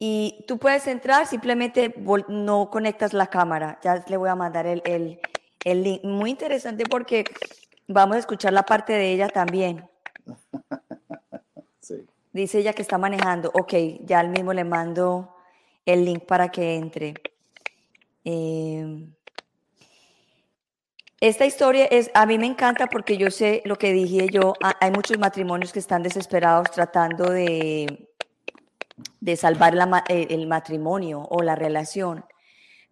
y 0.00 0.44
tú 0.46 0.58
puedes 0.58 0.86
entrar, 0.86 1.26
simplemente 1.26 1.94
no 2.28 2.70
conectas 2.70 3.12
la 3.12 3.28
cámara. 3.28 3.78
Ya 3.82 4.04
le 4.08 4.16
voy 4.16 4.28
a 4.28 4.34
mandar 4.34 4.66
el, 4.66 4.82
el, 4.84 5.20
el 5.64 5.82
link. 5.82 6.04
Muy 6.04 6.30
interesante 6.30 6.84
porque 6.88 7.24
vamos 7.86 8.16
a 8.16 8.20
escuchar 8.20 8.52
la 8.52 8.64
parte 8.64 8.92
de 8.92 9.12
ella 9.12 9.28
también. 9.28 9.88
sí. 11.80 12.04
Dice 12.32 12.58
ella 12.58 12.72
que 12.72 12.82
está 12.82 12.98
manejando. 12.98 13.50
Ok, 13.54 13.74
ya 14.04 14.20
al 14.20 14.28
mismo 14.28 14.52
le 14.52 14.64
mando 14.64 15.34
el 15.88 16.04
link 16.04 16.24
para 16.26 16.50
que 16.50 16.74
entre. 16.76 17.14
Em, 18.24 19.14
esta 21.20 21.46
historia 21.46 21.86
es, 21.86 22.10
a 22.14 22.26
mí 22.26 22.38
me 22.38 22.46
encanta 22.46 22.86
porque 22.86 23.16
yo 23.16 23.30
sé 23.30 23.62
lo 23.64 23.76
que 23.76 23.92
dije 23.92 24.28
yo, 24.30 24.52
hay 24.60 24.90
muchos 24.92 25.18
matrimonios 25.18 25.72
que 25.72 25.80
están 25.80 26.02
desesperados 26.02 26.70
tratando 26.70 27.30
de, 27.30 28.08
de 29.18 29.36
salvar 29.36 29.74
el 30.08 30.46
matrimonio 30.46 31.26
o 31.28 31.42
la 31.42 31.56
relación, 31.56 32.24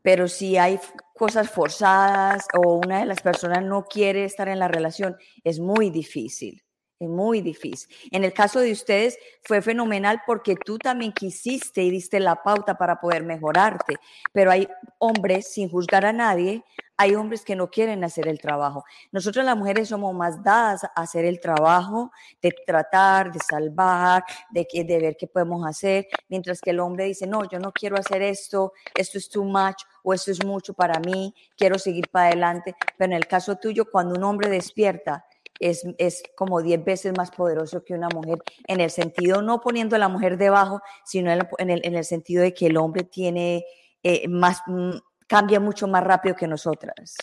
pero 0.02 0.26
si 0.26 0.56
hay 0.56 0.80
cosas 1.14 1.50
forzadas 1.50 2.48
o 2.54 2.80
una 2.84 3.00
de 3.00 3.06
las 3.06 3.20
personas 3.20 3.62
no 3.62 3.84
quiere 3.84 4.24
estar 4.24 4.48
en 4.48 4.58
la 4.58 4.68
relación, 4.68 5.16
es 5.44 5.60
muy 5.60 5.90
difícil. 5.90 6.65
Es 6.98 7.08
muy 7.10 7.42
difícil. 7.42 7.94
En 8.10 8.24
el 8.24 8.32
caso 8.32 8.58
de 8.58 8.72
ustedes 8.72 9.18
fue 9.42 9.60
fenomenal 9.60 10.22
porque 10.26 10.56
tú 10.56 10.78
también 10.78 11.12
quisiste 11.12 11.82
y 11.82 11.90
diste 11.90 12.20
la 12.20 12.42
pauta 12.42 12.78
para 12.78 13.00
poder 13.00 13.22
mejorarte, 13.22 13.96
pero 14.32 14.50
hay 14.50 14.66
hombres, 14.98 15.52
sin 15.52 15.68
juzgar 15.68 16.06
a 16.06 16.14
nadie, 16.14 16.64
hay 16.96 17.14
hombres 17.14 17.44
que 17.44 17.54
no 17.54 17.70
quieren 17.70 18.02
hacer 18.02 18.26
el 18.28 18.40
trabajo. 18.40 18.82
Nosotros 19.12 19.44
las 19.44 19.58
mujeres 19.58 19.88
somos 19.88 20.14
más 20.14 20.42
dadas 20.42 20.84
a 20.84 20.92
hacer 20.94 21.26
el 21.26 21.38
trabajo, 21.38 22.10
de 22.40 22.50
tratar, 22.66 23.30
de 23.30 23.40
salvar, 23.40 24.24
de, 24.48 24.66
de 24.72 24.98
ver 24.98 25.16
qué 25.18 25.26
podemos 25.26 25.66
hacer, 25.66 26.06
mientras 26.30 26.62
que 26.62 26.70
el 26.70 26.80
hombre 26.80 27.04
dice, 27.04 27.26
no, 27.26 27.46
yo 27.46 27.58
no 27.58 27.72
quiero 27.72 27.98
hacer 27.98 28.22
esto, 28.22 28.72
esto 28.94 29.18
es 29.18 29.28
too 29.28 29.44
much 29.44 29.82
o 30.02 30.14
esto 30.14 30.30
es 30.30 30.42
mucho 30.42 30.72
para 30.72 30.98
mí, 31.00 31.34
quiero 31.58 31.78
seguir 31.78 32.08
para 32.08 32.28
adelante. 32.28 32.74
Pero 32.96 33.12
en 33.12 33.16
el 33.18 33.26
caso 33.26 33.56
tuyo, 33.56 33.90
cuando 33.90 34.14
un 34.14 34.24
hombre 34.24 34.48
despierta, 34.48 35.26
es, 35.60 35.84
es 35.98 36.22
como 36.36 36.62
10 36.62 36.84
veces 36.84 37.12
más 37.16 37.30
poderoso 37.30 37.84
que 37.84 37.94
una 37.94 38.08
mujer, 38.08 38.38
en 38.66 38.80
el 38.80 38.90
sentido, 38.90 39.42
no 39.42 39.60
poniendo 39.60 39.96
a 39.96 39.98
la 39.98 40.08
mujer 40.08 40.36
debajo, 40.38 40.80
sino 41.04 41.30
en 41.30 41.70
el, 41.70 41.80
en 41.84 41.94
el, 41.94 42.04
sentido 42.04 42.42
de 42.42 42.54
que 42.54 42.66
el 42.66 42.76
hombre 42.76 43.04
tiene 43.04 43.64
eh, 44.02 44.28
más, 44.28 44.62
mm, 44.66 44.92
cambia 45.26 45.60
mucho 45.60 45.88
más 45.88 46.04
rápido 46.04 46.34
que 46.34 46.46
nosotras. 46.46 47.16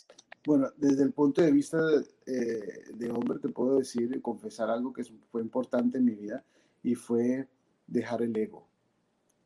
Bueno, 0.46 0.70
desde 0.76 1.04
el 1.04 1.14
punto 1.14 1.42
de 1.42 1.52
vista 1.52 1.78
de, 1.86 2.06
eh, 2.26 2.84
de 2.94 3.12
hombre, 3.12 3.40
te 3.40 3.50
puedo 3.50 3.78
decir 3.78 4.12
y 4.14 4.20
confesar 4.20 4.70
algo 4.70 4.92
que 4.92 5.04
fue 5.32 5.42
importante 5.42 5.98
en 5.98 6.06
mi 6.06 6.16
vida 6.16 6.44
y 6.84 6.96
fue 6.96 7.48
dejar 7.88 8.22
el 8.22 8.36
ego. 8.36 8.68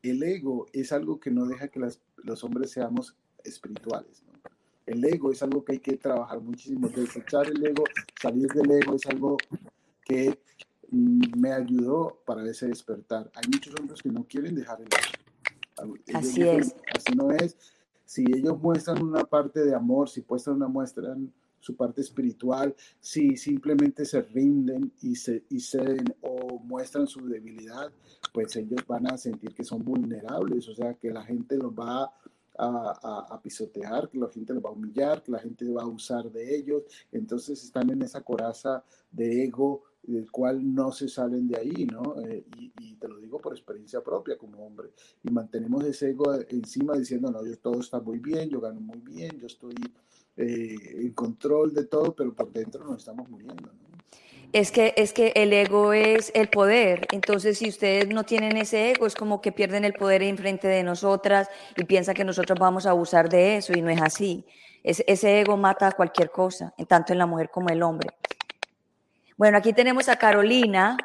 El 0.02 0.22
ego 0.22 0.66
es 0.72 0.92
algo 0.92 1.20
que 1.20 1.30
no 1.30 1.46
deja 1.46 1.68
que 1.68 1.80
los 2.16 2.44
hombres 2.44 2.70
seamos 2.70 3.16
espirituales. 3.44 4.22
El 4.88 5.04
ego 5.04 5.30
es 5.30 5.42
algo 5.42 5.64
que 5.64 5.72
hay 5.72 5.78
que 5.78 5.96
trabajar 5.96 6.40
muchísimo. 6.40 6.88
Desechar 6.88 7.46
el 7.46 7.64
ego, 7.64 7.84
salir 8.20 8.48
del 8.48 8.70
ego 8.70 8.94
es 8.94 9.06
algo 9.06 9.36
que 10.04 10.38
mm, 10.90 11.38
me 11.38 11.52
ayudó 11.52 12.22
para 12.26 12.48
ese 12.48 12.68
despertar. 12.68 13.30
Hay 13.34 13.50
muchos 13.52 13.74
hombres 13.78 14.02
que 14.02 14.08
no 14.08 14.24
quieren 14.24 14.54
dejar 14.54 14.80
el 14.80 14.86
ego. 14.86 15.94
así 16.14 16.42
es. 16.42 16.74
Así 16.94 17.14
no 17.14 17.30
es. 17.30 17.56
Si 18.04 18.22
ellos 18.22 18.58
muestran 18.60 19.02
una 19.02 19.24
parte 19.24 19.64
de 19.64 19.74
amor, 19.74 20.08
si 20.08 20.24
muestran 20.26 20.56
una 20.56 20.68
muestran 20.68 21.32
su 21.60 21.76
parte 21.76 22.00
espiritual, 22.00 22.74
si 23.00 23.36
simplemente 23.36 24.04
se 24.04 24.22
rinden 24.22 24.92
y 25.02 25.16
se 25.16 25.44
y 25.50 25.60
ceden 25.60 26.04
o 26.22 26.60
muestran 26.60 27.06
su 27.06 27.26
debilidad, 27.28 27.92
pues 28.32 28.56
ellos 28.56 28.80
van 28.86 29.12
a 29.12 29.18
sentir 29.18 29.54
que 29.54 29.64
son 29.64 29.84
vulnerables, 29.84 30.68
o 30.68 30.74
sea, 30.74 30.94
que 30.94 31.10
la 31.10 31.24
gente 31.24 31.56
los 31.56 31.72
va 31.72 32.10
a 32.58 33.40
pisotear, 33.42 34.08
que 34.08 34.18
la 34.18 34.28
gente 34.28 34.52
los 34.52 34.64
va 34.64 34.70
a 34.70 34.72
humillar, 34.72 35.22
que 35.22 35.32
la 35.32 35.38
gente 35.38 35.70
va 35.70 35.82
a 35.82 35.86
usar 35.86 36.30
de 36.30 36.56
ellos. 36.56 36.82
Entonces 37.12 37.62
están 37.62 37.90
en 37.90 38.02
esa 38.02 38.22
coraza 38.22 38.84
de 39.10 39.44
ego 39.44 39.84
del 40.02 40.30
cual 40.30 40.74
no 40.74 40.90
se 40.90 41.08
salen 41.08 41.46
de 41.48 41.58
ahí, 41.58 41.86
¿no? 41.86 42.18
Eh, 42.22 42.44
y, 42.56 42.94
te 42.98 43.08
lo 43.08 43.18
digo 43.20 43.38
por 43.38 43.52
experiencia 43.52 44.02
propia 44.02 44.36
como 44.36 44.66
hombre. 44.66 44.90
Y 45.22 45.30
mantenemos 45.30 45.84
ese 45.84 46.10
ego 46.10 46.34
encima 46.48 46.96
diciendo, 46.96 47.30
no, 47.30 47.44
yo 47.46 47.56
todo 47.58 47.78
está 47.78 48.00
muy 48.00 48.18
bien, 48.18 48.48
yo 48.48 48.60
gano 48.60 48.80
muy 48.80 48.98
bien, 48.98 49.38
yo 49.38 49.46
estoy 49.46 49.74
eh, 50.36 50.74
en 50.96 51.12
control 51.12 51.72
de 51.72 51.84
todo, 51.84 52.14
pero 52.16 52.34
por 52.34 52.52
dentro 52.52 52.84
nos 52.84 52.98
estamos 52.98 53.28
muriendo, 53.28 53.70
¿no? 53.72 53.87
Es 54.52 54.72
que, 54.72 54.94
es 54.96 55.12
que 55.12 55.32
el 55.36 55.52
ego 55.52 55.92
es 55.92 56.32
el 56.34 56.48
poder. 56.48 57.06
Entonces, 57.12 57.58
si 57.58 57.68
ustedes 57.68 58.08
no 58.08 58.24
tienen 58.24 58.56
ese 58.56 58.92
ego, 58.92 59.06
es 59.06 59.14
como 59.14 59.42
que 59.42 59.52
pierden 59.52 59.84
el 59.84 59.92
poder 59.92 60.22
en 60.22 60.38
frente 60.38 60.66
de 60.68 60.82
nosotras 60.82 61.48
y 61.76 61.84
piensan 61.84 62.14
que 62.14 62.24
nosotros 62.24 62.58
vamos 62.58 62.86
a 62.86 62.90
abusar 62.90 63.28
de 63.28 63.56
eso 63.56 63.72
y 63.74 63.82
no 63.82 63.90
es 63.90 64.00
así. 64.00 64.46
ese 64.82 65.40
ego 65.40 65.56
mata 65.56 65.92
cualquier 65.92 66.30
cosa, 66.30 66.72
tanto 66.88 67.12
en 67.12 67.18
la 67.18 67.26
mujer 67.26 67.50
como 67.50 67.68
en 67.68 67.76
el 67.76 67.82
hombre. 67.82 68.08
Bueno, 69.36 69.58
aquí 69.58 69.72
tenemos 69.72 70.08
a 70.08 70.16
Carolina, 70.16 70.96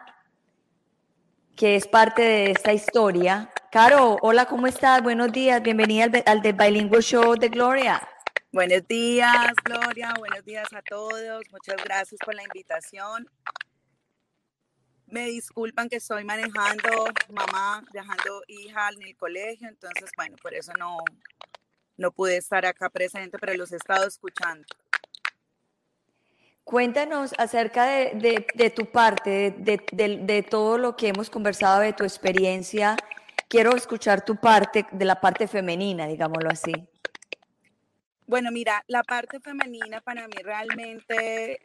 que 1.56 1.76
es 1.76 1.86
parte 1.86 2.22
de 2.22 2.52
esta 2.52 2.72
historia. 2.72 3.52
Caro, 3.72 4.18
hola, 4.22 4.46
¿cómo 4.46 4.68
estás? 4.68 5.04
Buenos 5.04 5.32
días, 5.32 5.62
bienvenida 5.62 6.06
al, 6.06 6.24
al 6.26 6.42
The 6.42 6.54
Bilingual 6.54 7.04
Show 7.04 7.36
de 7.36 7.50
Gloria. 7.50 8.02
Buenos 8.54 8.88
días, 8.88 9.52
Gloria. 9.66 10.14
Buenos 10.20 10.46
días 10.46 10.72
a 10.74 10.84
todos. 10.84 11.44
Muchas 11.52 11.76
gracias 11.84 12.20
por 12.24 12.36
la 12.36 12.44
invitación. 12.44 13.28
Me 15.08 15.26
disculpan 15.26 15.90
que 15.90 15.96
estoy 15.96 16.24
manejando, 16.24 17.06
mamá, 17.30 17.84
dejando 17.92 18.44
hija 18.48 18.90
en 18.90 19.08
el 19.08 19.18
colegio, 19.18 19.68
entonces, 19.68 20.12
bueno, 20.16 20.36
por 20.40 20.54
eso 20.54 20.72
no, 20.78 21.00
no 21.98 22.12
pude 22.12 22.38
estar 22.38 22.64
acá 22.68 22.92
presente, 22.92 23.40
pero 23.40 23.56
los 23.56 23.72
he 23.72 23.78
estado 23.78 24.08
escuchando. 24.08 24.68
Cuéntanos 26.64 27.34
acerca 27.40 27.86
de, 27.86 28.72
tu 28.76 28.86
parte, 28.86 29.56
de, 29.58 29.82
de, 29.92 30.44
todo 30.44 30.78
lo 30.78 30.96
que 30.96 31.08
hemos 31.08 31.32
conversado, 31.32 31.80
de 31.80 31.94
tu 31.94 32.04
experiencia. 32.04 32.98
Quiero 33.48 33.76
escuchar 33.76 34.24
tu 34.24 34.36
parte, 34.36 34.86
de 34.92 35.06
la 35.06 35.20
parte 35.20 35.48
femenina, 35.48 36.06
digámoslo 36.06 36.52
así. 36.52 36.72
Bueno, 38.26 38.52
mira, 38.52 38.84
la 38.88 39.04
parte 39.04 39.40
femenina 39.40 40.00
para 40.02 40.28
mí 40.28 40.36
realmente, 40.44 41.60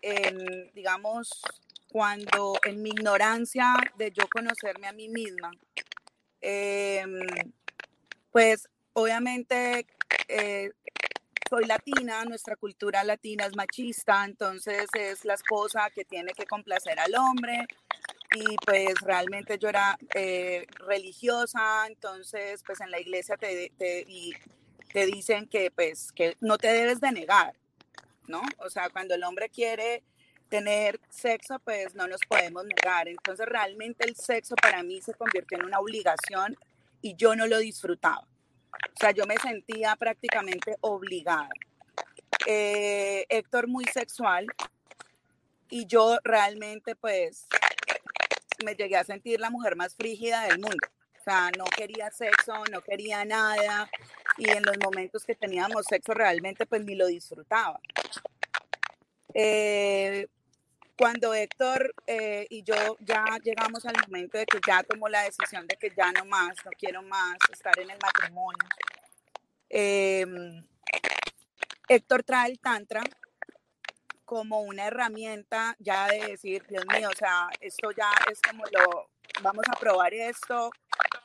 digamos, 0.74 1.30
cuando 1.90 2.54
en 2.64 2.82
mi 2.82 2.90
ignorancia 2.90 3.74
de 3.96 4.10
yo 4.10 4.24
conocerme 4.28 4.88
a 4.88 4.92
mí 4.92 5.08
misma, 5.08 5.50
em, 6.40 7.20
pues 8.30 8.68
obviamente 8.92 9.86
eh, 10.28 10.72
soy 11.48 11.64
latina, 11.64 12.24
nuestra 12.24 12.56
cultura 12.56 13.04
latina 13.04 13.46
es 13.46 13.56
machista, 13.56 14.24
entonces 14.24 14.86
es 14.94 15.24
la 15.24 15.34
esposa 15.34 15.88
que 15.94 16.04
tiene 16.04 16.32
que 16.32 16.44
complacer 16.44 16.98
al 16.98 17.14
hombre 17.14 17.66
y 18.34 18.56
pues 18.66 18.94
realmente 19.02 19.58
yo 19.58 19.68
era 19.68 19.96
eh, 20.14 20.66
religiosa, 20.86 21.86
entonces 21.86 22.62
pues 22.66 22.80
en 22.80 22.90
la 22.90 23.00
iglesia 23.00 23.36
te, 23.36 23.72
te, 23.78 24.04
y 24.06 24.34
te 24.92 25.06
dicen 25.06 25.46
que 25.46 25.70
pues 25.70 26.12
que 26.12 26.36
no 26.40 26.58
te 26.58 26.68
debes 26.68 27.00
de 27.00 27.12
negar, 27.12 27.54
¿no? 28.26 28.42
O 28.58 28.70
sea, 28.70 28.90
cuando 28.90 29.14
el 29.14 29.24
hombre 29.24 29.48
quiere 29.48 30.02
tener 30.48 30.98
sexo, 31.10 31.58
pues 31.58 31.94
no 31.94 32.06
nos 32.08 32.20
podemos 32.28 32.64
negar. 32.64 33.08
Entonces 33.08 33.46
realmente 33.46 34.06
el 34.06 34.16
sexo 34.16 34.54
para 34.56 34.82
mí 34.82 35.00
se 35.02 35.14
convirtió 35.14 35.58
en 35.58 35.66
una 35.66 35.78
obligación 35.78 36.56
y 37.02 37.14
yo 37.16 37.36
no 37.36 37.46
lo 37.46 37.58
disfrutaba. 37.58 38.26
O 38.72 38.98
sea, 39.00 39.10
yo 39.12 39.26
me 39.26 39.36
sentía 39.36 39.94
prácticamente 39.96 40.76
obligada. 40.80 41.48
Eh, 42.46 43.26
Héctor 43.28 43.68
muy 43.68 43.84
sexual 43.86 44.46
y 45.68 45.86
yo 45.86 46.18
realmente 46.24 46.96
pues 46.96 47.46
me 48.64 48.74
llegué 48.74 48.96
a 48.96 49.04
sentir 49.04 49.40
la 49.40 49.50
mujer 49.50 49.76
más 49.76 49.94
frígida 49.94 50.42
del 50.42 50.58
mundo. 50.58 50.88
O 51.20 51.22
sea, 51.22 51.50
no 51.56 51.64
quería 51.64 52.10
sexo, 52.10 52.64
no 52.72 52.80
quería 52.80 53.24
nada 53.24 53.90
y 54.38 54.48
en 54.50 54.62
los 54.62 54.78
momentos 54.78 55.24
que 55.24 55.34
teníamos 55.34 55.84
sexo 55.86 56.14
realmente 56.14 56.64
pues 56.66 56.84
ni 56.84 56.94
lo 56.94 57.06
disfrutaba. 57.06 57.80
Eh, 59.34 60.26
cuando 60.96 61.32
Héctor 61.32 61.94
eh, 62.06 62.46
y 62.50 62.62
yo 62.64 62.74
ya 63.00 63.24
llegamos 63.42 63.84
al 63.86 63.94
momento 64.06 64.36
de 64.36 64.46
que 64.46 64.58
ya 64.66 64.82
tomó 64.82 65.08
la 65.08 65.22
decisión 65.22 65.66
de 65.66 65.76
que 65.76 65.92
ya 65.96 66.10
no 66.12 66.24
más, 66.24 66.56
no 66.64 66.70
quiero 66.76 67.02
más 67.02 67.36
estar 67.52 67.78
en 67.78 67.90
el 67.90 67.98
matrimonio, 68.02 68.68
em, 69.68 70.66
Héctor 71.88 72.22
trae 72.24 72.50
el 72.50 72.58
tantra 72.58 73.02
como 74.24 74.60
una 74.60 74.86
herramienta 74.86 75.76
ya 75.78 76.08
de 76.08 76.18
decir, 76.32 76.66
Dios 76.68 76.84
mío, 76.92 77.08
o 77.08 77.16
sea, 77.16 77.48
esto 77.60 77.90
ya 77.92 78.10
es 78.30 78.40
como 78.42 78.64
lo, 78.72 79.08
vamos 79.40 79.64
a 79.70 79.78
probar 79.78 80.12
esto, 80.12 80.70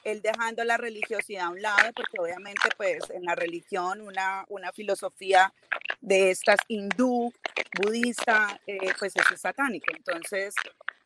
él 0.04 0.22
dejando 0.22 0.64
la 0.64 0.78
religiosidad 0.78 1.46
a 1.46 1.50
un 1.50 1.62
lado, 1.62 1.92
porque 1.94 2.20
obviamente 2.20 2.70
pues 2.78 3.10
en 3.10 3.24
la 3.24 3.36
religión 3.36 4.02
una, 4.02 4.46
una 4.50 4.72
filosofía 4.72 5.54
de 6.02 6.32
estas 6.32 6.58
hindú, 6.68 7.34
budista, 7.82 8.60
eh, 8.68 8.94
pues 9.00 9.14
es 9.16 9.40
satánico. 9.40 9.88
Entonces 9.96 10.54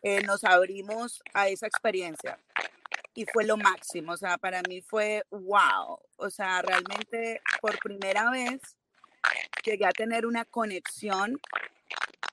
eh, 0.01 0.21
nos 0.23 0.43
abrimos 0.43 1.21
a 1.33 1.47
esa 1.49 1.67
experiencia 1.67 2.39
y 3.13 3.25
fue 3.25 3.45
lo 3.45 3.57
máximo, 3.57 4.11
o 4.11 4.17
sea, 4.17 4.37
para 4.37 4.61
mí 4.61 4.81
fue 4.81 5.23
wow, 5.31 5.99
o 6.17 6.29
sea, 6.29 6.61
realmente 6.61 7.41
por 7.61 7.79
primera 7.79 8.29
vez 8.29 8.61
llegué 9.63 9.87
a 9.87 9.91
tener 9.91 10.27
una 10.27 10.45
conexión 10.45 11.41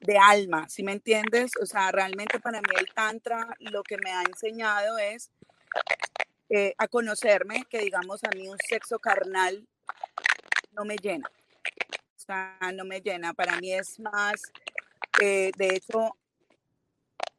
de 0.00 0.18
alma, 0.18 0.68
¿sí 0.68 0.82
me 0.82 0.92
entiendes? 0.92 1.52
O 1.60 1.64
sea, 1.64 1.90
realmente 1.90 2.38
para 2.38 2.60
mí 2.60 2.68
el 2.78 2.92
tantra 2.92 3.48
lo 3.60 3.82
que 3.82 3.96
me 3.96 4.10
ha 4.12 4.22
enseñado 4.24 4.98
es 4.98 5.30
eh, 6.48 6.74
a 6.78 6.88
conocerme, 6.88 7.64
que 7.68 7.78
digamos 7.78 8.22
a 8.24 8.30
mí 8.30 8.48
un 8.48 8.58
sexo 8.68 8.98
carnal 8.98 9.66
no 10.72 10.84
me 10.84 10.96
llena. 10.96 11.28
O 12.16 12.20
sea, 12.20 12.58
no 12.74 12.84
me 12.84 13.00
llena. 13.00 13.34
Para 13.34 13.60
mí 13.60 13.72
es 13.72 13.98
más, 14.00 14.42
eh, 15.20 15.52
de 15.56 15.76
hecho, 15.76 16.16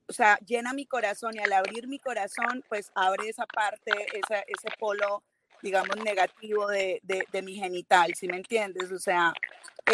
o 0.08 0.14
sea, 0.14 0.38
llena 0.46 0.74
mi 0.74 0.86
corazón 0.86 1.36
y 1.36 1.40
al 1.40 1.54
abrir 1.54 1.88
mi 1.88 2.00
corazón, 2.00 2.64
pues 2.70 2.92
abre 2.96 3.30
esa 3.30 3.46
parte, 3.46 3.92
ese 4.14 4.70
polo, 4.80 5.24
digamos, 5.62 5.98
negativo 5.98 6.68
de, 6.68 7.02
de, 7.04 7.42
mi 7.42 7.56
genital, 7.56 8.14
¿sí 8.16 8.28
me 8.28 8.38
entiendes? 8.38 8.92
O 8.92 9.00
sea, 9.00 9.34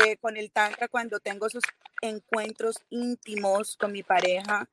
eh, 0.06 0.18
con 0.18 0.36
el 0.36 0.52
tantra, 0.52 0.88
cuando 0.90 1.20
tengo 1.20 1.48
esos 1.48 1.64
encuentros 2.02 2.76
íntimos 2.90 3.78
con 3.78 3.92
mi 3.94 4.04
pareja, 4.04 4.68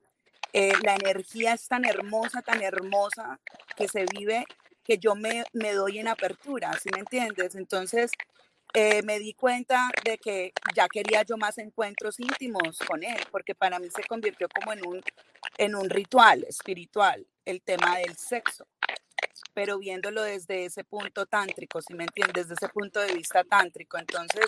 eh, 0.60 0.72
la 0.82 0.96
energía 0.96 1.52
es 1.54 1.68
tan 1.68 1.84
hermosa, 1.84 2.42
tan 2.42 2.60
hermosa 2.64 3.38
que 3.76 3.86
se 3.86 4.06
vive 4.06 4.44
que 4.82 4.98
yo 4.98 5.14
me, 5.14 5.44
me 5.52 5.72
doy 5.72 6.00
en 6.00 6.08
apertura, 6.08 6.72
¿sí 6.82 6.88
me 6.92 6.98
entiendes? 6.98 7.54
Entonces 7.54 8.10
eh, 8.74 9.04
me 9.04 9.20
di 9.20 9.34
cuenta 9.34 9.88
de 10.04 10.18
que 10.18 10.52
ya 10.74 10.88
quería 10.88 11.22
yo 11.22 11.36
más 11.36 11.58
encuentros 11.58 12.18
íntimos 12.18 12.76
con 12.88 13.04
él, 13.04 13.20
porque 13.30 13.54
para 13.54 13.78
mí 13.78 13.88
se 13.94 14.02
convirtió 14.02 14.48
como 14.48 14.72
en 14.72 14.84
un, 14.84 15.00
en 15.58 15.76
un 15.76 15.88
ritual 15.88 16.44
espiritual, 16.48 17.24
el 17.44 17.62
tema 17.62 17.98
del 17.98 18.16
sexo, 18.16 18.66
pero 19.54 19.78
viéndolo 19.78 20.22
desde 20.22 20.64
ese 20.64 20.82
punto 20.82 21.26
tántrico, 21.26 21.80
¿sí 21.82 21.94
me 21.94 22.02
entiendes? 22.02 22.48
Desde 22.48 22.54
ese 22.54 22.72
punto 22.72 22.98
de 22.98 23.14
vista 23.14 23.44
tántrico. 23.44 23.96
Entonces, 23.96 24.46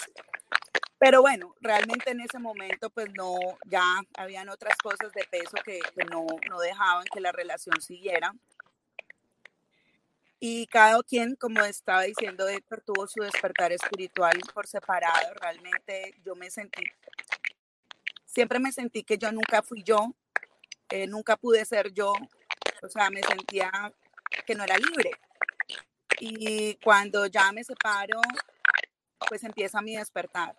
pero 1.00 1.22
bueno, 1.22 1.56
realmente 1.62 2.10
en 2.10 2.20
ese 2.20 2.38
momento 2.38 2.90
pues 2.90 3.08
no, 3.16 3.38
ya 3.64 3.82
habían 4.18 4.50
otras 4.50 4.76
cosas 4.76 5.10
de 5.14 5.24
peso 5.30 5.56
que, 5.64 5.80
no, 6.10 6.26
no 6.50 6.60
dejaban 6.60 7.06
que 7.10 7.22
la 7.22 7.32
relación 7.32 7.80
siguiera. 7.80 8.34
Y 10.38 10.66
cada 10.66 11.02
quien, 11.02 11.36
como 11.36 11.64
estaba 11.64 12.02
diciendo 12.02 12.46
Héctor, 12.46 12.82
tuvo 12.82 13.06
su 13.06 13.22
despertar 13.22 13.72
espiritual 13.72 14.38
por 14.52 14.66
separado. 14.66 15.32
Realmente 15.40 16.14
yo 16.22 16.34
me 16.34 16.50
sentí, 16.50 16.82
siempre 18.26 18.58
me 18.58 18.70
sentí 18.70 19.02
que 19.02 19.16
yo 19.16 19.32
nunca 19.32 19.62
fui 19.62 19.82
yo, 19.82 20.14
eh, 20.90 21.06
nunca 21.06 21.38
pude 21.38 21.64
ser 21.64 21.94
yo. 21.94 22.12
O 22.82 22.88
sea, 22.90 23.08
me 23.08 23.22
sentía 23.22 23.70
que 24.46 24.54
no 24.54 24.64
era 24.64 24.76
libre. 24.76 25.12
Y 26.18 26.74
cuando 26.84 27.24
ya 27.24 27.52
me 27.52 27.64
separo, 27.64 28.20
pues 29.30 29.44
empieza 29.44 29.80
mi 29.80 29.96
despertar 29.96 30.54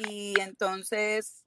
y 0.00 0.38
entonces 0.40 1.44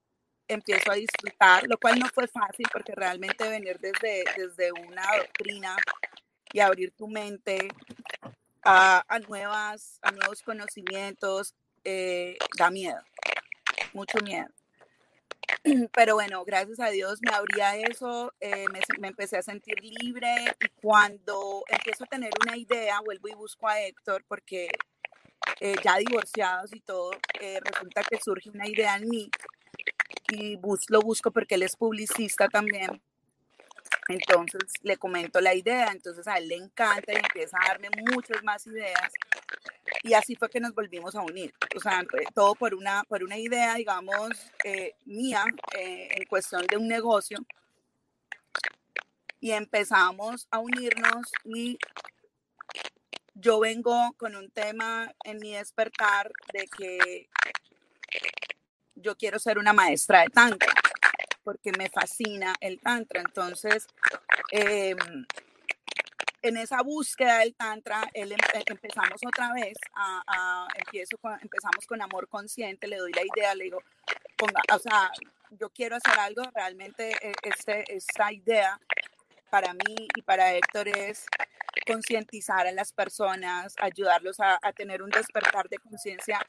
empiezo 0.48 0.92
a 0.92 0.96
disfrutar, 0.96 1.68
lo 1.68 1.78
cual 1.78 2.00
no 2.00 2.08
fue 2.14 2.28
fácil 2.28 2.68
porque 2.72 2.94
realmente 2.94 3.50
venir 3.50 3.80
desde, 3.80 4.24
desde 4.38 4.72
una 4.72 5.04
doctrina 5.18 5.76
y 6.54 6.60
abrir 6.60 6.92
tu 6.92 7.08
mente 7.08 7.68
a, 8.64 9.04
a 9.08 9.20
nuevas, 9.20 10.00
a 10.02 10.12
nuevos 10.12 10.42
conocimientos 10.42 11.54
eh, 11.84 12.38
da 12.58 12.70
miedo, 12.70 13.00
mucho 13.94 14.18
miedo. 14.24 14.48
Pero 15.94 16.16
bueno, 16.16 16.44
gracias 16.46 16.80
a 16.80 16.90
Dios 16.90 17.20
me 17.22 17.34
abría 17.34 17.76
eso, 17.78 18.34
eh, 18.40 18.66
me, 18.72 18.80
me, 19.00 19.08
empecé 19.10 19.38
a 19.38 19.44
sentir 19.44 19.76
libre 19.82 20.34
y 20.60 20.68
cuando 20.82 21.64
empiezo 21.68 22.04
a 22.04 22.08
tener 22.08 22.32
una 22.46 22.58
idea, 22.58 23.00
vuelvo 23.02 23.28
y 23.28 23.36
busco 23.36 23.68
a 23.68 23.82
Héctor 23.82 24.24
porque 24.28 24.70
eh, 25.60 25.76
ya 25.84 25.98
divorciados 25.98 26.74
y 26.74 26.82
todo, 26.82 27.12
eh, 27.40 27.60
resulta 27.64 28.04
que 28.04 28.20
surge 28.22 28.50
una 28.50 28.68
idea 28.68 28.98
en 28.98 29.10
mí 29.10 29.30
y 30.32 30.60
lo 30.90 31.02
busco 31.02 31.32
porque 31.32 31.56
él 31.56 31.64
es 31.64 31.76
publicista 31.76 32.50
también. 32.50 33.02
Entonces 34.08 34.62
le 34.84 34.98
comento 34.98 35.40
la 35.42 35.56
idea, 35.56 35.92
entonces 35.92 36.28
a 36.28 36.38
él 36.38 36.50
le 36.50 36.56
encanta 36.56 37.14
y 37.14 37.16
empieza 37.16 37.58
a 37.58 37.68
darme 37.70 37.90
muchas 38.12 38.44
más 38.44 38.66
ideas. 38.68 39.12
Y 40.04 40.14
así 40.14 40.36
fue 40.36 40.50
que 40.50 40.60
nos 40.60 40.74
volvimos 40.76 41.16
a 41.16 41.22
unir. 41.22 41.54
O 41.76 41.80
sea, 41.80 42.04
todo 42.34 42.54
por 42.56 42.76
una, 42.76 43.04
por 43.06 43.24
una 43.24 43.38
idea, 43.38 43.76
digamos, 43.76 44.30
eh, 44.64 44.96
mía 45.06 45.44
en 45.74 46.26
cuestión 46.26 46.66
de 46.68 46.78
un 46.78 46.88
negocio. 46.88 47.40
Y 49.40 49.52
empezamos 49.52 50.48
a 50.52 50.60
unirnos 50.60 51.32
y 51.44 51.78
yo 53.36 53.60
vengo 53.60 54.14
con 54.18 54.36
un 54.36 54.50
tema 54.50 55.14
en 55.24 55.38
mi 55.40 55.54
despertar 55.54 56.32
de 56.54 56.68
que 56.68 57.30
yo 58.96 59.16
quiero 59.18 59.40
ser 59.40 59.60
una 59.60 59.74
maestra 59.74 60.22
de 60.22 60.30
tantra, 60.30 60.74
porque 61.44 61.72
me 61.78 61.90
fascina 61.90 62.56
el 62.62 62.80
tantra. 62.80 63.20
Entonces, 63.20 63.88
em, 64.52 64.98
en 66.42 66.58
esa 66.58 66.82
búsqueda 66.82 67.40
del 67.40 67.56
tantra, 67.56 68.10
em, 68.14 68.30
empezamos 68.68 69.22
otra 69.26 69.52
vez 69.52 69.78
a, 69.96 70.68
empiezo 70.76 71.18
empezamos 71.42 71.86
con 71.88 72.02
amor 72.02 72.30
consciente, 72.30 72.88
le 72.88 72.98
doy 72.98 73.12
la 73.12 73.24
idea, 73.24 73.54
le 73.54 73.66
digo, 73.66 73.82
ponga, 74.38 74.62
o 74.74 74.80
sea, 74.80 75.12
yo 75.52 75.70
quiero 75.72 75.98
hacer 75.98 76.18
algo, 76.20 76.44
realmente 76.54 77.12
e, 77.22 77.34
este, 77.44 77.84
esta 77.94 78.32
idea 78.32 78.80
para 79.50 79.74
mí 79.74 80.08
y 80.16 80.22
para 80.22 80.54
Héctor 80.54 80.88
es 80.88 81.26
concientizar 81.86 82.68
a 82.68 82.72
las 82.72 82.92
personas, 82.92 83.76
ayudarlos 83.80 84.40
a, 84.40 84.60
tener 84.76 85.02
un 85.02 85.10
despertar 85.10 85.70
de 85.70 85.78
conciencia 85.78 86.40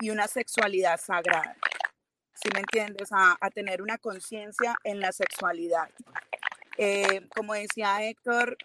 y 0.00 0.10
una 0.10 0.28
sexualidad 0.28 0.98
sagrada. 1.00 1.56
¿Sí 2.34 2.48
me 2.54 2.60
entiendes? 2.60 3.08
A, 3.12 3.36
tener 3.50 3.82
una 3.82 3.98
conciencia 3.98 4.76
en 4.84 5.00
la 5.00 5.12
sexualidad. 5.12 5.88
Eh, 6.78 7.26
como 7.34 7.54
decía 7.54 8.02
Héctor, 8.02 8.56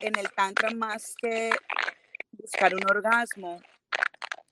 en 0.00 0.18
el 0.18 0.30
Tantra 0.32 0.70
más 0.70 1.14
que 1.20 1.50
buscar 2.32 2.74
un 2.74 2.84
orgasmo, 2.90 3.60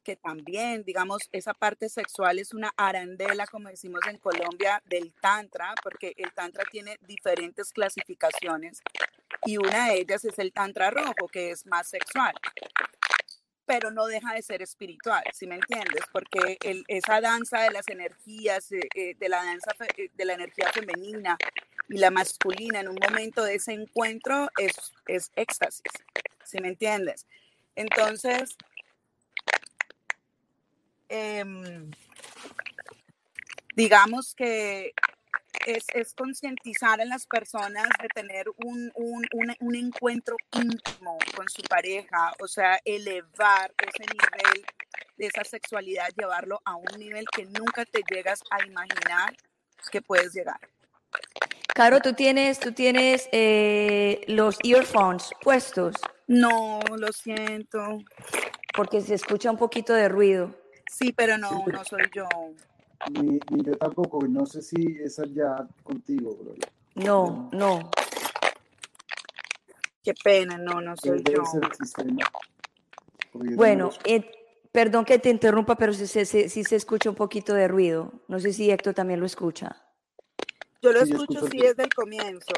que 0.04 0.16
también, 0.16 0.84
digamos, 0.84 1.28
esa 1.32 1.52
parte 1.52 1.88
sexual 1.88 2.38
es 2.38 2.54
una 2.54 2.72
arandela, 2.76 3.46
como 3.46 3.68
decimos 3.68 4.00
en 4.08 4.16
Colombia, 4.18 4.82
del 4.86 5.12
Tantra, 5.20 5.74
porque 5.82 6.14
el 6.16 6.32
Tantra 6.32 6.64
tiene 6.70 6.96
diferentes 7.02 7.72
clasificaciones 7.72 8.80
y 9.44 9.56
una 9.56 9.88
de 9.88 10.00
ellas 10.00 10.24
es 10.24 10.38
el 10.38 10.52
Tantra 10.52 10.90
rojo, 10.90 11.28
que 11.30 11.50
es 11.50 11.66
más 11.66 11.88
sexual 11.88 12.34
pero 13.66 13.92
no 13.92 14.06
deja 14.06 14.34
de 14.34 14.42
ser 14.42 14.62
espiritual, 14.62 15.22
si 15.32 15.46
me 15.46 15.54
entiendes? 15.54 16.02
Porque 16.10 16.58
esa 16.88 17.20
danza 17.20 17.60
de 17.60 17.70
las 17.70 17.86
energías, 17.86 18.72
eh, 18.72 18.80
eh, 18.96 19.14
de 19.14 19.28
la 19.28 19.44
danza 19.44 19.70
eh, 19.96 20.10
de 20.12 20.24
la 20.24 20.32
energía 20.32 20.72
femenina 20.72 21.38
y 21.88 21.98
la 21.98 22.10
masculina 22.10 22.80
en 22.80 22.88
un 22.88 22.96
momento 23.00 23.44
de 23.44 23.54
ese 23.54 23.72
encuentro 23.74 24.50
es, 24.58 24.74
es 25.06 25.30
éxtasis, 25.36 25.92
si 26.42 26.58
me 26.60 26.66
entiendes? 26.66 27.26
Entonces, 27.76 28.56
Em, 31.10 31.90
digamos 33.74 34.32
que 34.36 34.92
es, 35.66 35.84
es 35.94 36.14
concientizar 36.14 37.00
a 37.00 37.04
las 37.04 37.26
personas 37.26 37.88
de 38.00 38.08
tener 38.14 38.46
un, 38.64 38.90
un, 38.94 39.26
un, 39.60 39.74
encuentro 39.74 40.36
íntimo 40.52 41.18
con 41.36 41.48
su 41.48 41.62
pareja, 41.62 42.32
o 42.40 42.48
sea, 42.48 42.80
elevar 42.84 43.72
ese 43.78 44.04
nivel 44.10 44.64
de 45.16 45.26
esa 45.26 45.44
sexualidad, 45.44 46.08
llevarlo 46.16 46.60
a 46.64 46.76
un 46.76 46.98
nivel 46.98 47.24
que 47.34 47.44
nunca 47.44 47.84
te 47.84 48.02
llegas 48.10 48.42
a 48.50 48.64
imaginar 48.66 49.36
que 49.90 50.02
puedes 50.02 50.32
llegar. 50.32 50.60
Caro, 51.74 52.00
¿tú 52.00 52.12
tienes, 52.12 52.58
tú 52.58 52.72
tienes 52.72 53.28
eh, 53.32 54.22
los 54.28 54.58
earphones 54.64 55.30
puestos? 55.40 55.96
No, 56.26 56.80
lo 56.96 57.12
siento. 57.12 57.98
Porque 58.74 59.00
se 59.00 59.14
escucha 59.14 59.50
un 59.50 59.56
poquito 59.56 59.94
de 59.94 60.08
ruido. 60.08 60.54
Sí, 60.90 61.12
pero 61.12 61.38
no, 61.38 61.64
no 61.66 61.84
soy 61.84 62.02
yo. 62.14 62.28
Ni, 63.08 63.40
yo 63.64 63.76
tampoco, 63.76 64.20
no 64.28 64.44
sé 64.46 64.62
si 64.62 64.98
es 65.02 65.18
allá 65.18 65.66
contigo, 65.82 66.36
Gloria. 66.36 66.68
No, 66.94 67.48
no. 67.52 67.90
Qué 70.02 70.14
pena, 70.14 70.58
no, 70.58 70.80
no 70.80 70.96
soy 70.96 71.22
yo. 71.22 71.42
Bueno, 73.32 73.90
eh, 74.04 74.30
perdón 74.72 75.04
que 75.04 75.18
te 75.18 75.30
interrumpa, 75.30 75.76
pero 75.76 75.92
sí, 75.92 76.06
se 76.06 76.76
escucha 76.76 77.10
un 77.10 77.16
poquito 77.16 77.54
de 77.54 77.68
ruido. 77.68 78.12
No 78.28 78.38
sé 78.38 78.52
si 78.52 78.70
Héctor 78.70 78.94
también 78.94 79.20
lo 79.20 79.26
escucha. 79.26 79.76
Yo 80.82 80.92
lo 80.92 81.00
escucho, 81.00 81.46
sí 81.48 81.58
desde 81.58 81.84
el 81.84 81.94
comienzo. 81.94 82.54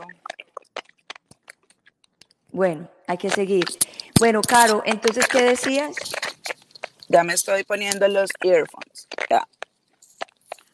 Bueno, 2.52 2.88
hay 3.06 3.16
que 3.16 3.30
seguir. 3.30 3.64
Bueno, 4.20 4.42
Caro, 4.42 4.82
entonces, 4.84 5.26
¿qué 5.26 5.42
decías? 5.42 5.96
Ya 7.08 7.24
me 7.24 7.34
estoy 7.34 7.64
poniendo 7.64 8.06
los 8.08 8.30
earphones. 8.42 9.08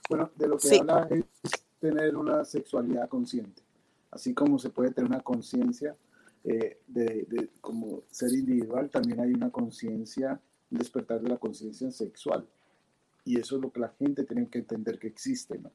Bueno, 0.09 0.31
de 0.37 0.49
lo 0.49 0.59
que 0.59 0.79
habla 0.79 1.07
es 1.11 1.25
tener 1.81 2.17
una 2.17 2.45
sexualidad 2.45 3.09
consciente. 3.09 3.63
Así 4.11 4.35
como 4.35 4.59
se 4.59 4.71
puede 4.71 4.91
tener 4.91 5.11
una 5.11 5.21
conciencia 5.21 5.95
eh, 6.45 6.81
de, 6.87 7.51
como 7.61 8.03
ser 8.11 8.33
individual, 8.33 8.89
también 8.91 9.21
hay 9.21 9.33
una 9.33 9.51
conciencia, 9.51 10.41
un 10.71 10.79
despertar 10.79 11.21
de 11.21 11.29
la 11.29 11.37
conciencia 11.37 11.91
sexual. 11.91 12.47
Y 13.25 13.39
eso 13.39 13.57
es 13.57 13.63
lo 13.63 13.71
que 13.71 13.81
la 13.81 13.91
gente 13.91 14.25
tiene 14.25 14.49
que 14.49 14.59
entender 14.59 14.99
que 14.99 15.09
existe, 15.09 15.59
¿no? 15.59 15.71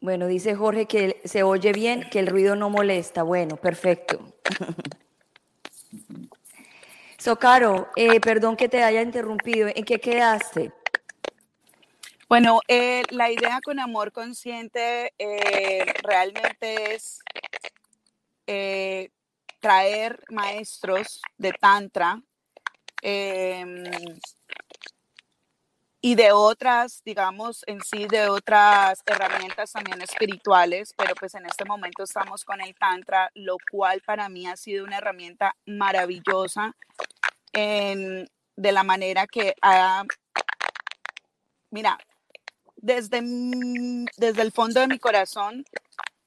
Bueno, 0.00 0.26
dice 0.26 0.54
Jorge 0.54 0.84
que 0.84 1.22
se 1.24 1.42
oye 1.42 1.72
bien, 1.72 2.04
que 2.10 2.18
el 2.18 2.26
ruido 2.26 2.54
no 2.56 2.68
molesta. 2.68 3.22
Bueno, 3.22 3.56
perfecto. 3.56 4.20
So, 7.16 7.38
Caro, 7.38 7.88
eh, 7.96 8.20
perdón 8.20 8.54
que 8.54 8.68
te 8.68 8.82
haya 8.82 9.00
interrumpido. 9.00 9.68
¿En 9.74 9.86
qué 9.86 9.98
quedaste? 9.98 10.74
Bueno, 12.34 12.58
eh, 12.66 13.04
la 13.10 13.30
idea 13.30 13.60
con 13.64 13.78
amor 13.78 14.10
consciente 14.10 15.14
eh, 15.18 15.84
realmente 16.02 16.92
es 16.92 17.20
traer 19.60 20.20
maestros 20.30 21.22
de 21.38 21.52
Tantra 21.52 22.20
em, 23.02 23.84
y 26.00 26.16
de 26.16 26.32
otras, 26.32 27.02
digamos, 27.04 27.62
en 27.68 27.80
sí, 27.82 28.08
de 28.08 28.28
otras 28.28 29.00
herramientas 29.06 29.70
también 29.70 30.02
espirituales, 30.02 30.92
pero 30.96 31.14
pues 31.14 31.36
en 31.36 31.46
este 31.46 31.64
momento 31.64 32.02
estamos 32.02 32.44
con 32.44 32.60
el 32.60 32.74
Tantra, 32.74 33.30
lo 33.34 33.58
cual 33.70 34.02
para 34.04 34.28
mí 34.28 34.48
ha 34.48 34.56
sido 34.56 34.84
una 34.84 34.98
herramienta 34.98 35.54
maravillosa 35.66 36.74
de 37.52 38.26
la 38.56 38.82
manera 38.82 39.28
que 39.28 39.54
ha, 39.62 40.02
mira, 41.70 41.96
desde, 42.84 43.22
desde 44.18 44.42
el 44.42 44.52
fondo 44.52 44.80
de 44.80 44.88
mi 44.88 44.98
corazón, 44.98 45.64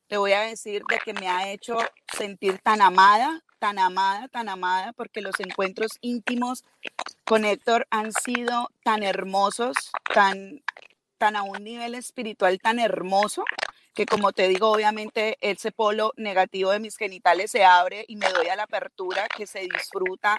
te 0.07 0.17
voy 0.17 0.31
a 0.31 0.41
decir 0.41 0.81
de 0.89 0.97
que 0.97 1.13
me 1.13 1.27
ha 1.27 1.51
hecho 1.51 1.77
sentir 2.17 2.57
tan 2.63 2.81
amada, 2.81 3.43
tan 3.59 3.77
amada, 3.77 4.27
tan 4.27 4.49
amada, 4.49 4.91
porque 4.93 5.21
los 5.21 5.39
encuentros 5.39 5.91
íntimos 6.01 6.63
con 7.25 7.45
Héctor 7.45 7.85
han 7.91 8.11
sido 8.11 8.71
tan 8.83 9.03
hermosos, 9.03 9.75
tan, 10.11 10.63
tan 11.19 11.35
a 11.35 11.43
un 11.43 11.63
nivel 11.63 11.93
espiritual 11.93 12.57
tan 12.59 12.79
hermoso, 12.79 13.45
que 13.93 14.07
como 14.07 14.31
te 14.31 14.47
digo, 14.47 14.71
obviamente 14.71 15.37
ese 15.41 15.71
polo 15.71 16.11
negativo 16.17 16.71
de 16.71 16.79
mis 16.79 16.97
genitales 16.97 17.51
se 17.51 17.65
abre 17.65 18.03
y 18.07 18.15
me 18.15 18.29
doy 18.29 18.47
a 18.47 18.55
la 18.55 18.63
apertura 18.63 19.27
que 19.27 19.45
se 19.45 19.59
disfruta 19.59 20.37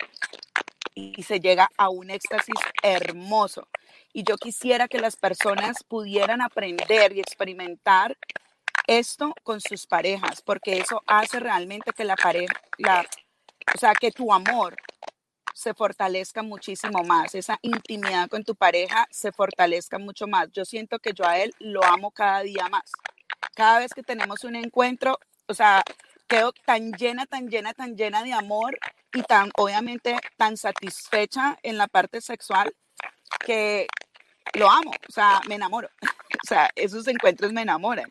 y 0.96 1.22
se 1.22 1.38
llega 1.38 1.70
a 1.76 1.90
un 1.90 2.10
éxtasis 2.10 2.56
hermoso. 2.82 3.68
Y 4.18 4.24
yo 4.24 4.36
quisiera 4.36 4.88
que 4.88 4.98
las 4.98 5.14
personas 5.14 5.84
pudieran 5.84 6.42
aprender 6.42 7.12
y 7.12 7.20
experimentar 7.20 8.18
esto 8.88 9.32
con 9.44 9.60
sus 9.60 9.86
parejas, 9.86 10.42
porque 10.42 10.78
eso 10.78 11.04
hace 11.06 11.38
realmente 11.38 11.92
que 11.92 12.02
la 12.02 12.16
pareja, 12.16 12.52
la, 12.78 13.06
o 13.72 13.78
sea, 13.78 13.92
que 13.92 14.10
tu 14.10 14.32
amor 14.32 14.74
se 15.54 15.72
fortalezca 15.72 16.42
muchísimo 16.42 17.04
más, 17.04 17.36
esa 17.36 17.60
intimidad 17.62 18.28
con 18.28 18.42
tu 18.42 18.56
pareja 18.56 19.06
se 19.08 19.30
fortalezca 19.30 20.00
mucho 20.00 20.26
más. 20.26 20.50
Yo 20.50 20.64
siento 20.64 20.98
que 20.98 21.12
yo 21.12 21.24
a 21.24 21.38
él 21.38 21.54
lo 21.60 21.84
amo 21.84 22.10
cada 22.10 22.40
día 22.40 22.68
más. 22.68 22.90
Cada 23.54 23.78
vez 23.78 23.94
que 23.94 24.02
tenemos 24.02 24.42
un 24.42 24.56
encuentro, 24.56 25.16
o 25.46 25.54
sea, 25.54 25.84
quedo 26.26 26.52
tan 26.66 26.90
llena, 26.90 27.24
tan 27.26 27.48
llena, 27.48 27.72
tan 27.72 27.96
llena 27.96 28.24
de 28.24 28.32
amor 28.32 28.76
y 29.14 29.22
tan, 29.22 29.52
obviamente, 29.56 30.16
tan 30.36 30.56
satisfecha 30.56 31.56
en 31.62 31.78
la 31.78 31.86
parte 31.86 32.20
sexual 32.20 32.74
que 33.44 33.86
lo 34.54 34.70
amo, 34.70 34.90
o 34.90 35.12
sea, 35.12 35.40
me 35.48 35.56
enamoro. 35.56 35.88
O 36.30 36.46
sea, 36.46 36.70
esos 36.76 37.08
encuentros 37.08 37.52
me 37.52 37.62
enamoran. 37.62 38.10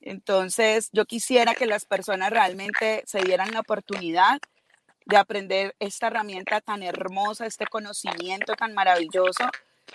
Entonces, 0.00 0.90
yo 0.92 1.06
quisiera 1.06 1.54
que 1.54 1.66
las 1.66 1.84
personas 1.84 2.30
realmente 2.30 3.02
se 3.06 3.20
dieran 3.20 3.52
la 3.52 3.60
oportunidad 3.60 4.38
de 5.06 5.16
aprender 5.16 5.74
esta 5.80 6.06
herramienta 6.06 6.60
tan 6.60 6.82
hermosa, 6.82 7.46
este 7.46 7.66
conocimiento 7.66 8.54
tan 8.54 8.74
maravilloso 8.74 9.44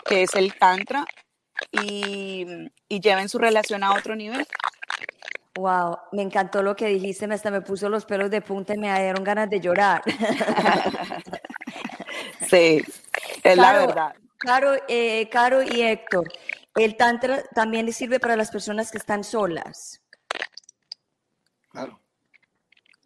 que 0.06 0.24
es 0.24 0.36
el 0.36 0.54
Tantra 0.56 1.06
y, 1.72 2.46
y 2.88 3.00
lleven 3.00 3.30
su 3.30 3.38
relación 3.38 3.84
a 3.84 3.94
otro 3.94 4.16
nivel. 4.16 4.46
Wow, 5.56 5.98
me 6.12 6.22
encantó 6.22 6.62
lo 6.62 6.76
que 6.76 6.88
dijiste, 6.88 7.26
hasta 7.26 7.50
me 7.50 7.62
puso 7.62 7.90
los 7.90 8.06
pelos 8.06 8.30
de 8.30 8.42
punta 8.42 8.76
y 8.76 8.78
me 8.78 8.94
dieron 9.00 9.24
ganas 9.24 9.50
de 9.50 9.60
llorar. 9.60 10.04
sí, 12.50 12.84
es 13.44 13.58
la 13.58 13.74
verdad. 13.74 14.16
Caro, 14.38 14.74
eh, 14.88 15.28
Caro 15.30 15.62
y 15.64 15.82
Héctor, 15.82 16.32
el 16.76 16.96
Tantra 16.96 17.44
también 17.56 17.92
sirve 17.92 18.20
para 18.20 18.36
las 18.36 18.52
personas 18.52 18.92
que 18.92 18.98
están 18.98 19.24
solas. 19.24 20.02
Claro, 21.70 22.00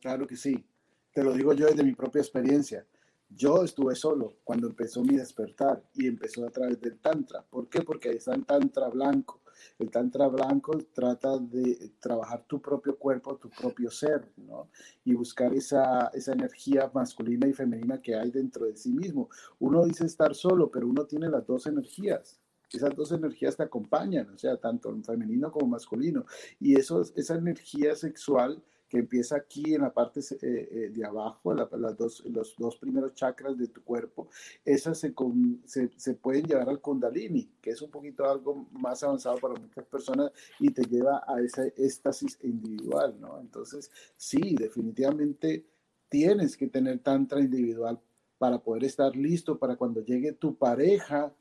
claro 0.02 0.28
que 0.28 0.36
sí. 0.36 0.66
Te 1.14 1.24
lo 1.24 1.34
digo 1.34 1.54
yo 1.54 1.68
desde 1.68 1.84
mi 1.84 1.94
propia 1.94 2.22
experiencia. 2.22 2.86
Yo 3.30 3.64
estuve 3.64 3.96
solo 3.96 4.38
cuando 4.44 4.68
empezó 4.68 5.04
mi 5.04 5.16
despertar 5.16 5.82
y 5.94 6.08
empezó 6.08 6.46
a 6.46 6.50
través 6.50 6.80
del 6.82 7.00
Tantra. 7.00 7.42
¿Por 7.44 7.70
qué? 7.70 7.82
Porque 7.82 8.10
ahí 8.10 8.18
está 8.18 8.34
el 8.36 8.46
Tantra 8.46 8.90
blanco 8.90 9.41
el 9.80 9.90
Tantra 9.90 10.28
blanco 10.28 10.78
trata 10.94 11.38
de 11.38 11.94
trabajar 12.00 12.44
tu 12.48 12.62
propio 12.62 12.98
cuerpo, 12.98 13.38
tu 13.38 13.50
propio 13.50 13.90
ser, 13.90 14.32
¿no? 14.38 14.70
Y 15.04 15.14
buscar 15.14 15.54
esa, 15.54 16.08
esa 16.14 16.34
energía 16.34 16.90
masculina 16.94 17.48
y 17.48 17.54
femenina 17.54 18.02
que 18.02 18.16
hay 18.16 18.32
dentro 18.32 18.66
de 18.66 18.76
sí 18.76 18.92
mismo. 18.92 19.30
Uno 19.60 19.86
dice 19.86 20.06
estar 20.06 20.36
solo, 20.36 20.70
pero 20.70 20.88
uno 20.88 21.06
tiene 21.06 21.30
las 21.30 21.46
dos 21.46 21.68
energías 21.68 22.42
esas 22.78 22.96
dos 22.96 23.12
energías 23.12 23.58
te 23.58 23.64
acompañan, 23.64 24.30
o 24.30 24.38
sea, 24.38 24.58
tanto 24.58 24.96
femenino 25.04 25.52
como 25.52 25.68
masculino. 25.68 26.26
Y 26.60 26.80
eso, 26.80 27.02
esa 27.16 27.36
energía 27.36 27.96
sexual 27.96 28.64
que 28.92 28.98
empieza 28.98 29.38
aquí 29.38 29.74
en 29.74 29.84
la 29.84 29.94
parte 29.94 30.20
eh, 30.20 30.36
eh, 30.42 30.92
de 30.94 31.06
abajo, 31.06 31.54
las 31.54 31.98
dos, 31.98 32.26
los 32.26 32.54
dos 32.58 32.76
primeros 32.76 33.16
chakras 33.16 33.58
de 33.58 33.68
tu 33.68 33.82
cuerpo, 33.86 34.28
esas 34.66 35.00
se, 35.00 35.16
se, 35.64 35.90
se, 35.96 36.14
pueden 36.16 36.46
llevar 36.46 36.68
al 36.68 36.82
kundalini, 36.82 37.50
que 37.62 37.70
es 37.70 37.82
un 37.82 37.90
poquito 37.90 38.30
algo 38.30 38.68
más 38.74 39.02
avanzado 39.02 39.38
para 39.38 39.54
muchas 39.54 39.86
personas 39.86 40.34
y 40.60 40.72
te 40.72 40.84
lleva 40.84 41.24
a 41.26 41.40
ese 41.40 41.74
éxtasis 41.78 42.38
individual, 42.44 43.16
¿no? 43.18 43.40
Entonces, 43.40 43.90
sí, 44.18 44.58
definitivamente 44.60 45.66
tienes 46.10 46.58
que 46.58 46.68
tener 46.68 47.00
tantra 47.00 47.40
individual 47.40 47.98
para 48.38 48.62
poder 48.62 48.84
estar 48.84 49.16
listo 49.16 49.58
para 49.58 49.78
cuando 49.78 50.04
llegue 50.04 50.34
tu 50.34 50.58
pareja, 50.58 51.34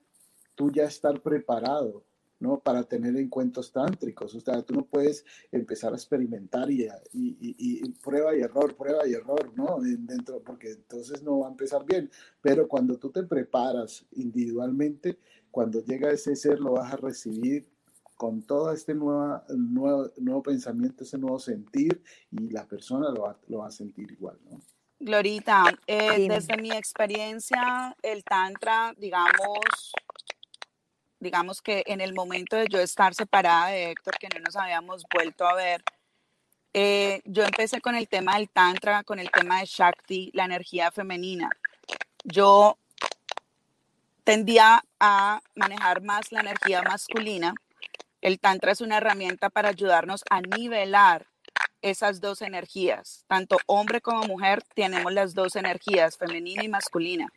tú 0.55 0.71
ya 0.71 0.85
estar 0.85 1.21
preparado, 1.21 2.05
¿no? 2.41 2.59
Para 2.59 2.83
tener 2.83 3.17
encuentros 3.17 3.71
tántricos. 3.71 4.35
O 4.35 4.41
sea, 4.41 4.63
tú 4.63 4.75
no 4.75 4.85
puedes 4.85 5.25
empezar 5.53 5.93
a 5.93 5.97
experimentar 5.97 6.71
y, 6.71 6.89
y, 7.13 7.89
prueba 8.03 8.35
y 8.35 8.41
error, 8.41 8.75
prueba 8.75 9.07
y 9.07 9.13
error, 9.13 9.53
¿no? 9.55 9.79
Dentro, 9.81 10.41
porque 10.41 10.71
entonces 10.71 11.23
no 11.23 11.41
va 11.41 11.49
a 11.49 11.51
empezar 11.51 11.85
bien. 11.85 12.11
Pero 12.41 12.67
cuando 12.67 12.99
tú 12.99 13.11
te 13.11 13.23
preparas 13.23 14.07
individualmente, 14.13 15.19
cuando 15.51 15.85
llega 15.85 16.11
ese 16.11 16.35
ser, 16.35 16.59
lo 16.61 16.73
vas 16.73 16.93
a 16.93 16.97
recibir 16.97 17.69
con 18.17 18.43
todo 18.43 18.73
este 18.73 18.95
nuevo, 18.95 19.43
nuevo, 19.49 20.11
nuevo 20.19 20.43
pensamiento, 20.43 21.05
ese 21.05 21.19
nuevo 21.19 21.39
sentir, 21.39 22.03
y 22.31 22.51
la 22.51 22.67
persona 22.67 23.11
lo 23.11 23.23
va, 23.23 23.39
lo 23.49 23.59
va 23.59 23.69
a 23.69 23.71
sentir 23.71 24.11
igual, 24.13 24.39
¿no? 24.51 24.61
Glorita, 25.03 25.65
eh, 25.87 26.29
desde 26.29 26.59
mi 26.59 26.71
experiencia, 26.73 27.97
el 28.03 28.23
Tantra, 28.23 28.95
digamos, 28.99 29.95
digamos 31.21 31.61
que 31.61 31.85
en 31.87 32.01
el 32.01 32.15
momento 32.15 32.57
de 32.57 32.67
yo 32.69 32.81
estar 32.81 33.15
separada 33.15 33.69
de 33.69 33.91
Héctor, 33.91 34.15
que 34.19 34.29
no 34.29 34.41
nos 34.41 34.57
habíamos 34.57 35.05
vuelto 35.15 35.47
a 35.47 35.55
ver, 35.55 35.85
eh, 36.73 37.21
yo 37.25 37.45
empecé 37.45 37.81
con 37.81 37.95
el 37.95 38.09
tema 38.09 38.37
del 38.37 38.49
Tantra, 38.49 39.05
con 39.05 39.19
el 39.19 39.31
tema 39.31 39.61
de 39.61 39.67
Shakti, 39.67 40.31
la 40.33 40.45
energía 40.45 40.91
femenina. 40.91 41.51
Yo 42.25 42.79
tendía 44.25 44.83
a 44.99 45.41
manejar 45.55 46.03
más 46.03 46.33
la 46.33 46.41
energía 46.41 46.83
masculina. 46.83 47.55
El 48.21 48.39
Tantra 48.39 48.73
es 48.73 48.81
una 48.81 48.99
herramienta 48.99 49.51
para 49.51 49.71
ayudarnos 49.71 50.25
a 50.31 50.41
nivelar 50.41 51.27
esas 51.83 52.21
dos 52.21 52.43
energías. 52.43 53.25
Tanto 53.27 53.59
hombre 53.67 54.01
como 54.01 54.23
mujer 54.25 54.63
tenemos 54.75 55.13
las 55.13 55.35
dos 55.35 55.57
energías, 55.57 56.17
femenina 56.17 56.63
y 56.63 56.69
masculina 56.69 57.33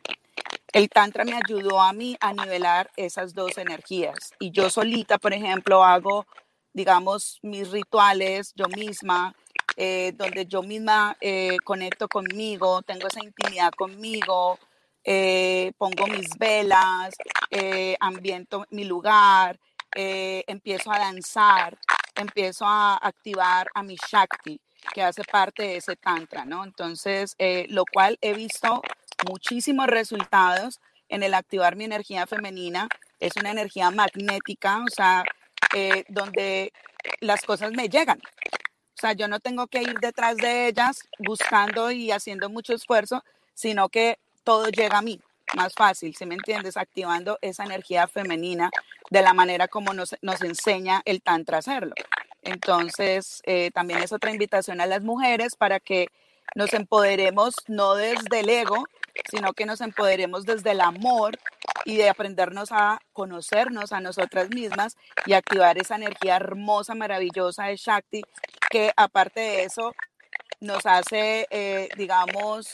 el 0.74 0.88
tantra 0.88 1.24
me 1.24 1.34
ayudó 1.34 1.80
a 1.80 1.92
mí 1.92 2.16
a 2.20 2.32
nivelar 2.32 2.90
esas 2.96 3.32
dos 3.32 3.56
energías. 3.58 4.32
Y 4.40 4.50
yo 4.50 4.68
solita, 4.68 5.18
por 5.18 5.32
ejemplo, 5.32 5.84
hago, 5.84 6.26
digamos, 6.72 7.38
mis 7.42 7.70
rituales 7.70 8.52
yo 8.56 8.66
misma, 8.68 9.32
eh, 9.76 10.12
donde 10.16 10.46
yo 10.46 10.62
misma 10.62 11.16
eh, 11.20 11.58
conecto 11.64 12.08
conmigo, 12.08 12.82
tengo 12.82 13.06
esa 13.06 13.22
intimidad 13.22 13.70
conmigo, 13.70 14.58
eh, 15.04 15.70
pongo 15.78 16.08
mis 16.08 16.28
velas, 16.38 17.14
ambiento 18.00 18.66
mi 18.70 18.82
lugar, 18.84 19.60
empiezo 19.92 20.90
a 20.90 20.98
danzar, 20.98 21.78
empiezo 22.16 22.64
a 22.66 22.96
activar 22.96 23.68
a 23.74 23.84
mi 23.84 23.94
Shakti, 23.94 24.60
que 24.92 25.02
hace 25.02 25.22
parte 25.22 25.62
de 25.62 25.76
ese 25.76 25.94
tantra, 25.94 26.44
¿no? 26.44 26.64
Entonces, 26.64 27.36
lo 27.68 27.84
cual 27.84 28.18
he 28.20 28.34
visto 28.34 28.82
muchísimos 29.28 29.86
resultados 29.86 30.80
en 31.08 31.22
el 31.22 31.34
activar 31.34 31.76
mi 31.76 31.84
energía 31.84 32.26
femenina. 32.26 32.88
Es 33.20 33.32
una 33.36 33.50
energía 33.50 33.90
magnética, 33.90 34.82
o 34.84 34.90
sea, 34.90 35.24
eh, 35.74 36.04
donde 36.08 36.72
las 37.20 37.42
cosas 37.42 37.72
me 37.72 37.88
llegan. 37.88 38.18
O 38.18 39.00
sea, 39.00 39.12
yo 39.12 39.28
no 39.28 39.40
tengo 39.40 39.66
que 39.66 39.82
ir 39.82 39.98
detrás 40.00 40.36
de 40.36 40.68
ellas 40.68 41.00
buscando 41.18 41.90
y 41.90 42.10
haciendo 42.10 42.48
mucho 42.48 42.74
esfuerzo, 42.74 43.24
sino 43.52 43.88
que 43.88 44.18
todo 44.44 44.68
llega 44.68 44.98
a 44.98 45.02
mí 45.02 45.20
más 45.54 45.74
fácil, 45.74 46.14
si 46.16 46.26
me 46.26 46.34
entiendes? 46.34 46.76
Activando 46.76 47.38
esa 47.40 47.64
energía 47.64 48.06
femenina 48.08 48.70
de 49.10 49.22
la 49.22 49.34
manera 49.34 49.68
como 49.68 49.92
nos, 49.92 50.16
nos 50.22 50.42
enseña 50.42 51.02
el 51.04 51.22
Tantra 51.22 51.58
hacerlo. 51.58 51.94
Entonces, 52.42 53.40
eh, 53.44 53.70
también 53.72 54.02
es 54.02 54.12
otra 54.12 54.30
invitación 54.30 54.80
a 54.80 54.86
las 54.86 55.02
mujeres 55.02 55.56
para 55.56 55.80
que 55.80 56.08
nos 56.54 56.72
empoderemos 56.74 57.54
no 57.68 57.94
desde 57.94 58.40
el 58.40 58.48
ego, 58.48 58.84
sino 59.30 59.52
que 59.52 59.66
nos 59.66 59.80
empoderemos 59.80 60.44
desde 60.44 60.72
el 60.72 60.80
amor 60.80 61.38
y 61.84 61.96
de 61.96 62.08
aprendernos 62.08 62.70
a 62.72 63.00
conocernos 63.12 63.92
a 63.92 64.00
nosotras 64.00 64.50
mismas 64.50 64.96
y 65.26 65.34
activar 65.34 65.78
esa 65.78 65.96
energía 65.96 66.36
hermosa, 66.36 66.94
maravillosa 66.94 67.64
de 67.64 67.76
Shakti, 67.76 68.22
que 68.70 68.92
aparte 68.96 69.40
de 69.40 69.64
eso 69.64 69.92
nos 70.60 70.86
hace, 70.86 71.46
eh, 71.50 71.88
digamos, 71.96 72.72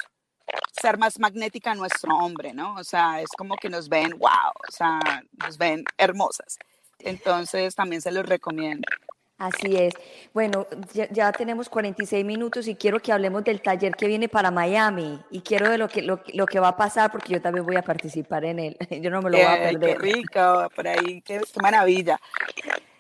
ser 0.81 0.99
más 0.99 1.19
magnética 1.19 1.75
nuestro 1.75 2.17
hombre, 2.17 2.53
¿no? 2.55 2.75
O 2.75 2.85
sea, 2.85 3.21
es 3.21 3.29
como 3.37 3.57
que 3.57 3.69
nos 3.69 3.89
ven, 3.89 4.11
wow, 4.19 4.53
o 4.69 4.73
sea, 4.73 5.01
nos 5.33 5.59
ven 5.59 5.85
hermosas. 5.99 6.59
Entonces, 6.99 7.75
también 7.75 8.03
se 8.03 8.13
los 8.13 8.27
recomiendo. 8.27 8.87
Así 9.41 9.75
es. 9.75 9.95
Bueno, 10.35 10.67
ya, 10.93 11.33
tenemos 11.33 11.71
46 11.71 12.27
minutos 12.27 12.69
y 12.69 12.75
quiero 12.75 13.01
que 13.01 13.11
hablemos 13.11 13.43
del 13.43 13.63
taller 13.63 13.97
que 13.97 14.07
viene 14.07 14.29
para 14.29 14.51
Miami 14.51 15.19
y 15.31 15.41
quiero 15.41 15.71
de 15.71 15.79
lo 15.79 15.89
que, 15.89 16.03
lo, 16.03 16.21
que 16.21 16.61
va 16.61 16.69
a 16.69 16.77
pasar 16.77 17.11
porque 17.11 17.33
yo 17.33 17.41
también 17.41 17.65
voy 17.65 17.77
a 17.77 17.83
participar 17.83 18.45
en 18.45 18.59
él. 18.59 18.77
Yo 19.01 19.11
no 19.11 19.23
me 19.23 19.31
lo 19.31 19.39
voy 19.39 19.47
a 19.47 19.57
perder. 19.57 19.97
Qué 19.97 20.13
rico, 20.13 20.69
por 20.77 20.87
ahí, 20.87 21.23
qué, 21.23 21.41
maravilla. 21.63 22.21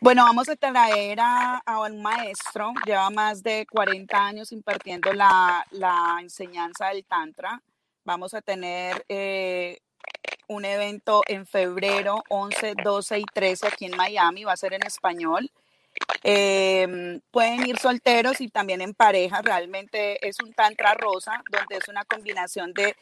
Bueno, 0.00 0.24
vamos 0.24 0.48
a 0.48 0.56
traer 0.56 1.18
a, 1.20 1.62
un 1.86 2.00
maestro, 2.00 2.72
lleva 2.86 3.10
más 3.10 3.42
de 3.42 3.66
40 3.70 4.16
años 4.16 4.50
impartiendo 4.50 5.12
la, 5.12 5.66
enseñanza 6.22 6.88
del 6.88 7.04
Tantra. 7.04 7.60
Vamos 8.02 8.32
a 8.32 8.40
tener 8.40 9.04
eh, 9.10 9.78
un 10.48 10.64
evento 10.64 11.20
en 11.28 11.44
febrero 11.44 12.24
11, 12.30 12.76
12 12.82 13.18
y 13.18 13.24
13 13.24 13.66
aquí 13.66 13.84
en 13.84 13.96
Miami, 13.98 14.44
va 14.44 14.54
a 14.54 14.56
ser 14.56 14.72
en 14.72 14.86
español. 14.86 15.50
Em, 16.22 17.20
pueden 17.30 17.66
ir 17.66 17.78
solteros 17.78 18.40
y 18.40 18.48
también 18.48 18.80
en 18.82 18.94
pareja. 18.94 19.40
Realmente 19.42 20.26
es 20.26 20.38
un 20.40 20.52
tantra 20.52 20.94
rosa, 20.94 21.42
donde 21.50 21.76
es 21.76 21.88
una 21.88 22.04
combinación 22.04 22.72
de, 22.74 22.94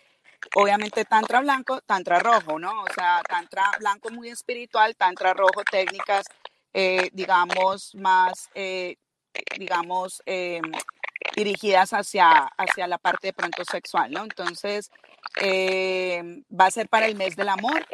obviamente, 0.54 1.04
tantra 1.04 1.40
blanco, 1.40 1.80
tantra 1.82 2.20
rojo, 2.20 2.58
¿no? 2.58 2.82
O 2.82 2.86
sea, 2.94 3.22
tantra 3.28 3.70
blanco 3.80 4.10
muy 4.10 4.28
espiritual, 4.28 4.94
tantra 4.96 5.34
rojo, 5.34 5.62
técnicas, 5.70 6.26
eh, 6.72 7.10
digamos, 7.12 7.94
más, 7.96 8.48
eh, 8.54 8.96
digamos, 9.58 10.22
em, 10.26 10.62
dirigidas 11.36 11.92
hacia, 11.92 12.28
hacia 12.56 12.86
la 12.86 12.98
parte 12.98 13.28
de 13.28 13.32
pronto 13.32 13.64
sexual, 13.64 14.10
¿no? 14.12 14.22
Entonces, 14.24 14.90
em, 15.40 16.44
va 16.50 16.66
a 16.66 16.70
ser 16.70 16.88
para 16.88 17.06
el 17.06 17.16
mes 17.16 17.36
del 17.36 17.48
amor. 17.48 17.86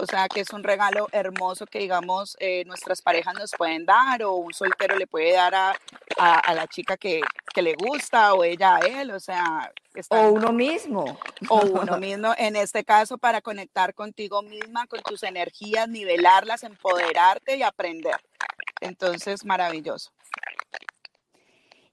O 0.00 0.06
sea, 0.06 0.28
que 0.28 0.40
es 0.40 0.50
un 0.54 0.62
regalo 0.62 1.08
hermoso 1.12 1.66
que, 1.66 1.78
digamos, 1.78 2.34
eh, 2.40 2.64
nuestras 2.64 3.02
parejas 3.02 3.34
nos 3.34 3.50
pueden 3.52 3.84
dar 3.84 4.22
o 4.22 4.36
un 4.36 4.54
soltero 4.54 4.96
le 4.96 5.06
puede 5.06 5.32
dar 5.34 5.54
a, 5.54 5.74
a, 6.16 6.54
la 6.54 6.66
chica 6.66 6.96
que, 6.96 7.20
que, 7.52 7.60
le 7.60 7.74
gusta 7.74 8.32
o 8.32 8.42
ella 8.42 8.76
a 8.76 8.78
él, 8.80 9.10
o 9.10 9.20
sea... 9.20 9.70
o 10.08 10.28
uno 10.30 10.52
mismo. 10.52 11.18
O 11.50 11.60
uno 11.82 11.98
mismo, 11.98 12.32
en 12.38 12.56
este 12.56 12.82
caso, 12.82 13.18
para 13.18 13.42
conectar 13.42 13.92
contigo 13.92 14.40
misma, 14.40 14.86
con 14.86 15.02
tus 15.02 15.22
energías, 15.22 15.86
nivelarlas, 15.86 16.62
empoderarte 16.62 17.56
y 17.56 17.62
aprender. 17.62 18.16
Entonces, 18.80 19.44
maravilloso. 19.44 20.10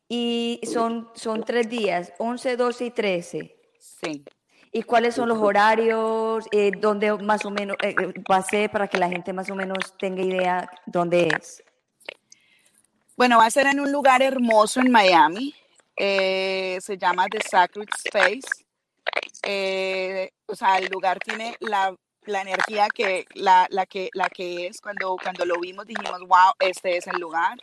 Y 0.08 0.62
son, 0.64 1.10
son 1.14 1.44
tres 1.44 1.68
días, 1.68 2.14
11, 2.20 2.56
12 2.56 2.86
y 2.86 2.92
13. 2.92 3.60
Sí. 3.78 4.24
¿Y 4.72 4.84
cuáles 4.84 5.16
son 5.16 5.30
los 5.30 5.38
horarios? 5.38 6.46
Eh, 6.52 6.72
¿Dónde 6.78 7.14
más 7.18 7.46
o 7.46 7.52
menos 7.52 7.78
eh, 7.82 7.96
eh, 8.00 8.14
va 8.30 8.38
a 8.38 8.44
ser 8.44 8.70
para 8.70 8.88
que 8.88 8.98
la 8.98 9.10
gente 9.10 9.34
más 9.34 9.50
o 9.50 9.56
menos 9.56 9.78
tenga 9.98 10.22
idea 10.22 10.70
dónde 10.86 11.28
es? 11.28 11.64
Bueno, 13.16 13.38
va 13.38 13.46
a 13.46 13.52
ser 13.52 13.68
en 13.68 13.80
un 13.80 13.92
lugar 13.92 14.22
hermoso 14.22 14.80
en 14.80 14.92
Miami. 14.92 15.56
se 15.98 16.98
llama 17.00 17.28
The 17.28 17.42
Sacred 17.42 17.90
Space. 18.06 18.66
o 20.46 20.56
sea, 20.56 20.78
el 20.78 20.88
lugar 20.90 21.20
tiene 21.20 21.56
la, 21.60 21.96
la 22.26 22.42
energía 22.42 22.88
que 22.94 23.26
la, 23.34 23.68
la, 23.70 23.86
que 23.86 24.10
la 24.14 24.30
que 24.30 24.68
es. 24.68 24.80
Cuando, 24.82 25.16
cuando 25.22 25.46
lo 25.46 25.60
vimos 25.60 25.86
dijimos, 25.88 26.20
wow, 26.22 26.54
este 26.60 26.98
es 26.98 27.08
el 27.08 27.20
lugar. 27.20 27.58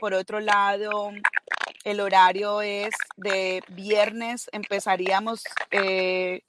Por 0.00 0.14
otro 0.14 0.40
lado, 0.40 1.10
el 1.84 2.00
horario 2.00 2.62
es 2.62 2.94
de 3.16 3.62
viernes, 3.68 4.48
empezaríamos 4.52 5.44
eh, 5.70 6.42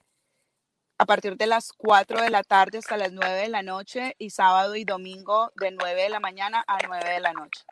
a 0.98 1.04
partir 1.04 1.36
de 1.36 1.46
las 1.46 1.72
4 1.72 2.22
de 2.22 2.30
la 2.30 2.42
tarde 2.42 2.78
hasta 2.78 2.96
las 2.96 3.12
9 3.12 3.34
de 3.34 3.48
la 3.48 3.62
noche 3.62 4.14
y 4.18 4.30
sábado 4.30 4.76
y 4.76 4.84
domingo 4.84 5.52
de 5.60 5.72
9 5.72 6.02
de 6.02 6.08
la 6.08 6.20
mañana 6.20 6.64
a 6.66 6.78
9 6.86 7.10
de 7.10 7.20
la 7.20 7.32
noche. 7.32 7.64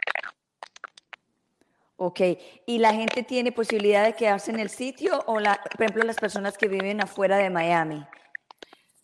Ok, 1.97 2.21
¿y 2.67 2.79
la 2.79 2.93
gente 2.93 3.23
tiene 3.23 3.53
posibilidad 3.53 4.05
de 4.05 4.15
quedarse 4.15 4.51
en 4.51 4.59
el 4.59 4.69
sitio 4.69 5.23
o, 5.27 5.39
la, 5.41 5.61
por 5.63 5.83
ejemplo, 5.83 6.03
las 6.03 6.17
personas 6.17 6.59
que 6.59 6.69
viven 6.69 7.01
afuera 7.01 7.39
de 7.39 7.51
Miami? 7.51 8.05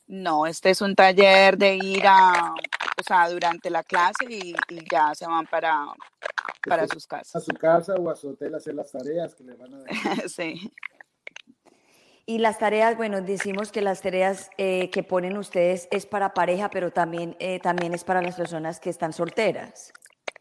No, 0.06 0.44
este 0.44 0.70
es 0.70 0.82
un 0.82 0.96
taller 0.96 1.56
de 1.56 1.76
ir 1.76 2.02
a, 2.04 2.52
o 3.00 3.02
sea, 3.02 3.28
durante 3.28 3.70
la 3.70 3.82
clase 3.82 4.26
y, 4.28 4.54
y 4.68 4.84
ya 4.90 5.14
se 5.14 5.26
van 5.26 5.46
para, 5.46 5.86
para 6.66 6.86
sus 6.86 7.06
casas. 7.06 7.36
A 7.36 7.40
su 7.40 7.52
casa 7.52 7.94
o 7.94 8.10
a 8.10 8.16
su 8.16 8.28
hotel 8.28 8.54
a 8.54 8.58
hacer 8.58 8.74
las 8.74 8.92
tareas 8.92 9.34
que 9.34 9.44
le 9.44 9.54
van 9.54 9.74
a 9.74 9.78
dar. 9.78 9.88
sí. 10.28 10.72
Y 12.26 12.38
las 12.38 12.58
tareas, 12.58 12.96
bueno, 12.96 13.20
decimos 13.22 13.72
que 13.72 13.80
las 13.80 14.02
tareas 14.02 14.50
eh, 14.56 14.90
que 14.90 15.02
ponen 15.02 15.36
ustedes 15.36 15.88
es 15.90 16.06
para 16.06 16.32
pareja, 16.32 16.70
pero 16.70 16.92
también, 16.92 17.36
eh, 17.40 17.58
también 17.58 17.92
es 17.92 18.04
para 18.04 18.22
las 18.22 18.36
personas 18.36 18.78
que 18.78 18.90
están 18.90 19.12
solteras. 19.12 19.92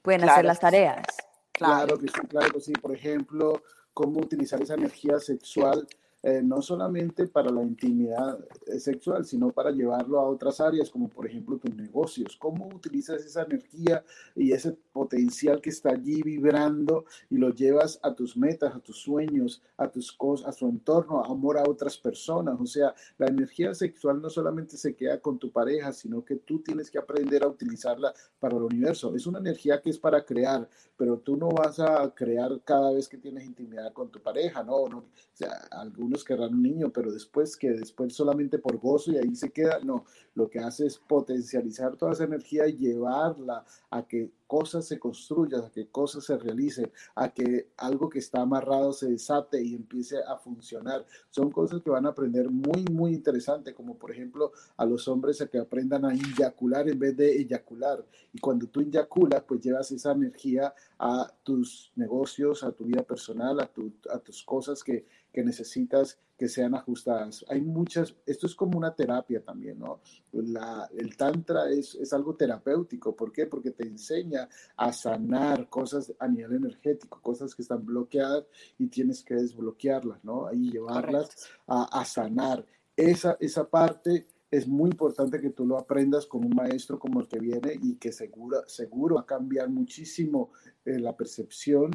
Pueden 0.03 0.30
hacer 0.30 0.45
las 0.45 0.60
tareas. 0.60 1.05
Claro. 1.51 1.97
claro 1.97 1.99
que 1.99 2.07
sí, 2.07 2.28
claro 2.28 2.51
que 2.51 2.60
sí. 2.62 2.74
Por 2.74 2.93
ejemplo, 2.93 3.64
cómo 3.93 4.20
utilizar 4.20 4.62
esa 4.62 4.76
energía 4.76 5.20
sexual 5.20 5.88
eh, 6.22 6.41
no 6.43 6.61
solamente 6.61 7.28
para 7.28 7.49
la 7.49 7.63
intimidad 7.63 8.38
eh, 8.67 8.78
sexual, 8.80 9.24
sino 9.24 9.51
para 9.51 9.72
llevarlo 9.72 10.20
a 10.20 10.28
otras 10.28 10.59
áreas, 10.59 10.89
como 10.89 11.07
por 11.09 11.26
ejemplo 11.26 11.57
tus 11.57 11.74
negocios. 11.74 12.36
¿Cómo 12.38 12.67
utilizas 12.67 13.24
esa 13.24 13.43
energía 13.43 14.03
y 14.36 14.51
ese 14.51 14.74
potencial 14.91 15.61
que 15.61 15.70
está 15.70 15.91
allí 15.91 16.22
vibrando 16.22 17.05
y 17.30 17.38
lo 17.38 17.51
llevas 17.51 17.99
a 18.03 18.13
tus 18.13 18.36
metas, 18.36 18.76
a 18.76 18.80
tus 18.80 18.97
sueños, 18.97 19.61
a 19.78 19.89
tus 19.89 20.11
cosas, 20.11 20.49
a 20.49 20.51
su 20.51 20.67
entorno, 20.67 21.24
amor 21.24 21.57
a 21.57 21.63
otras 21.63 21.97
personas? 21.97 22.59
O 22.59 22.65
sea, 22.65 22.93
la 23.17 23.28
energía 23.28 23.74
sexual 23.74 24.22
no 24.22 24.30
solamente 24.30 24.76
se 24.76 24.95
queda 24.95 25.22
con 25.22 25.39
tu 25.39 25.51
pareja, 25.53 25.93
sino 25.93 26.26
que 26.26 26.36
tú 26.36 26.59
tienes 26.59 26.91
que 26.91 26.99
aprender 26.99 27.43
a 27.43 27.47
utilizarla 27.47 28.13
para 28.41 28.57
el 28.57 28.63
universo. 28.63 29.15
Es 29.15 29.26
una 29.26 29.39
energía 29.39 29.82
que 29.82 29.89
es 29.89 29.97
para 29.97 30.26
crear, 30.26 30.67
pero 30.97 31.17
tú 31.20 31.38
no 31.38 31.47
vas 31.47 31.80
a 31.80 32.13
crear 32.13 32.59
cada 32.65 32.91
vez 32.91 33.07
que 33.07 33.17
tienes 33.17 33.45
intimidad 33.45 33.93
con 33.93 34.09
tu 34.11 34.22
pareja, 34.22 34.63
¿no? 34.63 34.86
no 34.89 34.97
o 34.97 35.05
sea, 35.34 35.53
algún 35.72 36.09
unos 36.10 36.26
querrán 36.26 36.53
un 36.53 36.64
niño, 36.64 36.91
pero 36.91 37.12
después 37.12 37.55
que 37.55 37.72
después 37.72 38.14
solamente 38.14 38.60
por 38.60 38.78
gozo 38.78 39.12
y 39.12 39.18
ahí 39.18 39.36
se 39.36 39.51
queda, 39.51 39.80
no, 39.84 40.05
lo 40.36 40.49
que 40.49 40.60
hace 40.60 40.86
es 40.86 40.97
potencializar 40.97 41.95
toda 41.95 42.14
esa 42.14 42.26
energía 42.26 42.68
y 42.68 42.78
llevarla 42.78 43.66
a 43.89 44.07
que 44.07 44.32
cosas 44.47 44.86
se 44.88 44.97
construyan, 44.97 45.64
a 45.64 45.70
que 45.70 45.88
cosas 45.88 46.24
se 46.24 46.36
realicen, 46.36 46.91
a 47.14 47.30
que 47.30 47.70
algo 47.78 48.10
que 48.10 48.18
está 48.18 48.41
amarrado 48.41 48.91
se 48.93 49.07
desate 49.07 49.62
y 49.62 49.76
empiece 49.76 50.18
a 50.28 50.38
funcionar. 50.38 51.05
Son 51.30 51.51
cosas 51.51 51.82
que 51.84 51.91
van 51.91 52.07
a 52.07 52.10
aprender 52.10 52.49
muy, 52.49 52.84
muy 52.91 53.14
interesante, 53.14 53.76
como 53.76 53.95
por 53.95 54.12
ejemplo 54.12 54.51
a 54.76 54.86
los 54.86 55.07
hombres 55.07 55.39
a 55.41 55.47
que 55.47 55.60
aprendan 55.60 56.03
a 56.05 56.14
eyacular 56.14 56.89
en 56.89 56.97
vez 56.97 57.16
de 57.16 57.32
eyacular. 57.38 58.03
Y 58.34 58.39
cuando 58.39 58.66
tú 58.66 58.82
eyaculas, 58.82 59.43
pues 59.47 59.62
llevas 59.62 59.91
esa 59.91 60.14
energía 60.14 60.74
a 60.97 61.32
tus 61.43 61.91
negocios, 61.95 62.64
a 62.64 62.72
tu 62.72 62.86
vida 62.86 63.03
personal, 63.03 63.60
a, 63.60 63.68
tu, 63.68 63.93
a 64.10 64.18
tus 64.18 64.41
cosas 64.43 64.84
que, 64.84 65.05
que 65.32 65.43
necesitas 65.43 66.17
que 66.38 66.47
sean 66.47 66.73
ajustadas. 66.73 67.45
Hay 67.49 67.59
muchas, 67.59 68.15
esto 68.25 68.47
es 68.47 68.55
como 68.55 68.77
una 68.77 68.95
terapia 68.95 69.43
también, 69.43 69.77
¿no? 69.80 69.99
La, 70.32 70.89
el 70.97 71.17
tantra 71.17 71.69
es, 71.69 71.95
es, 71.95 72.13
algo 72.13 72.36
terapéutico. 72.36 73.13
¿Por 73.13 73.34
qué? 73.34 73.45
Porque 73.45 73.71
te 73.71 73.86
enseña 73.86 74.47
a 74.77 74.93
sanar 74.93 75.67
cosas 75.67 76.13
a 76.17 76.30
nivel 76.30 76.55
energético, 76.55 77.21
cosas 77.21 77.53
que 77.53 77.61
están 77.61 77.86
bloqueadas 77.86 78.45
y 78.77 78.88
tienes 78.88 79.21
que 79.21 79.36
desbloquearlas, 79.36 80.23
¿no? 80.23 80.51
Y 80.53 80.71
llevarlas 80.71 81.49
a, 81.67 81.99
a, 81.99 82.05
sanar. 82.05 82.65
Esa, 82.95 83.36
esa 83.41 83.69
parte 83.69 84.27
es 84.49 84.65
muy 84.67 84.91
importante 84.91 85.39
que 85.39 85.51
tú 85.51 85.65
lo 85.65 85.77
aprendas 85.77 86.25
con 86.25 86.45
un 86.45 86.55
maestro 86.55 86.97
como 86.97 87.19
el 87.19 87.27
que 87.27 87.39
viene 87.39 87.77
y 87.82 87.95
que 87.95 88.11
seguro, 88.11 88.63
seguro 88.65 89.15
va 89.15 89.21
a 89.21 89.25
cambiar 89.25 89.69
muchísimo 89.69 90.51
eh, 90.86 90.99
la 90.99 91.15
percepción 91.15 91.91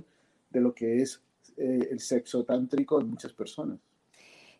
de 0.50 0.60
lo 0.60 0.74
que 0.74 1.02
es 1.02 1.23
eh, 1.56 1.88
el 1.90 2.00
sexo 2.00 2.44
tántrico 2.44 3.00
en 3.00 3.10
muchas 3.10 3.32
personas. 3.32 3.78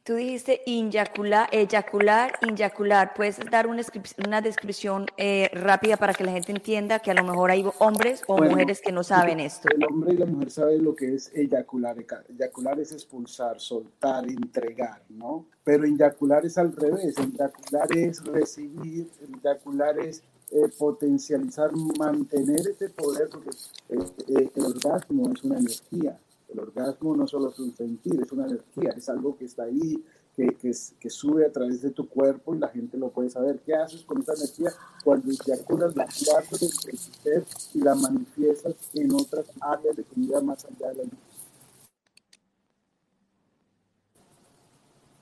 Tú 0.04 0.16
dijiste 0.16 0.60
inyacular, 0.66 1.48
eyacular, 1.50 2.38
inyacular. 2.46 3.14
¿Puedes 3.14 3.38
dar 3.50 3.66
una, 3.66 3.80
una 4.26 4.42
descripción 4.42 5.06
eh, 5.16 5.48
rápida 5.54 5.96
para 5.96 6.12
que 6.12 6.24
la 6.24 6.32
gente 6.32 6.52
entienda 6.52 6.98
que 6.98 7.10
a 7.10 7.14
lo 7.14 7.24
mejor 7.24 7.50
hay 7.50 7.64
hombres 7.78 8.22
o 8.26 8.36
mujeres 8.36 8.82
que 8.82 8.92
no 8.92 9.02
saben 9.02 9.40
esto? 9.40 9.66
El 9.74 9.82
hombre 9.86 10.12
y 10.12 10.18
la 10.18 10.26
mujer 10.26 10.50
saben 10.50 10.84
lo 10.84 10.94
que 10.94 11.14
es 11.14 11.32
eyacular. 11.34 11.96
Eyacular 12.28 12.78
es 12.80 12.92
expulsar, 12.92 13.58
soltar, 13.58 14.28
entregar, 14.28 15.00
¿no? 15.08 15.46
Pero 15.64 15.86
inyacular 15.86 16.44
es 16.44 16.58
al 16.58 16.76
revés. 16.76 17.16
Eyacular 17.16 17.88
es 17.96 18.22
recibir, 18.24 19.08
eyacular 19.42 19.98
es 20.00 20.22
eh, 20.50 20.68
potencializar, 20.78 21.70
mantener 21.98 22.60
ese 22.60 22.90
poder, 22.90 23.30
porque 23.30 23.48
eh, 23.88 24.50
el 24.54 24.64
orgasmo 24.66 25.32
es 25.32 25.42
una 25.44 25.58
energía. 25.58 26.20
El 26.54 26.60
orgasmo 26.60 27.16
no 27.16 27.26
solo 27.26 27.50
es 27.50 27.58
un 27.58 27.74
sentir, 27.74 28.20
es 28.22 28.30
una 28.30 28.46
energía, 28.46 28.94
es 28.96 29.08
algo 29.08 29.36
que 29.36 29.46
está 29.46 29.64
ahí, 29.64 30.04
que, 30.36 31.10
sube 31.10 31.44
a 31.44 31.50
través 31.50 31.82
de 31.82 31.90
tu 31.90 32.08
cuerpo 32.08 32.54
y 32.54 32.58
la 32.58 32.68
gente 32.68 32.96
lo 32.96 33.10
puede 33.10 33.28
saber. 33.28 33.58
¿Qué 33.66 33.74
haces 33.74 34.04
con 34.04 34.22
esa 34.22 34.34
energía 34.34 34.70
cuando 35.02 35.32
eyaculas 35.32 35.96
la 35.96 36.04
clase 36.04 36.66
de 36.66 36.96
ser 36.96 37.44
y 37.74 37.80
la 37.80 37.96
manifiestas 37.96 38.74
en 38.94 39.12
otras 39.12 39.46
áreas 39.60 39.96
de 39.96 40.04
tu 40.04 40.14
vida 40.14 40.40
más 40.42 40.64
allá 40.64 40.90
de 40.90 40.94
la 40.94 41.02
vida? 41.02 41.16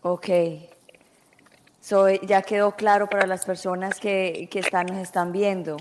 Ok. 0.03 0.28
So, 1.80 2.11
ya 2.11 2.43
quedó 2.43 2.76
claro 2.76 3.09
para 3.09 3.26
las 3.26 3.47
personas 3.47 3.99
que, 3.99 4.51
están, 4.53 4.87
nos 4.87 4.99
están 4.99 5.33
viendo. 5.33 5.78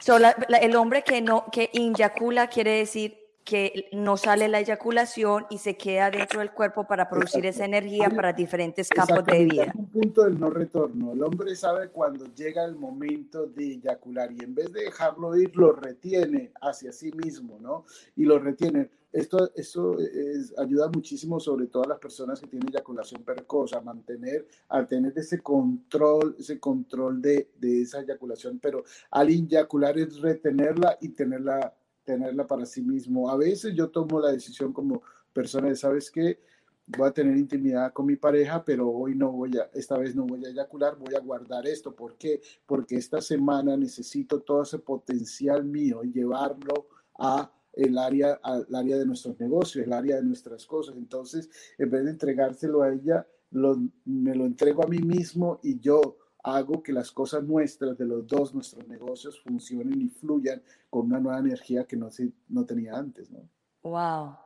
So, 0.00 0.20
la, 0.20 0.30
el 0.30 0.76
hombre 0.76 1.02
que 1.02 1.20
no 1.20 1.46
que 1.50 1.70
inyacula 1.72 2.46
quiere 2.46 2.78
decir 2.78 3.23
que 3.44 3.88
no 3.92 4.16
sale 4.16 4.48
la 4.48 4.60
eyaculación 4.60 5.44
y 5.50 5.58
se 5.58 5.76
queda 5.76 6.10
dentro 6.10 6.40
del 6.40 6.52
cuerpo 6.52 6.86
para 6.86 7.08
producir 7.10 7.44
esa 7.44 7.66
energía 7.66 8.08
para 8.08 8.32
diferentes 8.32 8.88
campos 8.88 9.24
de 9.26 9.44
vida. 9.44 9.64
Es 9.64 9.74
un 9.74 9.90
punto 9.90 10.24
del 10.24 10.40
no 10.40 10.48
retorno. 10.48 11.12
El 11.12 11.22
hombre 11.22 11.54
sabe 11.54 11.90
cuando 11.90 12.24
llega 12.34 12.64
el 12.64 12.74
momento 12.74 13.46
de 13.46 13.74
eyacular 13.74 14.32
y 14.32 14.42
en 14.42 14.54
vez 14.54 14.72
de 14.72 14.84
dejarlo 14.84 15.36
ir, 15.36 15.54
lo 15.56 15.72
retiene 15.72 16.52
hacia 16.62 16.90
sí 16.90 17.12
mismo, 17.12 17.58
¿no? 17.60 17.84
Y 18.16 18.24
lo 18.24 18.38
retiene. 18.38 18.90
Esto, 19.12 19.52
esto 19.54 19.96
es, 20.00 20.58
ayuda 20.58 20.88
muchísimo, 20.88 21.38
sobre 21.38 21.66
todo 21.66 21.84
a 21.84 21.88
las 21.88 21.98
personas 21.98 22.40
que 22.40 22.48
tienen 22.48 22.70
eyaculación 22.70 23.22
precoz, 23.22 23.72
a 23.74 23.80
mantener, 23.80 24.48
a 24.70 24.84
tener 24.86 25.12
ese 25.16 25.40
control, 25.40 26.34
ese 26.36 26.58
control 26.58 27.22
de, 27.22 27.50
de 27.60 27.82
esa 27.82 28.00
eyaculación, 28.00 28.58
pero 28.58 28.82
al 29.12 29.28
eyacular 29.28 29.96
es 29.98 30.20
retenerla 30.20 30.98
y 31.00 31.10
tenerla 31.10 31.74
tenerla 32.04 32.46
para 32.46 32.66
sí 32.66 32.82
mismo. 32.82 33.30
A 33.30 33.36
veces 33.36 33.74
yo 33.74 33.88
tomo 33.90 34.20
la 34.20 34.32
decisión 34.32 34.72
como 34.72 35.02
persona 35.32 35.68
de, 35.68 35.76
¿sabes 35.76 36.10
qué? 36.10 36.38
Voy 36.86 37.08
a 37.08 37.12
tener 37.12 37.36
intimidad 37.36 37.92
con 37.92 38.06
mi 38.06 38.16
pareja, 38.16 38.62
pero 38.64 38.90
hoy 38.90 39.14
no 39.14 39.32
voy 39.32 39.56
a, 39.56 39.70
esta 39.74 39.96
vez 39.96 40.14
no 40.14 40.24
voy 40.26 40.44
a 40.44 40.50
eyacular, 40.50 40.96
voy 40.96 41.14
a 41.14 41.20
guardar 41.20 41.66
esto. 41.66 41.94
¿Por 41.94 42.16
qué? 42.16 42.40
Porque 42.66 42.96
esta 42.96 43.20
semana 43.20 43.76
necesito 43.76 44.40
todo 44.40 44.62
ese 44.62 44.78
potencial 44.78 45.64
mío 45.64 46.04
y 46.04 46.12
llevarlo 46.12 46.88
a 47.18 47.50
el 47.72 47.98
área, 47.98 48.38
al 48.42 48.66
área 48.72 48.98
de 48.98 49.06
nuestros 49.06 49.40
negocios, 49.40 49.84
el 49.84 49.92
área 49.92 50.16
de 50.16 50.22
nuestras 50.22 50.66
cosas. 50.66 50.94
Entonces, 50.96 51.48
en 51.78 51.90
vez 51.90 52.04
de 52.04 52.10
entregárselo 52.10 52.82
a 52.82 52.92
ella, 52.92 53.26
lo, 53.50 53.76
me 54.04 54.34
lo 54.34 54.44
entrego 54.44 54.84
a 54.84 54.88
mí 54.88 54.98
mismo 54.98 55.60
y 55.62 55.80
yo 55.80 56.18
hago 56.44 56.82
que 56.82 56.92
las 56.92 57.10
cosas 57.10 57.42
nuestras, 57.42 57.96
de 57.96 58.04
los 58.04 58.26
dos, 58.26 58.54
nuestros 58.54 58.86
negocios, 58.86 59.40
funcionen 59.40 60.00
y 60.00 60.10
fluyan 60.10 60.62
con 60.90 61.06
una 61.06 61.18
nueva 61.18 61.38
energía 61.38 61.84
que 61.84 61.96
no, 61.96 62.10
no 62.48 62.64
tenía 62.66 62.94
antes, 62.94 63.30
¿no? 63.30 63.40
Wow. 63.82 64.36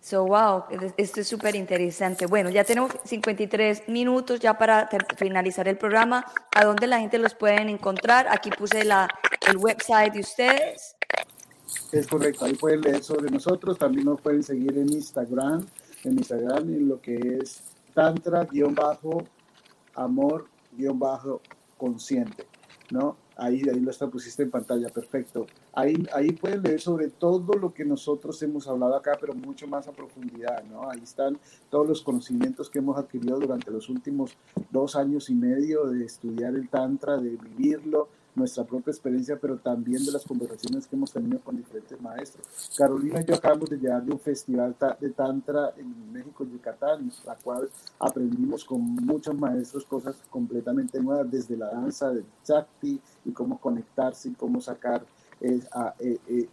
So, 0.00 0.24
wow, 0.26 0.64
esto 0.96 1.20
es 1.20 1.28
súper 1.28 1.54
interesante. 1.54 2.24
Bueno, 2.26 2.48
ya 2.50 2.64
tenemos 2.64 2.92
53 3.04 3.88
minutos 3.88 4.40
ya 4.40 4.56
para 4.56 4.88
finalizar 5.16 5.68
el 5.68 5.76
programa. 5.76 6.24
¿A 6.54 6.64
dónde 6.64 6.86
la 6.86 6.98
gente 7.00 7.18
los 7.18 7.34
pueden 7.34 7.68
encontrar? 7.68 8.26
Aquí 8.30 8.48
puse 8.50 8.84
la, 8.84 9.08
el 9.48 9.58
website 9.58 10.14
de 10.14 10.20
ustedes. 10.20 10.96
Es 11.92 12.06
correcto, 12.06 12.46
ahí 12.46 12.54
pueden 12.54 12.80
leer 12.80 13.02
sobre 13.02 13.30
nosotros. 13.30 13.76
También 13.76 14.06
nos 14.06 14.20
pueden 14.20 14.42
seguir 14.42 14.78
en 14.78 14.90
Instagram, 14.90 15.66
en 16.04 16.12
Instagram 16.12 16.72
en 16.72 16.88
lo 16.88 17.00
que 17.02 17.38
es 17.42 17.60
tantra-amor 17.92 18.46
guion 20.76 20.98
bajo 20.98 21.40
consciente, 21.76 22.46
¿no? 22.90 23.16
Ahí, 23.36 23.62
ahí 23.72 23.78
lo 23.78 23.92
está, 23.92 24.08
pusiste 24.08 24.42
en 24.42 24.50
pantalla, 24.50 24.88
perfecto. 24.88 25.46
Ahí, 25.72 25.94
ahí 26.12 26.32
pueden 26.32 26.60
leer 26.62 26.80
sobre 26.80 27.08
todo 27.08 27.56
lo 27.56 27.72
que 27.72 27.84
nosotros 27.84 28.42
hemos 28.42 28.66
hablado 28.66 28.96
acá, 28.96 29.16
pero 29.20 29.32
mucho 29.32 29.68
más 29.68 29.86
a 29.86 29.92
profundidad, 29.92 30.64
¿no? 30.64 30.90
Ahí 30.90 31.00
están 31.04 31.38
todos 31.70 31.86
los 31.86 32.02
conocimientos 32.02 32.68
que 32.68 32.80
hemos 32.80 32.98
adquirido 32.98 33.38
durante 33.38 33.70
los 33.70 33.88
últimos 33.88 34.36
dos 34.70 34.96
años 34.96 35.30
y 35.30 35.34
medio 35.34 35.86
de 35.86 36.04
estudiar 36.04 36.56
el 36.56 36.68
Tantra, 36.68 37.16
de 37.16 37.36
vivirlo, 37.36 38.08
nuestra 38.34 38.64
propia 38.64 38.90
experiencia, 38.92 39.38
pero 39.40 39.58
también 39.58 40.04
de 40.04 40.12
las 40.12 40.24
conversaciones 40.24 40.86
que 40.86 40.96
hemos 40.96 41.12
tenido 41.12 41.40
con 41.40 41.56
diferentes 41.56 42.00
maestros. 42.00 42.70
Carolina 42.76 43.20
y 43.20 43.24
yo 43.24 43.34
acabamos 43.34 43.70
de 43.70 43.78
llegar 43.78 44.02
de 44.04 44.12
un 44.12 44.20
festival 44.20 44.76
de 45.00 45.10
Tantra 45.10 45.72
en 45.76 46.12
México, 46.12 46.44
Yucatán, 46.44 47.10
la 47.26 47.36
cual 47.36 47.68
aprendimos 47.98 48.64
con 48.64 48.80
muchos 48.80 49.36
maestros 49.36 49.84
cosas 49.84 50.16
completamente 50.30 51.00
nuevas, 51.00 51.30
desde 51.30 51.56
la 51.56 51.70
danza 51.70 52.10
del 52.10 52.24
Chakti 52.44 53.00
y 53.24 53.32
cómo 53.32 53.58
conectarse 53.58 54.28
y 54.28 54.34
cómo 54.34 54.60
sacar 54.60 55.04
esa, 55.40 55.94
e, 55.98 56.18
e, 56.26 56.48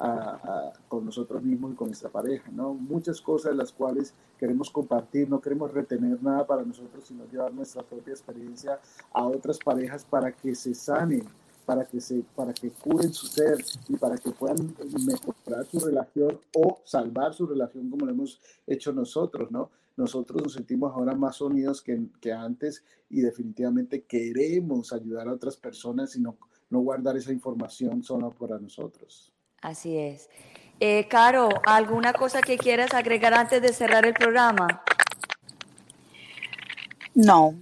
esa 0.00 0.12
energía 0.12 0.72
con 0.88 1.04
nosotros 1.04 1.42
mismos 1.42 1.72
y 1.72 1.74
con 1.74 1.88
nuestra 1.88 2.10
pareja, 2.10 2.50
¿no? 2.50 2.74
Muchas 2.74 3.20
cosas 3.20 3.54
las 3.54 3.72
cuales 3.72 4.14
queremos 4.38 4.70
compartir, 4.70 5.28
no 5.28 5.40
queremos 5.40 5.72
retener 5.72 6.22
nada 6.22 6.46
para 6.46 6.62
nosotros, 6.62 7.04
sino 7.06 7.26
llevar 7.26 7.52
nuestra 7.52 7.82
propia 7.82 8.12
experiencia 8.12 8.80
a 9.12 9.26
otras 9.26 9.58
parejas 9.58 10.04
para 10.04 10.32
que 10.32 10.54
se 10.54 10.74
sanen, 10.74 11.24
para 11.66 11.84
que, 11.84 12.00
se, 12.00 12.24
para 12.34 12.52
que 12.52 12.70
curen 12.70 13.12
su 13.12 13.26
ser 13.26 13.58
y 13.88 13.96
para 13.96 14.16
que 14.16 14.30
puedan 14.30 14.74
mejorar 15.06 15.66
su 15.66 15.78
relación 15.80 16.40
o 16.54 16.80
salvar 16.84 17.34
su 17.34 17.46
relación 17.46 17.90
como 17.90 18.06
lo 18.06 18.12
hemos 18.12 18.40
hecho 18.66 18.92
nosotros, 18.92 19.50
¿no? 19.50 19.70
Nosotros 19.96 20.42
nos 20.42 20.54
sentimos 20.54 20.92
ahora 20.94 21.14
más 21.14 21.40
unidos 21.40 21.82
que, 21.82 22.00
que 22.20 22.32
antes 22.32 22.82
y 23.10 23.20
definitivamente 23.20 24.02
queremos 24.04 24.92
ayudar 24.92 25.28
a 25.28 25.34
otras 25.34 25.56
personas 25.56 26.16
y 26.16 26.20
no, 26.20 26.36
no 26.70 26.80
guardar 26.80 27.16
esa 27.16 27.32
información 27.32 28.02
solo 28.02 28.30
para 28.30 28.58
nosotros. 28.58 29.30
Así 29.60 29.98
es. 29.98 30.28
Eh, 30.80 31.06
Caro, 31.08 31.50
¿alguna 31.66 32.12
cosa 32.14 32.40
que 32.40 32.56
quieras 32.56 32.94
agregar 32.94 33.34
antes 33.34 33.60
de 33.60 33.72
cerrar 33.72 34.06
el 34.06 34.14
programa? 34.14 34.82
No, 37.14 37.54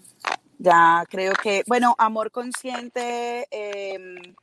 ya 0.58 1.04
creo 1.08 1.32
que, 1.32 1.64
bueno, 1.66 1.96
amor 1.98 2.30
consciente, 2.30 3.46
em, 3.50 4.34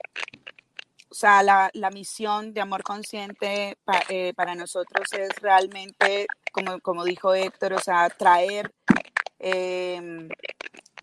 o 1.10 1.14
sea, 1.14 1.42
la, 1.44 1.90
misión 1.94 2.54
de 2.54 2.62
amor 2.62 2.84
consciente 2.84 3.78
eh, 4.10 4.34
para 4.34 4.56
nosotros 4.56 5.08
es 5.14 5.30
realmente, 5.42 6.28
como, 6.52 6.80
como 6.82 7.06
dijo 7.06 7.34
Héctor, 7.34 7.74
o 7.74 7.80
sea, 7.80 8.10
traer, 8.10 8.74
em, 9.40 10.28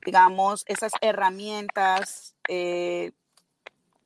digamos, 0.05 0.65
esas 0.67 0.93
herramientas 1.01 2.35
eh, 2.49 3.13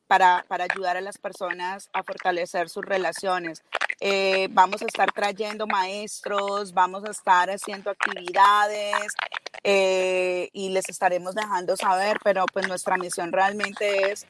para, 0.07 0.45
para, 0.49 0.65
ayudar 0.65 0.97
a 0.97 1.01
las 1.01 1.19
personas 1.19 1.89
a 1.93 2.03
fortalecer 2.03 2.69
sus 2.69 2.85
relaciones. 2.85 3.63
Eh, 4.01 4.49
vamos 4.51 4.83
a 4.83 4.87
estar 4.87 5.11
trayendo 5.13 5.67
maestros, 5.67 6.73
vamos 6.73 7.05
a 7.05 7.11
estar 7.11 7.51
haciendo 7.51 7.91
actividades, 7.91 9.15
eh, 9.69 10.49
y 10.53 10.69
les 10.69 10.89
estaremos 10.89 11.35
dejando 11.35 11.77
saber, 11.77 12.21
pero 12.23 12.47
pues 12.47 12.69
nuestra 12.69 12.97
misión 12.97 13.33
realmente 13.33 14.13
es 14.13 14.25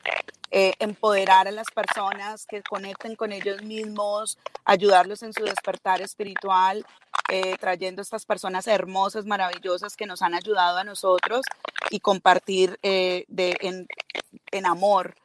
eh, 0.51 0.73
empoderar 0.79 1.47
a 1.47 1.51
las 1.51 1.67
personas 1.75 2.47
que 2.47 2.63
conecten 2.63 3.17
con 3.17 3.33
ellos 3.33 3.63
mismos, 3.63 4.39
ayudarlos 4.65 5.23
en 5.23 5.35
su 5.35 5.45
despertar 5.45 6.01
espiritual, 6.01 6.87
eh, 7.31 7.57
trayendo 7.61 8.01
estas 8.01 8.25
personas 8.25 8.67
hermosas, 8.67 9.27
maravillosas 9.27 9.95
que 9.95 10.07
nos 10.07 10.23
han 10.23 10.33
ayudado 10.33 10.79
a 10.79 10.85
nosotros 10.85 11.43
y 11.91 12.01
compartir 12.01 12.79
de, 12.81 13.27
en, 13.29 13.87
en 14.53 14.67
amor 14.67 15.17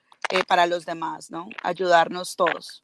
para 0.47 0.65
los 0.65 0.85
demás, 0.85 1.29
¿no? 1.31 1.49
Ayudarnos 1.63 2.35
todos. 2.35 2.83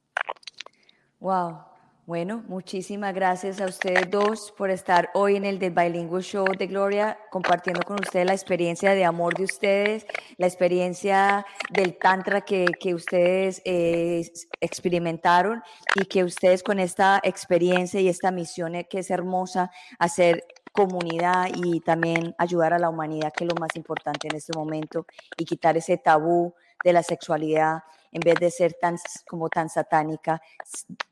Wow. 1.20 1.68
Bueno, 2.08 2.41
muchísimas 2.48 3.14
gracias 3.14 3.60
a 3.60 3.66
ustedes 3.66 4.10
dos 4.10 4.54
por 4.58 4.70
estar 4.70 5.10
hoy 5.14 5.36
en 5.36 5.43
el 5.43 5.60
Bilingual 5.60 6.24
Show 6.24 6.45
de 6.58 6.68
Gloria, 6.68 7.20
compartiendo 7.32 7.82
con 7.82 8.00
ustedes 8.00 8.26
la 8.26 8.32
experiencia 8.32 8.93
de 8.93 9.04
amor 9.04 9.36
de 9.36 9.43
ustedes, 9.43 10.06
la 10.38 10.48
experiencia 10.48 11.45
del 11.70 11.98
Tantra 11.98 12.45
que, 12.45 12.66
que 12.80 12.93
ustedes 12.93 13.62
eh, 13.66 14.26
experimentaron 14.62 15.62
y 15.95 16.06
que 16.06 16.24
ustedes 16.24 16.64
con 16.64 16.80
esta 16.80 17.20
experiencia 17.24 18.00
y 18.00 18.08
esta 18.08 18.32
misión 18.32 18.72
que 18.89 19.00
es 19.00 19.12
hermosa, 19.12 19.70
hacer 20.00 20.45
comunidad 20.72 21.50
y 21.56 21.82
también 21.82 22.36
ayudar 22.38 22.72
a 22.72 22.80
la 22.80 22.88
humanidad, 22.88 23.34
que 23.36 23.43
es 23.43 23.50
lo 23.50 23.60
más 23.60 23.76
importante 23.76 24.30
en 24.30 24.36
este 24.38 24.54
momento, 24.56 25.06
y 25.36 25.43
quitar 25.43 25.76
ese 25.76 25.98
tabú 25.98 26.54
de 26.84 26.93
la 26.93 27.03
sexualidad 27.03 27.84
en 28.11 28.21
vez 28.21 28.36
de 28.39 28.51
ser 28.51 28.73
tan 28.73 28.97
como 29.28 29.49
tan 29.49 29.69
satánica, 29.69 30.41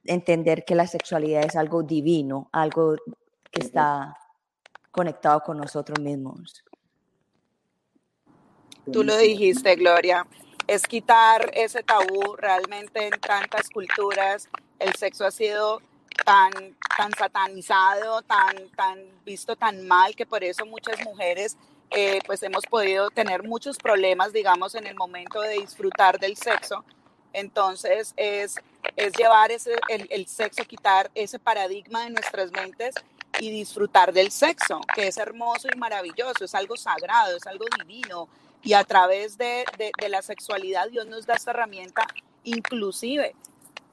entender 0.06 0.64
que 0.66 0.76
la 0.76 0.88
sexualidad 0.88 1.46
es 1.46 1.56
algo 1.56 1.84
divino, 1.84 2.50
algo 2.52 2.96
que 3.52 3.62
está 3.62 4.18
conectado 4.92 5.42
con 5.42 5.58
nosotros 5.58 6.00
mismos. 6.00 6.64
Tú 8.92 9.04
lo 9.04 9.18
dijiste, 9.18 9.76
Gloria, 9.76 10.26
es 10.68 10.84
quitar 10.84 11.52
ese 11.54 11.84
tabú 11.84 12.36
realmente 12.38 13.08
en 13.08 13.20
tantas 13.20 13.70
culturas. 13.70 14.48
El 14.80 14.94
sexo 14.96 15.26
ha 15.26 15.32
sido 15.32 15.82
tan, 16.24 16.52
tan 16.98 17.12
satanizado, 17.18 18.22
tan, 18.22 18.70
tan 18.76 19.00
visto 19.26 19.56
tan 19.56 19.86
mal 19.88 20.16
que 20.16 20.26
por 20.26 20.44
eso 20.44 20.66
muchas 20.66 21.04
mujeres 21.04 21.58
eh, 21.92 22.20
pues 22.26 22.44
hemos 22.44 22.66
podido 22.66 23.10
tener 23.10 23.44
muchos 23.44 23.78
problemas, 23.78 24.34
digamos, 24.34 24.76
en 24.76 24.88
el 24.88 24.96
momento 24.96 25.42
de 25.42 25.60
disfrutar 25.60 26.20
del 26.20 26.36
sexo. 26.36 26.84
Entonces, 27.34 28.14
es, 28.18 28.56
es 28.96 29.14
llevar 29.18 29.52
ese, 29.52 29.76
el, 29.90 30.08
el 30.10 30.28
sexo, 30.28 30.64
quitar 30.64 31.12
ese 31.16 31.40
paradigma 31.40 32.04
de 32.04 32.12
nuestras 32.12 32.52
mentes 32.52 32.96
y 33.40 33.52
disfrutar 33.52 34.14
del 34.14 34.32
sexo, 34.32 34.80
que 34.94 35.08
es 35.08 35.18
hermoso 35.18 35.68
y 35.74 35.78
maravilloso, 35.78 36.46
es 36.46 36.56
algo 36.56 36.78
sagrado, 36.78 37.36
es 37.36 37.46
algo 37.48 37.66
divino. 37.78 38.30
Y 38.64 38.74
a 38.74 38.84
través 38.84 39.38
de, 39.38 39.66
de, 39.78 39.92
de 40.00 40.10
la 40.10 40.22
sexualidad 40.22 40.90
Dios 40.90 41.06
nos 41.08 41.26
da 41.26 41.36
esta 41.36 41.52
herramienta 41.52 42.08
inclusive 42.44 43.36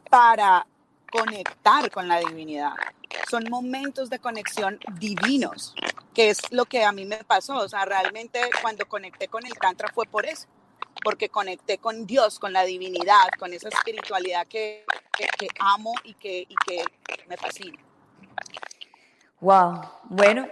para 0.08 0.66
conectar 1.12 1.90
con 1.90 2.08
la 2.08 2.18
divinidad. 2.18 2.72
Son 3.30 3.44
momentos 3.50 4.10
de 4.10 4.18
conexión 4.18 4.80
divinos 4.98 5.74
que 6.14 6.30
es 6.30 6.40
lo 6.50 6.64
que 6.66 6.84
a 6.84 6.92
mí 6.92 7.04
me 7.04 7.24
pasó. 7.24 7.58
O 7.58 7.68
sea, 7.68 7.84
realmente 7.84 8.40
cuando 8.60 8.86
conecté 8.86 9.28
con 9.28 9.44
el 9.46 9.54
Tantra 9.54 9.88
fue 9.92 10.06
por 10.06 10.26
eso, 10.26 10.46
porque 11.02 11.28
conecté 11.28 11.78
con 11.78 12.06
Dios, 12.06 12.38
con 12.38 12.52
la 12.52 12.64
divinidad, 12.64 13.28
con 13.38 13.52
esa 13.52 13.68
espiritualidad 13.68 14.46
que, 14.46 14.84
amo 15.58 15.92
y 16.04 16.14
que, 16.14 16.46
y 16.48 16.54
que 16.66 16.84
me 17.28 17.36
fascina. 17.36 17.78
Wow, 19.40 19.82
bueno, 20.04 20.46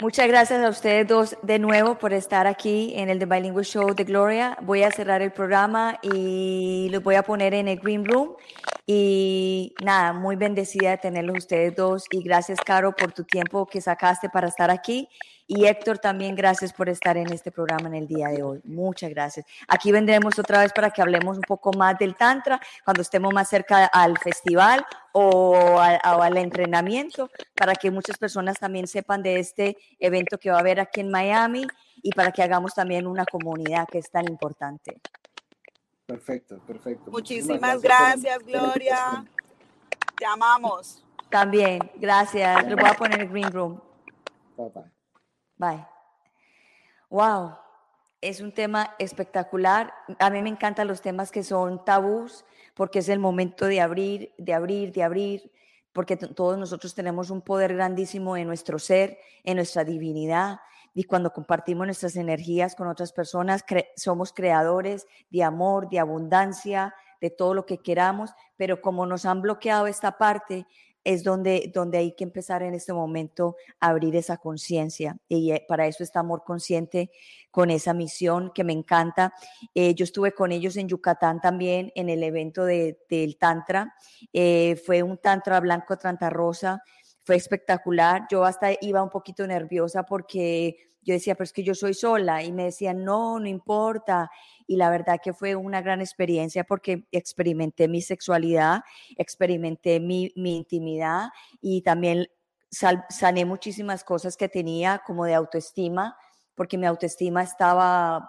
muchas 0.00 0.28
gracias 0.28 0.62
a 0.64 0.68
ustedes 0.68 1.06
dos 1.06 1.36
de 1.42 1.58
nuevo 1.58 1.98
por 1.98 2.12
estar 2.12 2.46
aquí 2.46 2.92
en 2.96 3.08
el 3.08 3.18
The 3.18 3.26
Bilingual 3.26 3.64
Show 3.64 3.94
de 3.94 4.04
Gloria. 4.04 4.56
Voy 4.62 4.82
a 4.82 4.90
cerrar 4.90 5.22
el 5.22 5.32
programa 5.32 5.98
y 6.02 6.88
los 6.90 7.02
voy 7.02 7.14
a 7.14 7.22
poner 7.22 7.54
en 7.54 7.68
el 7.68 7.78
Green 7.78 8.04
Room 8.04 8.36
y 8.86 9.74
nada, 9.82 10.12
muy 10.12 10.36
bendecida 10.36 10.90
de 10.90 10.98
tenerlos 10.98 11.38
ustedes 11.38 11.74
dos. 11.74 12.04
Y 12.10 12.22
gracias, 12.22 12.60
Caro, 12.60 12.94
por 12.94 13.12
tu 13.12 13.24
tiempo 13.24 13.66
que 13.66 13.80
sacaste 13.80 14.28
para 14.28 14.48
estar 14.48 14.70
aquí. 14.70 15.08
Y 15.48 15.66
Héctor, 15.66 15.98
también 15.98 16.34
gracias 16.34 16.72
por 16.72 16.88
estar 16.88 17.16
en 17.16 17.32
este 17.32 17.52
programa 17.52 17.86
en 17.88 17.94
el 17.94 18.08
día 18.08 18.28
de 18.28 18.42
hoy. 18.42 18.60
Muchas 18.64 19.10
gracias. 19.10 19.46
Aquí 19.68 19.92
vendremos 19.92 20.36
otra 20.40 20.60
vez 20.60 20.72
para 20.72 20.90
que 20.90 21.00
hablemos 21.00 21.36
un 21.36 21.42
poco 21.42 21.72
más 21.72 21.96
del 21.98 22.16
Tantra 22.16 22.60
cuando 22.84 23.02
estemos 23.02 23.32
más 23.32 23.48
cerca 23.48 23.86
al 23.86 24.18
festival 24.18 24.84
o, 25.12 25.78
al 25.78 26.36
entrenamiento, 26.36 27.30
para 27.54 27.74
que 27.74 27.92
muchas 27.92 28.18
personas 28.18 28.58
también 28.58 28.88
sepan 28.88 29.22
de 29.22 29.38
este 29.38 29.76
evento 30.00 30.36
que 30.36 30.50
va 30.50 30.56
a 30.56 30.60
haber 30.60 30.80
aquí 30.80 31.00
en 31.00 31.10
Miami 31.10 31.66
y 32.02 32.10
para 32.10 32.32
que 32.32 32.42
hagamos 32.42 32.74
también 32.74 33.06
una 33.06 33.24
comunidad 33.24 33.86
que 33.86 33.98
es 33.98 34.10
tan 34.10 34.28
importante. 34.28 35.00
Perfecto, 36.06 36.58
perfecto. 36.66 37.10
Muchísimas, 37.10 37.80
gracias, 37.80 38.38
Gloria. 38.44 39.24
Te 40.16 40.26
amamos. 40.26 41.04
También, 41.30 41.90
gracias. 41.96 42.68
Lo 42.68 42.76
voy 42.76 42.90
a 42.90 42.94
poner 42.94 43.20
en 43.20 43.26
el 43.26 43.32
Green 43.32 43.52
Room. 43.52 43.80
Bye 44.56 44.70
bye. 44.74 44.95
Bye. 45.56 45.86
Wow, 47.08 47.56
es 48.20 48.40
un 48.40 48.52
tema 48.52 48.94
espectacular. 48.98 49.92
A 50.18 50.30
mí 50.30 50.42
me 50.42 50.50
encantan 50.50 50.88
los 50.88 51.00
temas 51.00 51.30
que 51.30 51.42
son 51.42 51.84
tabús, 51.84 52.44
porque 52.74 52.98
es 52.98 53.08
el 53.08 53.18
momento 53.18 53.66
de 53.66 53.80
abrir, 53.80 54.34
de 54.38 54.52
abrir, 54.52 54.92
de 54.92 55.02
abrir, 55.02 55.52
porque 55.92 56.16
todos 56.16 56.58
nosotros 56.58 56.94
tenemos 56.94 57.30
un 57.30 57.40
poder 57.40 57.74
grandísimo 57.74 58.36
en 58.36 58.48
nuestro 58.48 58.78
ser, 58.78 59.18
en 59.44 59.56
nuestra 59.56 59.82
divinidad, 59.84 60.60
y 60.92 61.04
cuando 61.04 61.32
compartimos 61.32 61.86
nuestras 61.86 62.16
energías 62.16 62.74
con 62.74 62.88
otras 62.88 63.12
personas, 63.12 63.64
somos 63.96 64.32
creadores 64.32 65.06
de 65.30 65.42
amor, 65.42 65.88
de 65.90 65.98
abundancia, 65.98 66.94
de 67.20 67.30
todo 67.30 67.54
lo 67.54 67.66
que 67.66 67.78
queramos, 67.78 68.30
pero 68.56 68.80
como 68.80 69.06
nos 69.06 69.26
han 69.26 69.42
bloqueado 69.42 69.86
esta 69.86 70.18
parte, 70.18 70.66
es 71.06 71.22
donde, 71.22 71.70
donde 71.72 71.98
hay 71.98 72.16
que 72.16 72.24
empezar 72.24 72.64
en 72.64 72.74
este 72.74 72.92
momento 72.92 73.54
a 73.78 73.90
abrir 73.90 74.16
esa 74.16 74.38
conciencia. 74.38 75.16
Y 75.28 75.52
eh, 75.52 75.64
para 75.68 75.86
eso 75.86 76.02
está 76.02 76.18
Amor 76.18 76.42
Consciente 76.44 77.12
con 77.52 77.70
esa 77.70 77.94
misión 77.94 78.50
que 78.52 78.64
me 78.64 78.72
encanta. 78.72 79.32
Eh, 79.72 79.94
yo 79.94 80.02
estuve 80.02 80.32
con 80.32 80.50
ellos 80.50 80.76
en 80.76 80.88
Yucatán 80.88 81.40
también 81.40 81.92
en 81.94 82.08
el 82.08 82.24
evento 82.24 82.64
de, 82.64 82.98
del 83.08 83.38
Tantra. 83.38 83.94
Eh, 84.32 84.74
fue 84.84 85.04
un 85.04 85.18
Tantra 85.18 85.60
blanco, 85.60 85.96
Tantra 85.96 86.28
rosa 86.28 86.82
fue 87.20 87.36
espectacular. 87.36 88.26
Yo 88.28 88.44
hasta 88.44 88.70
iba 88.80 89.00
un 89.02 89.10
poquito 89.10 89.46
nerviosa 89.46 90.02
porque 90.04 90.76
yo 91.06 91.14
decía, 91.14 91.36
pero 91.36 91.44
es 91.44 91.52
que 91.52 91.62
yo 91.62 91.74
soy 91.74 91.94
sola 91.94 92.42
y 92.42 92.52
me 92.52 92.64
decían, 92.64 93.04
no, 93.04 93.38
no 93.38 93.46
importa. 93.46 94.28
Y 94.66 94.76
la 94.76 94.90
verdad 94.90 95.20
que 95.22 95.32
fue 95.32 95.54
una 95.54 95.80
gran 95.80 96.00
experiencia 96.00 96.64
porque 96.64 97.06
experimenté 97.12 97.86
mi 97.86 98.02
sexualidad, 98.02 98.82
experimenté 99.16 100.00
mi, 100.00 100.32
mi 100.34 100.56
intimidad 100.56 101.28
y 101.60 101.82
también 101.82 102.26
sané 102.70 103.44
muchísimas 103.44 104.02
cosas 104.02 104.36
que 104.36 104.48
tenía 104.48 105.00
como 105.06 105.24
de 105.24 105.34
autoestima, 105.34 106.16
porque 106.56 106.76
mi 106.76 106.86
autoestima 106.86 107.44
estaba 107.44 108.28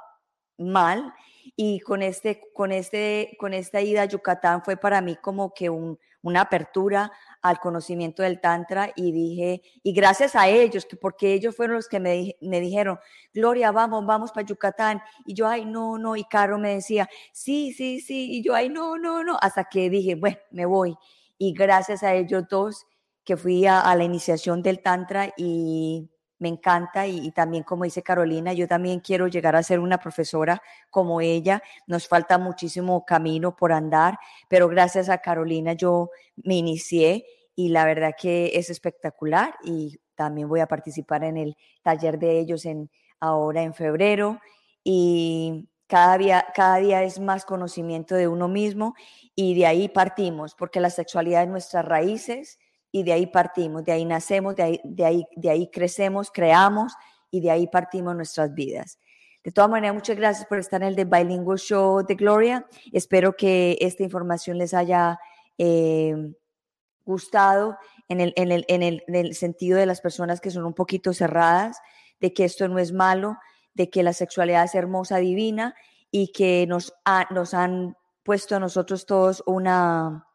mal 0.60 1.14
y 1.56 1.80
con, 1.80 2.04
este, 2.04 2.42
con, 2.54 2.72
este, 2.72 3.36
con 3.40 3.56
esta 3.56 3.82
ida 3.82 4.04
a 4.04 4.06
Yucatán 4.06 4.64
fue 4.64 4.78
para 4.78 5.02
mí 5.02 5.16
como 5.16 5.52
que 5.52 5.72
un, 5.72 5.98
una 6.22 6.42
apertura 6.42 7.12
al 7.42 7.60
conocimiento 7.60 8.24
del 8.24 8.42
Tantra 8.42 8.92
y 8.96 9.12
dije, 9.12 9.62
y 9.84 9.94
gracias 9.94 10.36
a 10.36 10.48
ellos, 10.48 10.86
que 10.86 10.98
porque 10.98 11.34
ellos 11.34 11.56
fueron 11.56 11.78
los 11.78 11.88
que 11.88 12.00
me, 12.00 12.36
me 12.42 12.60
dijeron, 12.60 13.00
Gloria, 13.34 13.72
vamos, 13.72 14.06
vamos 14.06 14.32
para 14.32 14.46
Yucatán. 14.46 15.02
Y 15.26 15.34
yo, 15.34 15.48
ay, 15.48 15.66
no, 15.66 15.98
no, 15.98 16.16
y 16.16 16.24
Caro 16.26 16.58
me 16.58 16.76
decía, 16.76 17.10
sí, 17.32 17.72
sí, 17.74 18.02
sí, 18.02 18.38
y 18.38 18.44
yo, 18.44 18.56
ay, 18.56 18.70
no, 18.70 18.98
no, 18.98 19.24
no, 19.24 19.38
hasta 19.42 19.66
que 19.66 19.90
dije, 19.90 20.16
bueno, 20.16 20.38
me 20.52 20.66
voy. 20.66 20.96
Y 21.38 21.54
gracias 21.54 22.04
a 22.04 22.14
ellos 22.14 22.44
dos 22.50 22.86
que 23.24 23.38
fui 23.38 23.66
a, 23.66 23.82
a 23.82 23.96
la 23.96 24.04
iniciación 24.04 24.62
del 24.62 24.82
Tantra 24.82 25.34
y 25.38 26.10
me 26.40 26.50
encanta 26.50 27.08
y, 27.08 27.32
también 27.32 27.64
como 27.64 27.84
dice 27.84 28.04
Carolina, 28.04 28.54
yo 28.54 28.68
también 28.68 29.00
quiero 29.00 29.28
llegar 29.28 29.56
a 29.56 29.64
ser 29.64 29.80
una 29.80 29.98
profesora 29.98 30.62
como 30.90 31.22
ella. 31.22 31.62
Nos 31.88 32.08
falta 32.08 32.38
muchísimo 32.38 33.06
camino 33.06 33.56
por 33.56 33.72
andar, 33.72 34.20
pero 34.48 34.68
gracias 34.68 35.10
a 35.10 35.18
Carolina 35.20 35.74
yo 35.74 36.12
me 36.36 36.56
inicié 36.56 37.26
y 37.56 37.70
la 37.70 37.86
verdad 37.86 38.14
que 38.20 38.52
es 38.54 38.70
espectacular 38.70 39.56
y 39.64 40.00
también 40.16 40.48
voy 40.48 40.60
a 40.60 40.68
participar 40.68 41.24
en 41.24 41.38
el 41.38 41.58
taller 41.82 42.20
de 42.20 42.40
ellos 42.40 42.68
ahora 43.20 43.64
en 43.64 43.74
febrero 43.74 44.40
y 44.84 45.68
cada 45.88 46.18
día, 46.18 46.46
cada 46.54 46.78
día 46.78 47.04
es 47.04 47.20
más 47.20 47.46
conocimiento 47.46 48.14
de 48.16 48.28
uno 48.28 48.48
mismo 48.48 48.94
y 49.36 49.56
de 49.56 49.66
ahí 49.66 49.88
partimos, 49.88 50.54
porque 50.54 50.80
la 50.80 50.90
sexualidad 50.90 51.44
es 51.44 51.50
nuestras 51.50 51.86
raíces 51.86 52.60
y 52.98 53.04
de 53.04 53.14
ahí 53.14 53.28
partimos, 53.28 53.84
de 53.84 53.92
ahí 53.92 54.06
nacemos, 54.06 54.56
de 54.56 54.64
ahí, 54.64 54.82
de 54.84 55.06
ahí, 55.06 55.28
de 55.36 55.52
ahí 55.52 55.70
crecemos, 55.70 56.32
creamos 56.32 56.96
y 57.30 57.42
de 57.42 57.52
ahí 57.52 57.68
partimos 57.68 58.16
nuestras 58.16 58.56
vidas. 58.56 58.98
De 59.44 59.52
todas 59.52 59.70
maneras, 59.70 59.94
muchas 59.94 60.18
gracias 60.18 60.48
por 60.48 60.58
estar 60.58 60.82
en 60.82 60.88
el 60.88 60.96
The 60.96 61.06
Bilingual 61.06 61.60
Show 61.60 62.04
de 62.04 62.16
Gloria. 62.16 62.66
Espero 62.92 63.36
que 63.36 63.78
esta 63.82 64.02
información 64.02 64.58
les 64.58 64.74
haya 64.74 65.20
eh, 65.60 66.16
gustado 67.06 67.78
en 68.10 68.20
el, 68.20 68.34
en, 68.36 68.52
el, 68.52 68.66
en, 68.68 68.82
el, 68.82 69.04
en 69.08 69.16
el 69.16 69.36
sentido 69.36 69.78
de 69.78 69.86
las 69.86 70.02
personas 70.02 70.42
que 70.42 70.50
son 70.50 70.66
un 70.66 70.74
poquito 70.74 71.14
cerradas, 71.14 71.78
de 72.20 72.34
que 72.34 72.46
esto 72.46 72.68
no 72.68 72.80
es 72.80 72.94
malo, 72.94 73.38
de 73.76 73.92
que 73.92 74.02
la 74.02 74.14
sexualidad 74.14 74.64
es 74.64 74.74
hermosa, 74.74 75.18
divina 75.18 75.76
y 76.10 76.32
que 76.32 76.66
nos, 76.68 76.96
nos 77.30 77.54
han 77.54 77.96
puesto 78.24 78.56
a 78.56 78.60
nosotros 78.60 79.06
todos 79.06 79.44
una, 79.46 80.27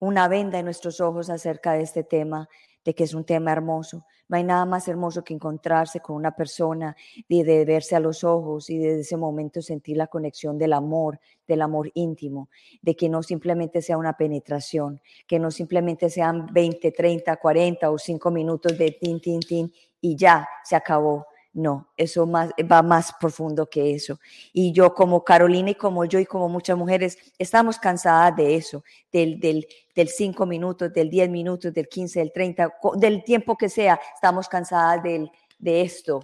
una 0.00 0.28
venda 0.28 0.58
en 0.58 0.64
nuestros 0.64 1.00
ojos 1.00 1.30
acerca 1.30 1.72
de 1.72 1.82
este 1.82 2.04
tema, 2.04 2.48
de 2.84 2.94
que 2.94 3.04
es 3.04 3.14
un 3.14 3.24
tema 3.24 3.52
hermoso. 3.52 4.06
No 4.28 4.36
hay 4.36 4.44
nada 4.44 4.64
más 4.66 4.88
hermoso 4.88 5.24
que 5.24 5.34
encontrarse 5.34 6.00
con 6.00 6.16
una 6.16 6.32
persona 6.32 6.96
y 7.28 7.42
de 7.42 7.64
verse 7.64 7.96
a 7.96 8.00
los 8.00 8.24
ojos 8.24 8.68
y 8.70 8.78
desde 8.78 9.00
ese 9.00 9.16
momento 9.16 9.62
sentir 9.62 9.96
la 9.96 10.06
conexión 10.06 10.58
del 10.58 10.74
amor, 10.74 11.18
del 11.46 11.62
amor 11.62 11.90
íntimo, 11.94 12.48
de 12.82 12.94
que 12.94 13.08
no 13.08 13.22
simplemente 13.22 13.80
sea 13.82 13.96
una 13.96 14.16
penetración, 14.16 15.00
que 15.26 15.38
no 15.38 15.50
simplemente 15.50 16.10
sean 16.10 16.46
20, 16.52 16.92
30, 16.92 17.36
40 17.36 17.90
o 17.90 17.98
5 17.98 18.30
minutos 18.30 18.76
de 18.76 18.92
tin, 18.92 19.20
tin, 19.20 19.40
tin 19.40 19.72
y 20.00 20.14
ya 20.14 20.46
se 20.62 20.76
acabó, 20.76 21.26
no, 21.58 21.88
eso 21.96 22.26
va 22.26 22.82
más 22.82 23.12
profundo 23.20 23.66
que 23.66 23.94
eso. 23.94 24.20
Y 24.52 24.72
yo 24.72 24.94
como 24.94 25.24
Carolina 25.24 25.70
y 25.70 25.74
como 25.74 26.04
yo 26.04 26.18
y 26.18 26.26
como 26.26 26.48
muchas 26.48 26.78
mujeres 26.78 27.18
estamos 27.38 27.78
cansadas 27.78 28.36
de 28.36 28.54
eso, 28.54 28.84
del, 29.12 29.40
del, 29.40 29.66
del 29.94 30.08
minutos, 30.46 30.92
del 30.92 31.10
10 31.10 31.28
minutos, 31.28 31.74
del 31.74 31.88
15, 31.88 32.20
del 32.20 32.32
30, 32.32 32.74
del 32.94 33.24
tiempo 33.24 33.56
que 33.56 33.68
sea, 33.68 33.98
estamos 34.14 34.48
cansadas 34.48 35.02
del, 35.02 35.30
de 35.58 35.80
esto, 35.82 36.20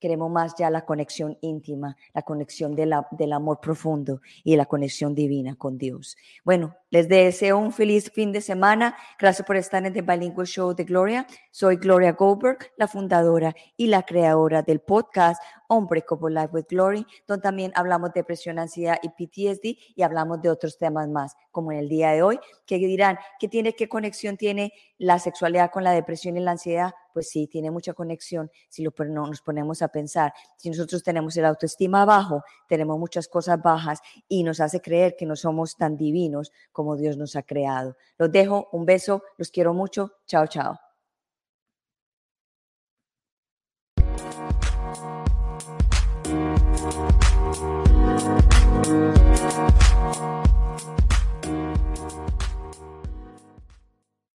Queremos 0.00 0.30
más 0.30 0.54
ya 0.56 0.70
la 0.70 0.84
conexión 0.84 1.36
íntima, 1.40 1.96
la 2.14 2.22
conexión 2.22 2.76
del 2.76 3.32
amor 3.32 3.58
profundo 3.60 4.20
y 4.44 4.54
la 4.54 4.66
conexión 4.66 5.12
divina 5.12 5.56
con 5.56 5.76
Dios. 5.76 6.16
Bueno, 6.44 6.76
les 6.90 7.08
deseo 7.08 7.58
un 7.58 7.72
feliz 7.72 8.10
fin 8.10 8.32
de 8.32 8.40
semana. 8.40 8.96
Gracias 9.18 9.46
por 9.46 9.56
estar 9.56 9.84
en 9.84 9.94
el 9.94 10.02
Bilingual 10.02 10.46
Show 10.46 10.74
de 10.74 10.84
Gloria. 10.84 11.26
Soy 11.50 11.76
Gloria 11.76 12.12
Goldberg, 12.12 12.58
la 12.76 12.88
fundadora 12.88 13.54
y 13.76 13.88
la 13.88 14.02
creadora 14.04 14.62
del 14.62 14.80
podcast 14.80 15.42
Hombre 15.70 16.02
como 16.02 16.30
Life 16.30 16.48
with 16.52 16.64
Glory, 16.70 17.06
donde 17.26 17.42
también 17.42 17.72
hablamos 17.74 18.12
de 18.14 18.20
depresión, 18.20 18.58
ansiedad 18.58 18.98
y 19.02 19.10
PTSD 19.10 19.78
y 19.94 20.02
hablamos 20.02 20.40
de 20.40 20.48
otros 20.48 20.78
temas 20.78 21.08
más, 21.08 21.36
como 21.50 21.72
en 21.72 21.78
el 21.78 21.88
día 21.90 22.10
de 22.12 22.22
hoy, 22.22 22.40
que 22.64 22.78
dirán, 22.78 23.18
¿qué 23.38 23.48
tiene, 23.48 23.74
qué 23.74 23.86
conexión 23.86 24.38
tiene 24.38 24.72
la 24.96 25.18
sexualidad 25.18 25.70
con 25.70 25.84
la 25.84 25.92
depresión 25.92 26.38
y 26.38 26.40
la 26.40 26.52
ansiedad? 26.52 26.94
Pues 27.12 27.28
sí, 27.28 27.48
tiene 27.48 27.70
mucha 27.70 27.92
conexión 27.92 28.50
si 28.70 28.82
lo, 28.82 28.94
no, 28.98 29.26
nos 29.26 29.42
ponemos 29.42 29.82
a 29.82 29.88
pensar. 29.88 30.32
Si 30.56 30.70
nosotros 30.70 31.02
tenemos 31.02 31.36
el 31.36 31.44
autoestima 31.44 32.06
bajo, 32.06 32.42
tenemos 32.66 32.98
muchas 32.98 33.28
cosas 33.28 33.60
bajas 33.60 34.00
y 34.26 34.44
nos 34.44 34.60
hace 34.60 34.80
creer 34.80 35.16
que 35.18 35.26
no 35.26 35.36
somos 35.36 35.76
tan 35.76 35.98
divinos 35.98 36.50
como 36.78 36.94
Dios 36.94 37.16
nos 37.16 37.34
ha 37.34 37.42
creado. 37.42 37.96
Los 38.18 38.30
dejo, 38.30 38.68
un 38.70 38.86
beso, 38.86 39.24
los 39.36 39.50
quiero 39.50 39.74
mucho, 39.74 40.12
chao, 40.28 40.46
chao. 40.46 40.78